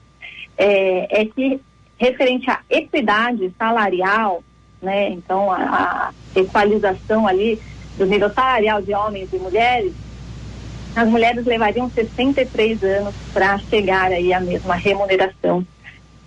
é, 0.58 1.22
é 1.22 1.26
que 1.26 1.62
referente 1.98 2.50
à 2.50 2.60
equidade 2.70 3.54
salarial, 3.58 4.44
né, 4.82 5.10
então 5.12 5.52
a, 5.52 6.12
a 6.36 6.40
equalização 6.40 7.28
ali 7.28 7.62
do 7.98 8.06
nível 8.06 8.30
salarial 8.34 8.82
de 8.82 8.94
homens 8.94 9.32
e 9.32 9.38
mulheres, 9.38 9.94
as 10.96 11.08
mulheres 11.08 11.46
levariam 11.46 11.90
63 11.90 12.84
anos 12.84 13.16
para 13.34 13.58
chegar 13.60 14.12
aí 14.12 14.34
à 14.34 14.40
mesma 14.40 14.76
remuneração 14.76 15.66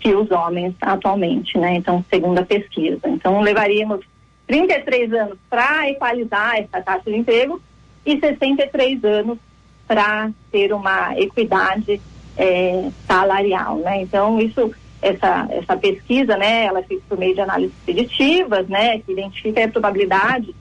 que 0.00 0.14
os 0.14 0.30
homens 0.30 0.74
atualmente, 0.80 1.56
né? 1.58 1.76
Então, 1.76 2.04
segundo 2.10 2.38
a 2.38 2.44
pesquisa. 2.44 3.00
Então, 3.06 3.40
levaríamos 3.40 4.04
33 4.46 5.12
anos 5.12 5.38
para 5.48 5.88
equalizar 5.90 6.56
essa 6.56 6.80
taxa 6.80 7.10
de 7.10 7.16
emprego 7.16 7.60
e 8.04 8.18
63 8.18 9.04
anos 9.04 9.38
para 9.86 10.30
ter 10.50 10.72
uma 10.72 11.18
equidade 11.18 12.00
é, 12.36 12.90
salarial, 13.06 13.78
né? 13.78 14.02
Então, 14.02 14.40
isso, 14.40 14.72
essa, 15.00 15.46
essa 15.50 15.76
pesquisa, 15.76 16.36
né, 16.36 16.64
ela 16.64 16.80
é 16.80 16.82
feita 16.82 17.04
por 17.08 17.18
meio 17.18 17.34
de 17.34 17.40
análises 17.40 17.74
preditivas, 17.84 18.66
né, 18.68 18.98
que 18.98 19.12
identifica 19.12 19.64
a 19.64 19.68
probabilidade 19.68 20.54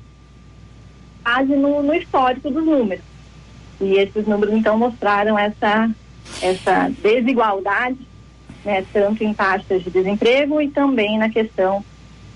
base 1.23 1.55
no, 1.55 1.81
no 1.81 1.93
histórico 1.93 2.49
dos 2.49 2.63
números. 2.63 3.03
E 3.81 3.95
esses 3.95 4.27
números, 4.27 4.53
então, 4.53 4.77
mostraram 4.77 5.37
essa, 5.37 5.89
essa 6.41 6.89
desigualdade 7.01 7.97
né, 8.65 8.83
tanto 8.91 9.23
em 9.23 9.33
taxas 9.33 9.83
de 9.83 9.91
desemprego 9.91 10.59
e 10.59 10.69
também 10.69 11.17
na 11.17 11.29
questão 11.29 11.85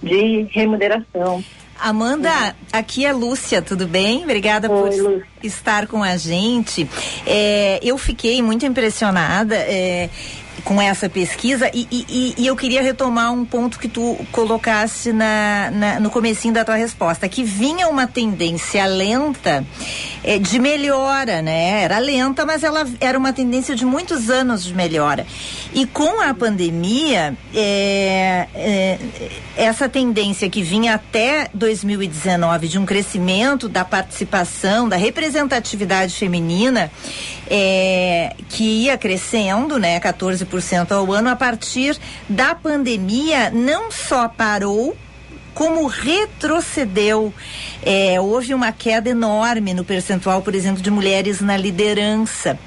de 0.02 0.44
remuneração. 0.52 1.44
Amanda, 1.82 2.56
aqui 2.74 3.06
é 3.06 3.14
Lúcia, 3.14 3.62
tudo 3.62 3.88
bem? 3.88 4.24
Obrigada 4.24 4.70
Oi, 4.70 4.82
por 4.82 4.90
Lúcia. 4.90 5.28
estar 5.42 5.88
com 5.88 6.04
a 6.04 6.18
gente. 6.18 6.90
É, 7.26 7.80
eu 7.82 7.98
fiquei 7.98 8.42
muito 8.42 8.66
impressionada. 8.66 9.56
É, 9.56 10.10
com 10.64 10.82
essa 10.82 11.10
pesquisa 11.10 11.70
e, 11.74 11.88
e, 11.92 12.34
e, 12.38 12.48
eu 12.48 12.56
queria 12.56 12.82
retomar 12.82 13.32
um 13.32 13.46
ponto 13.46 13.80
que 13.80 13.88
tu 13.88 14.18
colocasse 14.32 15.14
na, 15.14 15.72
na, 15.72 16.00
no 16.00 16.10
comecinho 16.10 16.54
da 16.54 16.66
tua 16.66 16.76
resposta, 16.76 17.28
que 17.28 17.44
vinha 17.44 17.88
uma 17.88 18.08
tendência 18.08 18.86
lenta 18.86 19.66
é, 20.24 20.38
de 20.38 20.60
melhora, 20.60 21.42
né? 21.42 21.82
Era 21.84 22.00
lenta, 22.00 22.46
mas 22.46 22.64
ela 22.64 22.88
era 23.00 23.18
uma 23.18 23.32
tendência 23.32 23.76
de 23.76 23.86
muitos 23.86 24.30
anos 24.30 24.64
de 24.64 24.74
melhora. 24.74 25.26
E 25.74 25.86
com 25.86 26.22
a 26.22 26.34
pandemia, 26.34 27.36
é, 27.54 28.48
é, 28.54 29.00
essa 29.56 29.88
tendência 29.88 30.50
que 30.50 30.62
vinha 30.62 30.96
até 30.96 31.48
2019 31.54 32.68
de 32.68 32.78
um 32.78 32.86
crescimento 32.86 33.70
da 33.70 33.86
participação, 33.86 34.90
da 34.90 34.96
representatividade 34.96 36.16
feminina, 36.16 36.92
que 38.48 38.64
ia 38.64 38.98
crescendo, 38.98 39.80
né, 39.80 40.00
14% 40.00 40.49
ao 40.94 41.12
ano, 41.12 41.30
a 41.30 41.36
partir 41.36 41.98
da 42.28 42.56
pandemia, 42.56 43.50
não 43.52 43.92
só 43.92 44.28
parou, 44.28 44.96
como 45.54 45.88
retrocedeu. 45.88 47.34
É, 47.84 48.20
houve 48.20 48.54
uma 48.54 48.72
queda 48.72 49.10
enorme 49.10 49.74
no 49.74 49.84
percentual, 49.84 50.42
por 50.42 50.56
exemplo, 50.56 50.82
de 50.82 50.90
mulheres 50.90 51.42
na 51.42 51.58
liderança. 51.58 52.58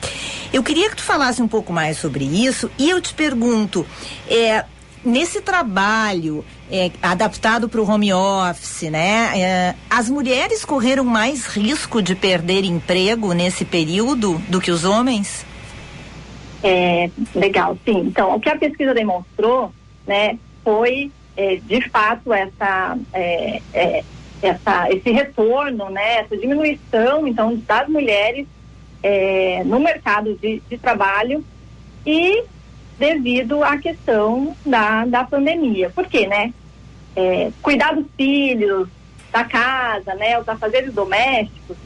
Eu 0.52 0.62
queria 0.62 0.90
que 0.90 0.96
tu 0.96 1.02
falasse 1.02 1.40
um 1.40 1.48
pouco 1.48 1.72
mais 1.72 1.96
sobre 1.96 2.24
isso 2.24 2.70
e 2.78 2.90
eu 2.90 3.00
te 3.00 3.14
pergunto, 3.14 3.86
é, 4.28 4.64
nesse 5.04 5.40
trabalho 5.40 6.44
é, 6.70 6.90
adaptado 7.02 7.68
para 7.68 7.80
o 7.80 7.88
home 7.88 8.12
office, 8.12 8.90
né? 8.90 9.32
É, 9.34 9.74
as 9.88 10.08
mulheres 10.08 10.64
correram 10.64 11.04
mais 11.04 11.46
risco 11.46 12.02
de 12.02 12.14
perder 12.14 12.64
emprego 12.64 13.32
nesse 13.32 13.64
período 13.64 14.40
do 14.48 14.60
que 14.60 14.70
os 14.70 14.84
homens? 14.84 15.46
É, 16.62 17.10
legal, 17.34 17.76
sim. 17.84 17.98
Então, 17.98 18.36
o 18.36 18.40
que 18.40 18.48
a 18.48 18.56
pesquisa 18.56 18.94
demonstrou, 18.94 19.72
né, 20.06 20.38
foi 20.62 21.10
é, 21.36 21.56
de 21.56 21.88
fato 21.88 22.32
essa, 22.32 22.96
é, 23.12 23.60
é, 23.72 24.04
essa, 24.40 24.90
esse 24.90 25.10
retorno, 25.10 25.90
né, 25.90 26.20
essa 26.20 26.36
diminuição, 26.36 27.26
então, 27.26 27.56
das 27.56 27.88
mulheres 27.88 28.46
no 29.66 29.80
mercado 29.80 30.36
de, 30.36 30.62
de 30.70 30.78
trabalho 30.78 31.44
e 32.06 32.44
devido 32.96 33.64
à 33.64 33.76
questão 33.76 34.56
da, 34.64 35.04
da 35.04 35.24
pandemia. 35.24 35.90
Por 35.90 36.06
quê, 36.06 36.26
né? 36.28 36.54
É, 37.16 37.50
cuidar 37.60 37.96
dos 37.96 38.06
filhos, 38.16 38.88
da 39.32 39.42
casa, 39.44 40.14
né? 40.14 40.38
Os 40.38 40.48
afazeres 40.48 40.94
domésticos, 40.94 41.76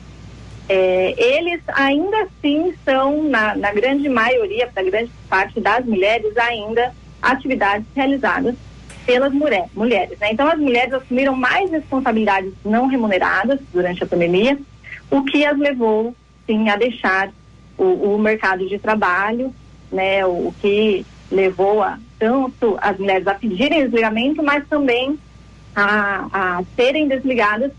é, 0.69 1.15
eles 1.17 1.61
ainda 1.69 2.23
assim 2.23 2.75
são, 2.85 3.25
na, 3.25 3.55
na 3.57 3.73
grande 3.73 4.09
maioria, 4.09 4.67
para 4.67 4.83
grande 4.83 5.11
parte 5.29 5.61
das 5.61 5.85
mulheres, 5.85 6.37
ainda 6.37 6.93
atividades 7.23 7.87
realizadas 7.95 8.55
pelas 9.05 9.33
mulher, 9.33 9.69
mulheres. 9.75 10.19
Né? 10.19 10.33
Então, 10.33 10.49
as 10.49 10.59
mulheres 10.59 10.93
assumiram 10.93 11.35
mais 11.35 11.71
responsabilidades 11.71 12.53
não 12.65 12.87
remuneradas 12.87 13.61
durante 13.73 14.03
a 14.03 14.07
pandemia, 14.07 14.59
o 15.11 15.23
que 15.23 15.45
as 15.45 15.57
levou, 15.57 16.15
sim, 16.47 16.69
a 16.69 16.77
deixar 16.77 17.31
o, 17.79 18.15
o 18.15 18.19
mercado 18.19 18.69
de 18.69 18.79
trabalho 18.79 19.55
né, 19.91 20.25
o, 20.27 20.53
que 20.61 21.05
levou 21.31 21.83
a, 21.83 21.99
tanto 22.19 22.77
as 22.81 22.97
mulheres 22.99 23.27
a 23.27 23.35
pedirem 23.35 23.85
desligamento, 23.85 24.43
mas 24.43 24.67
também 24.69 25.19
a, 25.75 26.27
a 26.33 26.63
serem 26.75 27.09
desligadas 27.09 27.73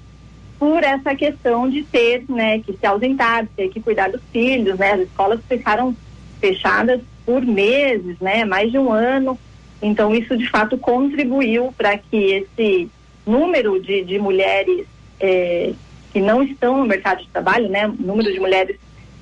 por 0.59 0.83
essa 0.83 1.15
questão 1.15 1.69
de 1.69 1.83
ter, 1.83 2.25
né, 2.29 2.59
que 2.59 2.73
se 2.73 2.85
ausentar, 2.85 3.47
ter 3.55 3.69
que 3.69 3.79
cuidar 3.79 4.09
dos 4.09 4.21
filhos, 4.31 4.77
né, 4.77 4.93
as 4.93 5.01
escolas 5.01 5.39
ficaram 5.47 5.95
fechadas 6.39 7.01
por 7.25 7.45
meses, 7.45 8.19
né, 8.19 8.43
mais 8.45 8.71
de 8.71 8.77
um 8.77 8.91
ano, 8.91 9.37
então 9.81 10.13
isso 10.15 10.35
de 10.37 10.49
fato 10.49 10.77
contribuiu 10.77 11.73
para 11.77 11.97
que 11.97 12.17
esse 12.17 12.89
número 13.25 13.79
de, 13.81 14.03
de 14.03 14.17
mulheres 14.17 14.87
é, 15.19 15.73
que 16.11 16.21
não 16.21 16.41
estão 16.41 16.77
no 16.77 16.85
mercado 16.85 17.21
de 17.21 17.29
trabalho, 17.29 17.69
né, 17.69 17.87
número 17.99 18.31
de 18.31 18.39
mulheres 18.39 18.77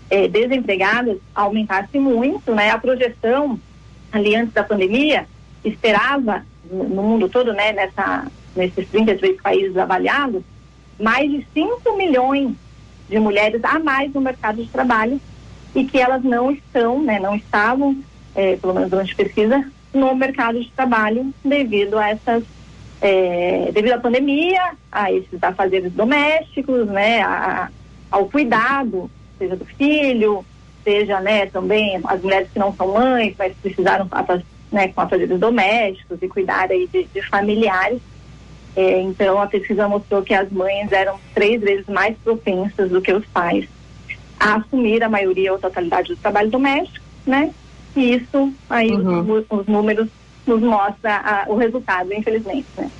é, 0.10 0.28
desempregadas 0.28 1.18
aumentasse 1.34 1.98
muito, 2.00 2.54
né? 2.54 2.70
A 2.70 2.78
projeção 2.78 3.60
ali 4.12 4.36
antes 4.36 4.54
da 4.54 4.64
pandemia 4.64 5.28
esperava 5.64 6.46
no 6.70 7.04
mundo 7.04 7.28
todo, 7.30 7.54
né? 7.54 7.72
Nessa 7.72 8.28
nesses 8.56 8.88
33 8.88 9.42
países 9.42 9.76
avaliados, 9.76 10.42
mais 11.00 11.30
de 11.30 11.46
5 11.54 11.98
milhões 11.98 12.54
de 13.10 13.20
mulheres 13.20 13.64
a 13.64 13.80
mais 13.80 14.14
no 14.14 14.22
mercado 14.22 14.64
de 14.64 14.70
trabalho 14.70 15.20
e 15.74 15.84
que 15.84 16.00
elas 16.00 16.24
não 16.24 16.52
estão, 16.52 17.02
né? 17.02 17.20
Não 17.20 17.36
estavam, 17.36 17.98
é, 18.34 18.56
pelo 18.56 18.74
menos 18.74 18.90
durante 18.90 19.14
a 19.14 19.16
pesquisa, 19.16 19.72
no 19.94 20.16
mercado 20.16 20.60
de 20.60 20.72
trabalho 20.72 21.34
devido 21.44 21.98
a 21.98 22.10
essas 22.10 22.44
é, 23.02 23.72
devido 23.74 23.94
à 23.94 24.00
pandemia, 24.00 24.72
a 24.92 25.12
esses 25.12 25.42
afazeres 25.44 25.92
domésticos, 25.94 26.88
né, 26.88 27.22
a, 27.22 27.70
ao 28.10 28.26
cuidado 28.26 29.12
seja 29.38 29.56
do 29.56 29.66
filho, 29.66 30.46
seja, 30.84 31.20
né, 31.20 31.46
também 31.48 32.00
as 32.06 32.22
mulheres 32.22 32.50
que 32.52 32.60
não 32.60 32.74
são 32.74 32.94
mães, 32.94 33.36
mas 33.38 33.54
precisaram, 33.62 34.10
né, 34.72 34.88
com 34.90 35.02
afazeres 35.02 35.40
domésticos 35.40 36.18
e 36.22 36.28
cuidar 36.28 36.72
aí 36.72 36.88
de, 36.88 37.04
de 37.06 37.22
familiares. 37.24 38.00
É, 38.76 39.00
então, 39.00 39.42
a 39.42 39.48
pesquisa 39.48 39.88
mostrou 39.88 40.22
que 40.22 40.34
as 40.34 40.52
mães 40.52 40.92
eram 40.92 41.18
três 41.34 41.62
vezes 41.62 41.88
mais 41.88 42.18
propensas 42.18 42.92
do 42.92 43.02
que 43.02 43.14
os 43.14 43.26
pais 43.28 43.68
a 44.38 44.56
assumir 44.56 45.02
a 45.02 45.10
maioria 45.10 45.54
ou 45.54 45.60
totalidade 45.60 46.10
do 46.10 46.18
trabalho 46.18 46.52
doméstico, 46.52 47.06
né? 47.26 47.54
E 47.96 48.16
isso 48.16 48.54
aí 48.70 48.92
uhum. 48.92 49.32
os, 49.32 49.46
os, 49.50 49.66
números 49.66 50.10
nos 50.46 50.62
mostra 50.62 51.16
a, 51.16 51.46
o 51.50 51.56
resultado, 51.56 52.14
infelizmente, 52.14 52.68
né? 52.78 52.92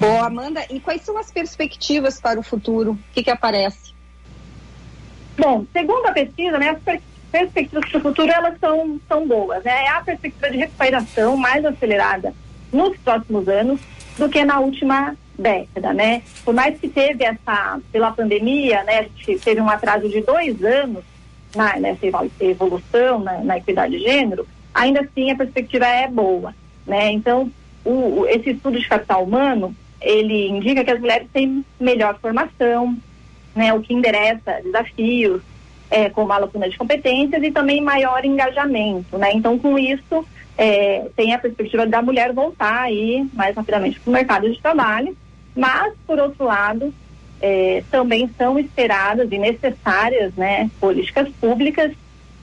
Bom, 0.00 0.22
Amanda, 0.24 0.64
e 0.68 0.80
quais 0.80 1.02
são 1.02 1.16
as 1.16 1.30
perspectivas 1.30 2.20
para 2.20 2.40
o 2.40 2.42
futuro? 2.42 2.92
O 2.92 2.98
que, 3.12 3.22
que 3.22 3.30
aparece? 3.30 3.94
Bom, 5.38 5.64
segundo 5.72 6.06
a 6.06 6.12
pesquisa, 6.12 6.58
né, 6.58 6.70
as 6.70 7.00
perspectivas 7.30 7.88
para 7.88 7.98
o 7.98 8.02
futuro 8.02 8.32
elas 8.32 8.58
são, 8.58 9.00
são 9.06 9.28
boas. 9.28 9.62
Né? 9.62 9.84
É 9.84 9.88
a 9.88 10.00
perspectiva 10.00 10.50
de 10.50 10.56
recuperação 10.58 11.36
mais 11.36 11.64
acelerada 11.64 12.34
nos 12.72 12.96
próximos 12.98 13.46
anos 13.46 13.80
do 14.20 14.28
que 14.28 14.44
na 14.44 14.60
última 14.60 15.16
década, 15.36 15.92
né? 15.94 16.22
Por 16.44 16.54
mais 16.54 16.78
que 16.78 16.88
teve 16.88 17.24
essa, 17.24 17.80
pela 17.90 18.12
pandemia, 18.12 18.84
né, 18.84 18.98
a 18.98 19.02
gente 19.02 19.38
teve 19.40 19.60
um 19.60 19.68
atraso 19.68 20.08
de 20.08 20.20
dois 20.20 20.62
anos 20.62 21.02
na, 21.56 21.76
nessa 21.78 22.06
evolução 22.38 23.18
na, 23.20 23.38
na 23.42 23.56
equidade 23.56 23.96
de 23.96 24.04
gênero, 24.04 24.46
ainda 24.74 25.00
assim 25.00 25.30
a 25.30 25.36
perspectiva 25.36 25.86
é 25.86 26.06
boa, 26.06 26.54
né? 26.86 27.10
Então, 27.10 27.50
o, 27.84 28.26
esse 28.28 28.50
estudo 28.50 28.78
de 28.78 28.86
capital 28.86 29.24
humano, 29.24 29.74
ele 30.00 30.48
indica 30.48 30.84
que 30.84 30.90
as 30.90 31.00
mulheres 31.00 31.26
têm 31.32 31.64
melhor 31.80 32.18
formação, 32.20 32.96
né? 33.56 33.72
O 33.72 33.80
que 33.80 33.94
endereça 33.94 34.60
desafios, 34.62 35.42
é, 35.90 36.10
como 36.10 36.30
a 36.30 36.38
lacuna 36.38 36.68
de 36.68 36.76
competências 36.76 37.42
e 37.42 37.50
também 37.50 37.80
maior 37.80 38.22
engajamento, 38.24 39.16
né? 39.16 39.32
Então, 39.32 39.58
com 39.58 39.78
isso, 39.78 40.24
é, 40.60 41.08
tem 41.16 41.32
a 41.32 41.38
perspectiva 41.38 41.86
da 41.86 42.02
mulher 42.02 42.34
voltar 42.34 42.82
aí 42.82 43.26
mais 43.32 43.56
rapidamente 43.56 43.98
para 43.98 44.10
o 44.10 44.12
mercado 44.12 44.52
de 44.52 44.60
trabalho, 44.60 45.16
mas, 45.56 45.94
por 46.06 46.18
outro 46.18 46.44
lado, 46.44 46.92
é, 47.40 47.82
também 47.90 48.30
são 48.36 48.58
esperadas 48.58 49.32
e 49.32 49.38
necessárias, 49.38 50.34
né, 50.34 50.70
políticas 50.78 51.30
públicas 51.40 51.92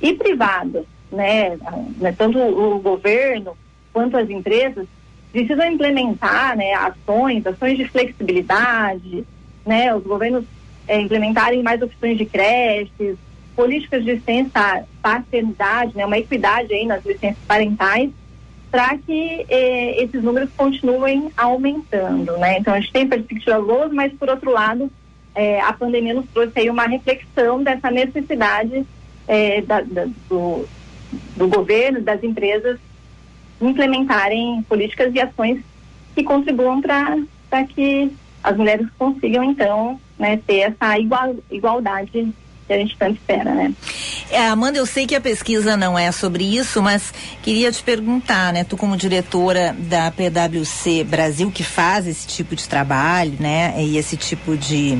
e 0.01 0.13
privadas, 0.15 0.84
né, 1.11 1.59
né 1.99 2.11
tanto 2.18 2.39
o 2.39 2.80
governo 2.80 3.55
quanto 3.93 4.18
as 4.18 4.28
empresas 4.32 4.88
precisam 5.32 5.68
implementar, 5.68 6.57
né, 6.57 6.74
ações, 6.74 7.45
ações 7.45 7.78
de 7.78 7.88
flexibilidade, 7.88 9.24
né, 9.63 9.93
os 9.93 10.01
governos 10.01 10.43
é, 10.88 10.99
implementarem 10.99 11.61
mais 11.61 11.84
opções 11.84 12.18
de 12.18 12.26
creches, 12.26 13.15
políticas 13.58 14.05
de 14.05 14.14
licença 14.14 14.86
paternidade, 15.01 15.97
né, 15.97 16.05
uma 16.05 16.20
equidade 16.20 16.72
aí 16.72 16.86
nas 16.86 17.03
licenças 17.03 17.43
parentais, 17.47 18.12
para 18.70 18.95
que 18.99 19.45
eh, 19.49 20.03
esses 20.03 20.22
números 20.22 20.51
continuem 20.55 21.32
aumentando, 21.36 22.38
né? 22.38 22.60
Então 22.60 22.74
a 22.74 22.80
gente 22.80 22.91
tem 22.91 23.08
perspectiva 23.08 23.60
boa, 23.60 23.88
mas 23.88 24.14
por 24.14 24.30
outro 24.30 24.51
lado 24.51 24.91
eh, 25.34 25.60
a 25.62 25.74
pandemia 25.74 26.14
nos 26.14 26.30
trouxe 26.30 26.60
aí 26.60 26.70
uma 26.70 26.86
reflexão 26.86 27.64
dessa 27.64 27.89
necessidade 27.89 28.86
eh, 29.28 29.62
da, 29.62 29.82
da, 29.82 30.05
do, 30.30 30.68
do 31.36 31.47
governo, 31.47 32.01
das 32.01 32.22
empresas 32.22 32.78
implementarem 33.60 34.62
políticas 34.70 35.16
e 35.16 35.20
ações 35.20 35.60
que 36.14 36.24
contribuam 36.24 36.80
para 36.80 37.64
que 37.64 38.12
as 38.43 38.55
mulheres 38.55 38.88
consigam 38.99 39.43
então 39.43 39.99
né, 40.20 40.39
ter 40.45 40.60
essa 40.60 40.99
igual, 40.99 41.36
igualdade 41.49 42.32
que 42.68 42.74
a 42.74 42.78
gente 42.78 42.95
tanto 42.97 43.13
espera, 43.13 43.53
né? 43.53 43.74
É, 44.30 44.47
Amanda, 44.47 44.78
eu 44.78 44.86
sei 44.86 45.07
que 45.07 45.15
a 45.15 45.22
pesquisa 45.22 45.78
não 45.78 45.97
é 45.97 46.11
sobre 46.11 46.43
isso, 46.43 46.82
mas 46.82 47.13
queria 47.41 47.72
te 47.72 47.82
perguntar, 47.82 48.51
né? 48.51 48.65
Tu 48.65 48.76
como 48.76 48.97
diretora 48.97 49.76
da 49.80 50.11
PwC 50.11 51.05
Brasil, 51.05 51.49
que 51.49 51.63
faz 51.63 52.05
esse 52.05 52.28
tipo 52.28 52.55
de 52.55 52.68
trabalho, 52.68 53.38
né? 53.39 53.74
E 53.78 53.97
esse 53.97 54.18
tipo 54.18 54.57
de, 54.57 54.99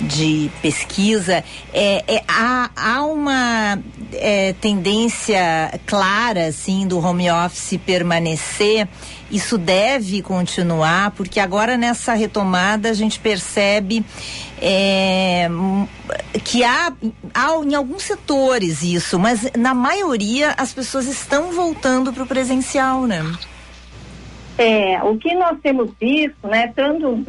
de 0.00 0.50
pesquisa, 0.62 1.42
é, 1.74 2.04
é 2.06 2.22
há, 2.28 2.70
há 2.76 3.04
uma 3.04 3.78
é, 4.12 4.52
tendência 4.60 5.80
clara, 5.84 6.46
assim, 6.46 6.86
do 6.86 7.04
home 7.04 7.28
office 7.28 7.78
permanecer 7.84 8.86
isso 9.30 9.56
deve 9.56 10.22
continuar, 10.22 11.12
porque 11.12 11.38
agora 11.38 11.76
nessa 11.76 12.14
retomada 12.14 12.90
a 12.90 12.92
gente 12.92 13.18
percebe 13.20 14.04
é, 14.60 15.48
que 16.44 16.64
há, 16.64 16.92
há 17.34 17.64
em 17.64 17.74
alguns 17.74 18.02
setores 18.02 18.82
isso, 18.82 19.18
mas 19.18 19.50
na 19.56 19.74
maioria 19.74 20.54
as 20.56 20.72
pessoas 20.72 21.06
estão 21.06 21.52
voltando 21.52 22.12
para 22.12 22.22
o 22.22 22.26
presencial, 22.26 23.06
né? 23.06 23.22
É, 24.58 25.02
o 25.02 25.16
que 25.16 25.34
nós 25.34 25.58
temos 25.62 25.90
visto, 25.98 26.46
né, 26.46 26.72
tanto 26.76 27.24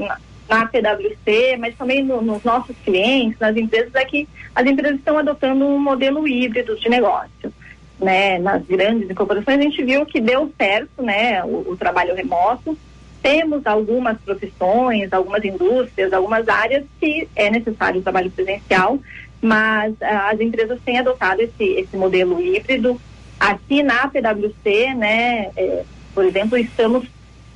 na, 0.50 0.66
PwC, 0.66 1.56
mas 1.58 1.74
também 1.78 2.04
no, 2.04 2.22
nos 2.22 2.44
nossos 2.44 2.76
clientes, 2.84 3.40
nas 3.40 3.56
empresas, 3.56 3.96
é 3.96 4.04
que 4.04 4.28
as 4.54 4.66
empresas 4.66 4.98
estão 4.98 5.18
adotando 5.18 5.66
um 5.66 5.80
modelo 5.80 6.28
híbrido 6.28 6.78
de 6.78 6.90
negócio 6.90 7.54
né, 8.02 8.40
nas 8.40 8.64
grandes 8.66 9.10
incorporações, 9.10 9.60
a 9.60 9.62
gente 9.62 9.84
viu 9.84 10.06
que 10.06 10.20
deu 10.20 10.52
certo, 10.58 11.02
né, 11.02 11.44
o, 11.44 11.72
o 11.72 11.78
trabalho 11.78 12.16
remoto. 12.16 12.78
Temos 13.22 13.66
algumas 13.68 14.18
profissões, 14.20 15.14
algumas 15.14 15.46
indústrias, 15.46 16.12
algumas 16.12 16.48
áreas 16.50 16.84
que 17.00 17.30
é 17.36 17.52
necessário 17.52 18.00
o 18.00 18.04
trabalho 18.04 18.32
presencial, 18.32 18.98
mas 19.40 19.94
uh, 19.94 20.30
as 20.32 20.40
empresas 20.40 20.80
têm 20.84 20.98
adotado 20.98 21.42
esse, 21.42 21.64
esse 21.64 21.96
modelo 21.96 22.42
híbrido. 22.42 23.00
Aqui 23.40 23.84
na 23.84 24.08
PwC, 24.08 24.94
né, 24.96 25.52
é, 25.56 25.84
por 26.16 26.26
exemplo, 26.26 26.58
estamos 26.58 27.08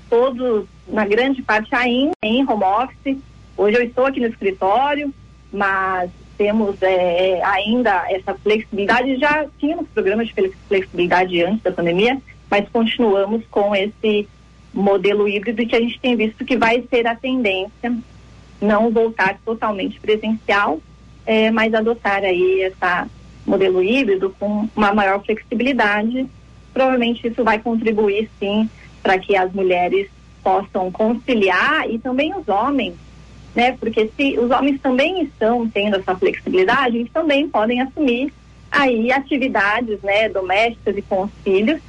todos, 0.08 0.66
na 0.88 1.06
grande 1.06 1.42
parte, 1.42 1.74
ainda 1.74 2.14
em 2.22 2.48
home 2.48 2.64
office. 2.64 3.18
Hoje 3.58 3.78
eu 3.78 3.84
estou 3.84 4.06
aqui 4.06 4.20
no 4.20 4.28
escritório, 4.28 5.12
mas 5.52 6.12
temos 6.38 6.82
é, 6.82 7.42
ainda 7.44 8.06
essa 8.10 8.34
flexibilidade. 8.36 9.18
Já 9.18 9.46
tínhamos 9.60 9.88
programas 9.90 10.28
de 10.28 10.34
flexibilidade 10.68 11.44
antes 11.44 11.64
da 11.64 11.72
pandemia, 11.72 12.22
mas 12.50 12.68
continuamos 12.70 13.44
com 13.50 13.76
esse 13.76 14.28
modelo 14.74 15.28
híbrido 15.28 15.66
que 15.66 15.76
a 15.76 15.80
gente 15.80 16.00
tem 16.00 16.16
visto 16.16 16.44
que 16.44 16.58
vai 16.58 16.84
ser 16.90 17.08
a 17.08 17.16
tendência, 17.16 17.96
não 18.62 18.92
voltar 18.92 19.40
totalmente 19.46 20.00
presencial, 20.00 20.80
é, 21.26 21.50
mas 21.50 21.74
adotar 21.74 22.24
aí 22.24 22.62
esse 22.62 23.10
modelo 23.46 23.82
híbrido 23.82 24.36
com 24.38 24.68
uma 24.76 24.94
maior 24.94 25.24
flexibilidade. 25.24 26.28
Provavelmente 26.74 27.28
isso 27.28 27.44
vai 27.44 27.60
contribuir 27.60 28.30
sim 28.40 28.70
para 29.02 29.18
que 29.18 29.36
as 29.36 29.52
mulheres 29.54 30.10
possam 30.44 30.92
conciliar 30.92 31.90
e 31.90 31.98
também 31.98 32.36
os 32.36 32.48
homens 32.48 32.96
né? 33.56 33.78
Porque 33.80 34.10
se 34.16 34.38
os 34.38 34.52
homens 34.52 34.80
também 34.82 35.24
estão 35.24 35.68
tendo 35.70 35.96
essa 35.96 36.16
flexibilidade, 36.16 36.98
eles 36.98 37.12
também 37.12 37.48
podem 37.48 37.82
assumir 37.82 38.32
aí 38.70 39.12
atividades, 39.12 40.02
né, 40.02 40.28
domésticas 40.30 40.98
e 40.98 41.02
com 41.02 41.24
os 41.24 41.32
filhos. 41.44 41.80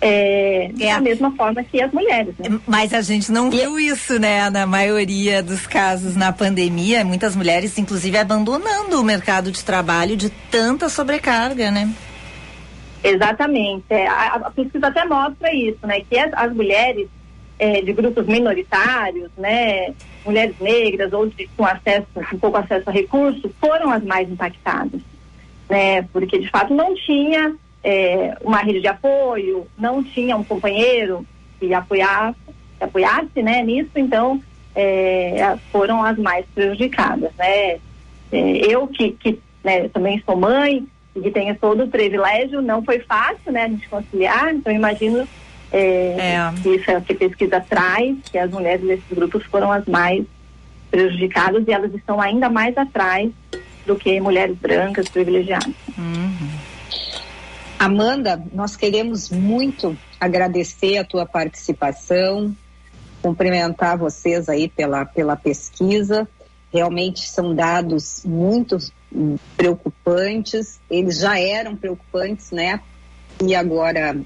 É, 0.00 0.70
é, 0.78 0.94
da 0.94 1.00
mesma 1.00 1.32
forma 1.32 1.60
que 1.64 1.82
as 1.82 1.92
mulheres. 1.92 2.32
Né? 2.38 2.60
Mas 2.64 2.94
a 2.94 3.00
gente 3.00 3.32
não 3.32 3.50
viu 3.50 3.80
isso, 3.80 4.16
né? 4.16 4.48
Na 4.48 4.64
maioria 4.64 5.42
dos 5.42 5.66
casos 5.66 6.14
na 6.14 6.32
pandemia, 6.32 7.04
muitas 7.04 7.34
mulheres, 7.34 7.76
inclusive, 7.76 8.16
abandonando 8.16 9.00
o 9.00 9.02
mercado 9.02 9.50
de 9.50 9.64
trabalho 9.64 10.16
de 10.16 10.30
tanta 10.30 10.88
sobrecarga, 10.88 11.72
né? 11.72 11.92
Exatamente. 13.02 13.86
É, 13.90 14.06
a, 14.06 14.34
a, 14.36 14.50
pesquisa 14.52 14.86
até 14.86 15.04
mostra 15.04 15.52
isso, 15.52 15.84
né? 15.84 16.00
Que 16.08 16.16
as, 16.16 16.32
as 16.32 16.54
mulheres 16.54 17.08
é, 17.58 17.82
de 17.82 17.92
grupos 17.92 18.26
minoritários, 18.26 19.30
né? 19.36 19.94
mulheres 20.24 20.54
negras 20.60 21.12
ou 21.12 21.26
de, 21.26 21.48
com 21.56 21.64
acesso, 21.64 22.06
com 22.30 22.38
pouco 22.38 22.58
acesso 22.58 22.88
a 22.88 22.92
recursos, 22.92 23.50
foram 23.60 23.90
as 23.90 24.04
mais 24.04 24.30
impactadas, 24.30 25.00
né? 25.68 26.02
Porque 26.12 26.38
de 26.38 26.48
fato 26.50 26.74
não 26.74 26.94
tinha 26.94 27.54
é, 27.82 28.36
uma 28.42 28.58
rede 28.58 28.80
de 28.80 28.88
apoio, 28.88 29.66
não 29.78 30.02
tinha 30.02 30.36
um 30.36 30.44
companheiro 30.44 31.26
que 31.58 31.72
apoiasse, 31.72 32.38
que 32.78 32.84
apoiasse, 32.84 33.42
né? 33.42 33.62
Nisso, 33.62 33.90
então 33.96 34.42
é, 34.74 35.56
foram 35.72 36.04
as 36.04 36.18
mais 36.18 36.44
prejudicadas, 36.54 37.32
né? 37.36 37.78
É, 38.30 38.66
eu 38.68 38.86
que, 38.86 39.12
que 39.12 39.40
né, 39.64 39.88
também 39.88 40.22
sou 40.24 40.36
mãe 40.36 40.86
e 41.16 41.20
que 41.20 41.30
tenho 41.30 41.56
todo 41.56 41.84
o 41.84 41.88
privilégio, 41.88 42.60
não 42.60 42.82
foi 42.82 43.00
fácil, 43.00 43.50
né? 43.50 43.64
A 43.64 43.68
gente 43.68 43.88
conciliar, 43.88 44.54
então 44.54 44.72
imagino 44.72 45.26
é, 45.72 46.16
é. 46.18 46.68
Isso 46.68 46.90
é 46.90 46.98
o 46.98 47.02
que 47.02 47.12
a 47.12 47.16
pesquisa 47.16 47.60
traz, 47.60 48.16
que 48.30 48.38
as 48.38 48.50
mulheres 48.50 48.86
desses 48.86 49.04
grupos 49.10 49.44
foram 49.46 49.70
as 49.70 49.84
mais 49.86 50.24
prejudicadas 50.90 51.66
e 51.66 51.72
elas 51.72 51.94
estão 51.94 52.20
ainda 52.20 52.48
mais 52.48 52.76
atrás 52.76 53.30
do 53.86 53.96
que 53.96 54.20
mulheres 54.20 54.56
brancas 54.56 55.08
privilegiadas. 55.08 55.74
Uhum. 55.96 56.48
Amanda, 57.78 58.42
nós 58.52 58.76
queremos 58.76 59.30
muito 59.30 59.96
agradecer 60.18 60.98
a 60.98 61.04
tua 61.04 61.24
participação, 61.24 62.54
cumprimentar 63.22 63.96
vocês 63.96 64.48
aí 64.48 64.68
pela, 64.68 65.04
pela 65.04 65.36
pesquisa. 65.36 66.28
Realmente 66.72 67.28
são 67.28 67.54
dados 67.54 68.22
muito 68.24 68.76
preocupantes, 69.56 70.80
eles 70.90 71.18
já 71.18 71.38
eram 71.38 71.76
preocupantes, 71.76 72.50
né? 72.50 72.80
E 73.42 73.54
agora 73.54 74.16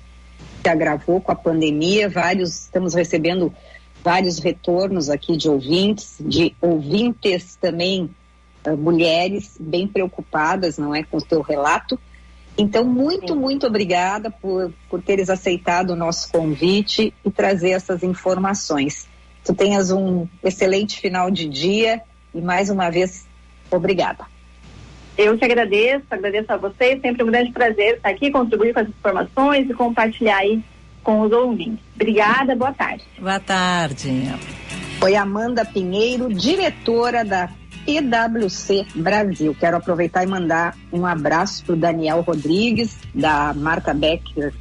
se 0.62 0.68
agravou 0.68 1.20
com 1.20 1.32
a 1.32 1.34
pandemia. 1.34 2.08
Vários 2.08 2.62
estamos 2.62 2.94
recebendo 2.94 3.52
vários 4.02 4.38
retornos 4.38 5.10
aqui 5.10 5.36
de 5.36 5.48
ouvintes, 5.48 6.16
de 6.20 6.54
ouvintes 6.60 7.56
também 7.56 8.10
uh, 8.66 8.76
mulheres 8.76 9.56
bem 9.58 9.86
preocupadas, 9.86 10.78
não 10.78 10.94
é, 10.94 11.02
com 11.02 11.18
o 11.18 11.22
teu 11.22 11.40
relato. 11.40 11.98
Então, 12.56 12.84
muito, 12.84 13.34
muito 13.34 13.66
obrigada 13.66 14.30
por, 14.30 14.72
por 14.88 15.02
teres 15.02 15.30
aceitado 15.30 15.90
o 15.90 15.96
nosso 15.96 16.30
convite 16.30 17.14
e 17.24 17.30
trazer 17.30 17.70
essas 17.70 18.02
informações. 18.02 19.08
Tu 19.44 19.54
tenhas 19.54 19.90
um 19.90 20.28
excelente 20.44 21.00
final 21.00 21.30
de 21.30 21.48
dia 21.48 22.02
e 22.34 22.40
mais 22.40 22.68
uma 22.68 22.90
vez, 22.90 23.26
obrigada. 23.70 24.26
Eu 25.16 25.36
te 25.36 25.44
agradeço, 25.44 26.04
agradeço 26.10 26.52
a 26.52 26.56
vocês, 26.56 27.00
sempre 27.00 27.22
um 27.22 27.26
grande 27.26 27.52
prazer 27.52 27.96
estar 27.96 28.08
aqui, 28.08 28.30
contribuir 28.30 28.72
com 28.72 28.80
as 28.80 28.88
informações 28.88 29.68
e 29.68 29.74
compartilhar 29.74 30.38
aí 30.38 30.62
com 31.02 31.20
os 31.20 31.32
ouvintes. 31.32 31.84
Obrigada, 31.94 32.56
boa 32.56 32.72
tarde. 32.72 33.04
Boa 33.18 33.40
tarde. 33.40 34.32
Foi 34.98 35.14
Amanda 35.14 35.64
Pinheiro, 35.64 36.32
diretora 36.32 37.24
da 37.24 37.50
PwC 37.84 38.86
Brasil. 38.94 39.54
Quero 39.58 39.76
aproveitar 39.76 40.22
e 40.24 40.26
mandar 40.26 40.76
um 40.92 41.04
abraço 41.04 41.64
para 41.64 41.74
o 41.74 41.76
Daniel 41.76 42.20
Rodrigues, 42.20 42.96
da 43.14 43.52
Marta 43.52 43.92
Becker, 43.92 44.54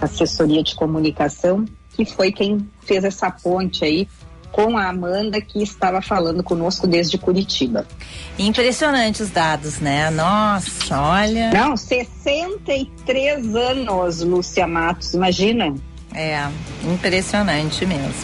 assessoria 0.00 0.62
de 0.62 0.74
comunicação, 0.74 1.64
que 1.96 2.04
foi 2.04 2.32
quem 2.32 2.68
fez 2.82 3.04
essa 3.04 3.30
ponte 3.30 3.84
aí 3.84 4.08
com 4.54 4.78
a 4.78 4.88
Amanda, 4.88 5.40
que 5.40 5.60
estava 5.64 6.00
falando 6.00 6.40
conosco 6.40 6.86
desde 6.86 7.18
Curitiba. 7.18 7.84
Impressionante 8.38 9.20
os 9.20 9.28
dados, 9.28 9.80
né? 9.80 10.10
Nossa, 10.10 10.96
olha. 10.96 11.50
Não, 11.50 11.76
63 11.76 13.56
anos, 13.56 14.20
Lúcia 14.20 14.64
Matos, 14.68 15.12
imagina. 15.12 15.74
É, 16.14 16.40
impressionante 16.84 17.84
mesmo. 17.84 18.14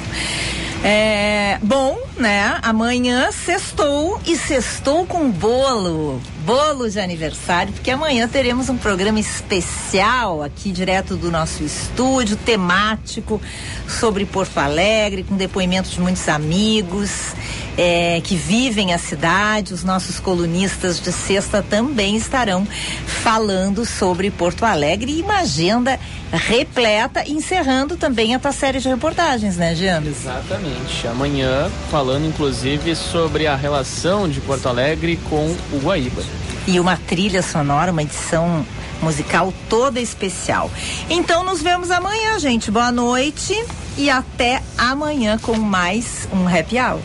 É, 0.85 1.59
bom, 1.65 1.99
né? 2.17 2.61
Amanhã 2.63 3.33
sextou 3.33 4.21
e 4.25 4.37
sextou 4.37 5.05
com 5.07 5.29
bolo. 5.33 6.23
Bolo 6.51 6.91
de 6.91 6.99
aniversário, 6.99 7.73
porque 7.73 7.93
amanhã 7.93 8.27
teremos 8.27 8.69
um 8.69 8.77
programa 8.77 9.21
especial 9.21 10.43
aqui 10.43 10.73
direto 10.73 11.15
do 11.15 11.31
nosso 11.31 11.63
estúdio, 11.63 12.37
temático 12.37 13.41
sobre 13.87 14.27
Porto 14.27 14.59
Alegre, 14.59 15.23
com 15.23 15.37
depoimentos 15.37 15.93
de 15.93 16.01
muitos 16.01 16.29
amigos 16.29 17.37
é, 17.79 18.21
que 18.25 18.35
vivem 18.35 18.93
a 18.93 18.99
cidade. 18.99 19.73
Os 19.73 19.85
nossos 19.85 20.19
colunistas 20.19 20.99
de 20.99 21.13
sexta 21.13 21.63
também 21.63 22.17
estarão 22.17 22.67
falando 23.07 23.87
sobre 23.87 24.29
Porto 24.29 24.65
Alegre 24.65 25.19
e 25.19 25.23
uma 25.23 25.39
agenda 25.43 26.01
repleta, 26.33 27.29
encerrando 27.29 27.97
também 27.97 28.35
a 28.35 28.41
tua 28.41 28.53
série 28.53 28.81
de 28.81 28.89
reportagens, 28.89 29.57
né, 29.57 29.75
James? 29.77 30.19
Exatamente. 30.23 31.07
Amanhã, 31.07 31.71
falando 31.93 32.27
inclusive 32.27 32.97
sobre 32.97 33.47
a 33.47 33.55
relação 33.55 34.29
de 34.29 34.41
Porto 34.41 34.69
Alegre 34.69 35.17
com 35.29 35.57
o 35.73 35.81
Guaíba. 35.81 36.23
E 36.67 36.79
uma 36.79 36.97
trilha 36.97 37.43
sonora, 37.43 37.91
uma 37.91 38.03
edição 38.03 38.65
musical 39.03 39.53
toda 39.69 40.01
especial. 40.01 40.71
Então 41.09 41.43
nos 41.45 41.63
vemos 41.63 41.91
amanhã, 41.91 42.39
gente. 42.39 42.71
Boa 42.71 42.93
noite 42.93 43.55
e 43.97 44.11
até 44.11 44.63
amanhã 44.77 45.39
com 45.39 45.57
mais 45.57 46.29
um 46.33 46.47
Happy 46.47 46.79
Hour. 46.79 47.01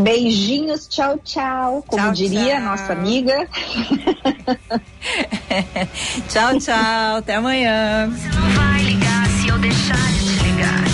Beijinhos, 0.00 0.86
tchau, 0.86 1.18
tchau. 1.24 1.84
Como 1.86 2.02
tchau, 2.04 2.12
diria 2.12 2.56
tchau. 2.56 2.64
nossa 2.64 2.92
amiga. 2.92 3.48
tchau, 6.28 6.58
tchau. 6.60 7.16
Até 7.16 7.34
amanhã. 7.34 8.08
Você 8.08 8.28
não 8.28 8.50
vai 8.50 8.82
ligar 8.82 9.26
se 9.28 9.48
eu 9.48 9.58
deixar 9.58 10.12
de 10.12 10.38
te 10.38 10.44
ligar. 10.44 10.87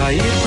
Sair 0.00 0.39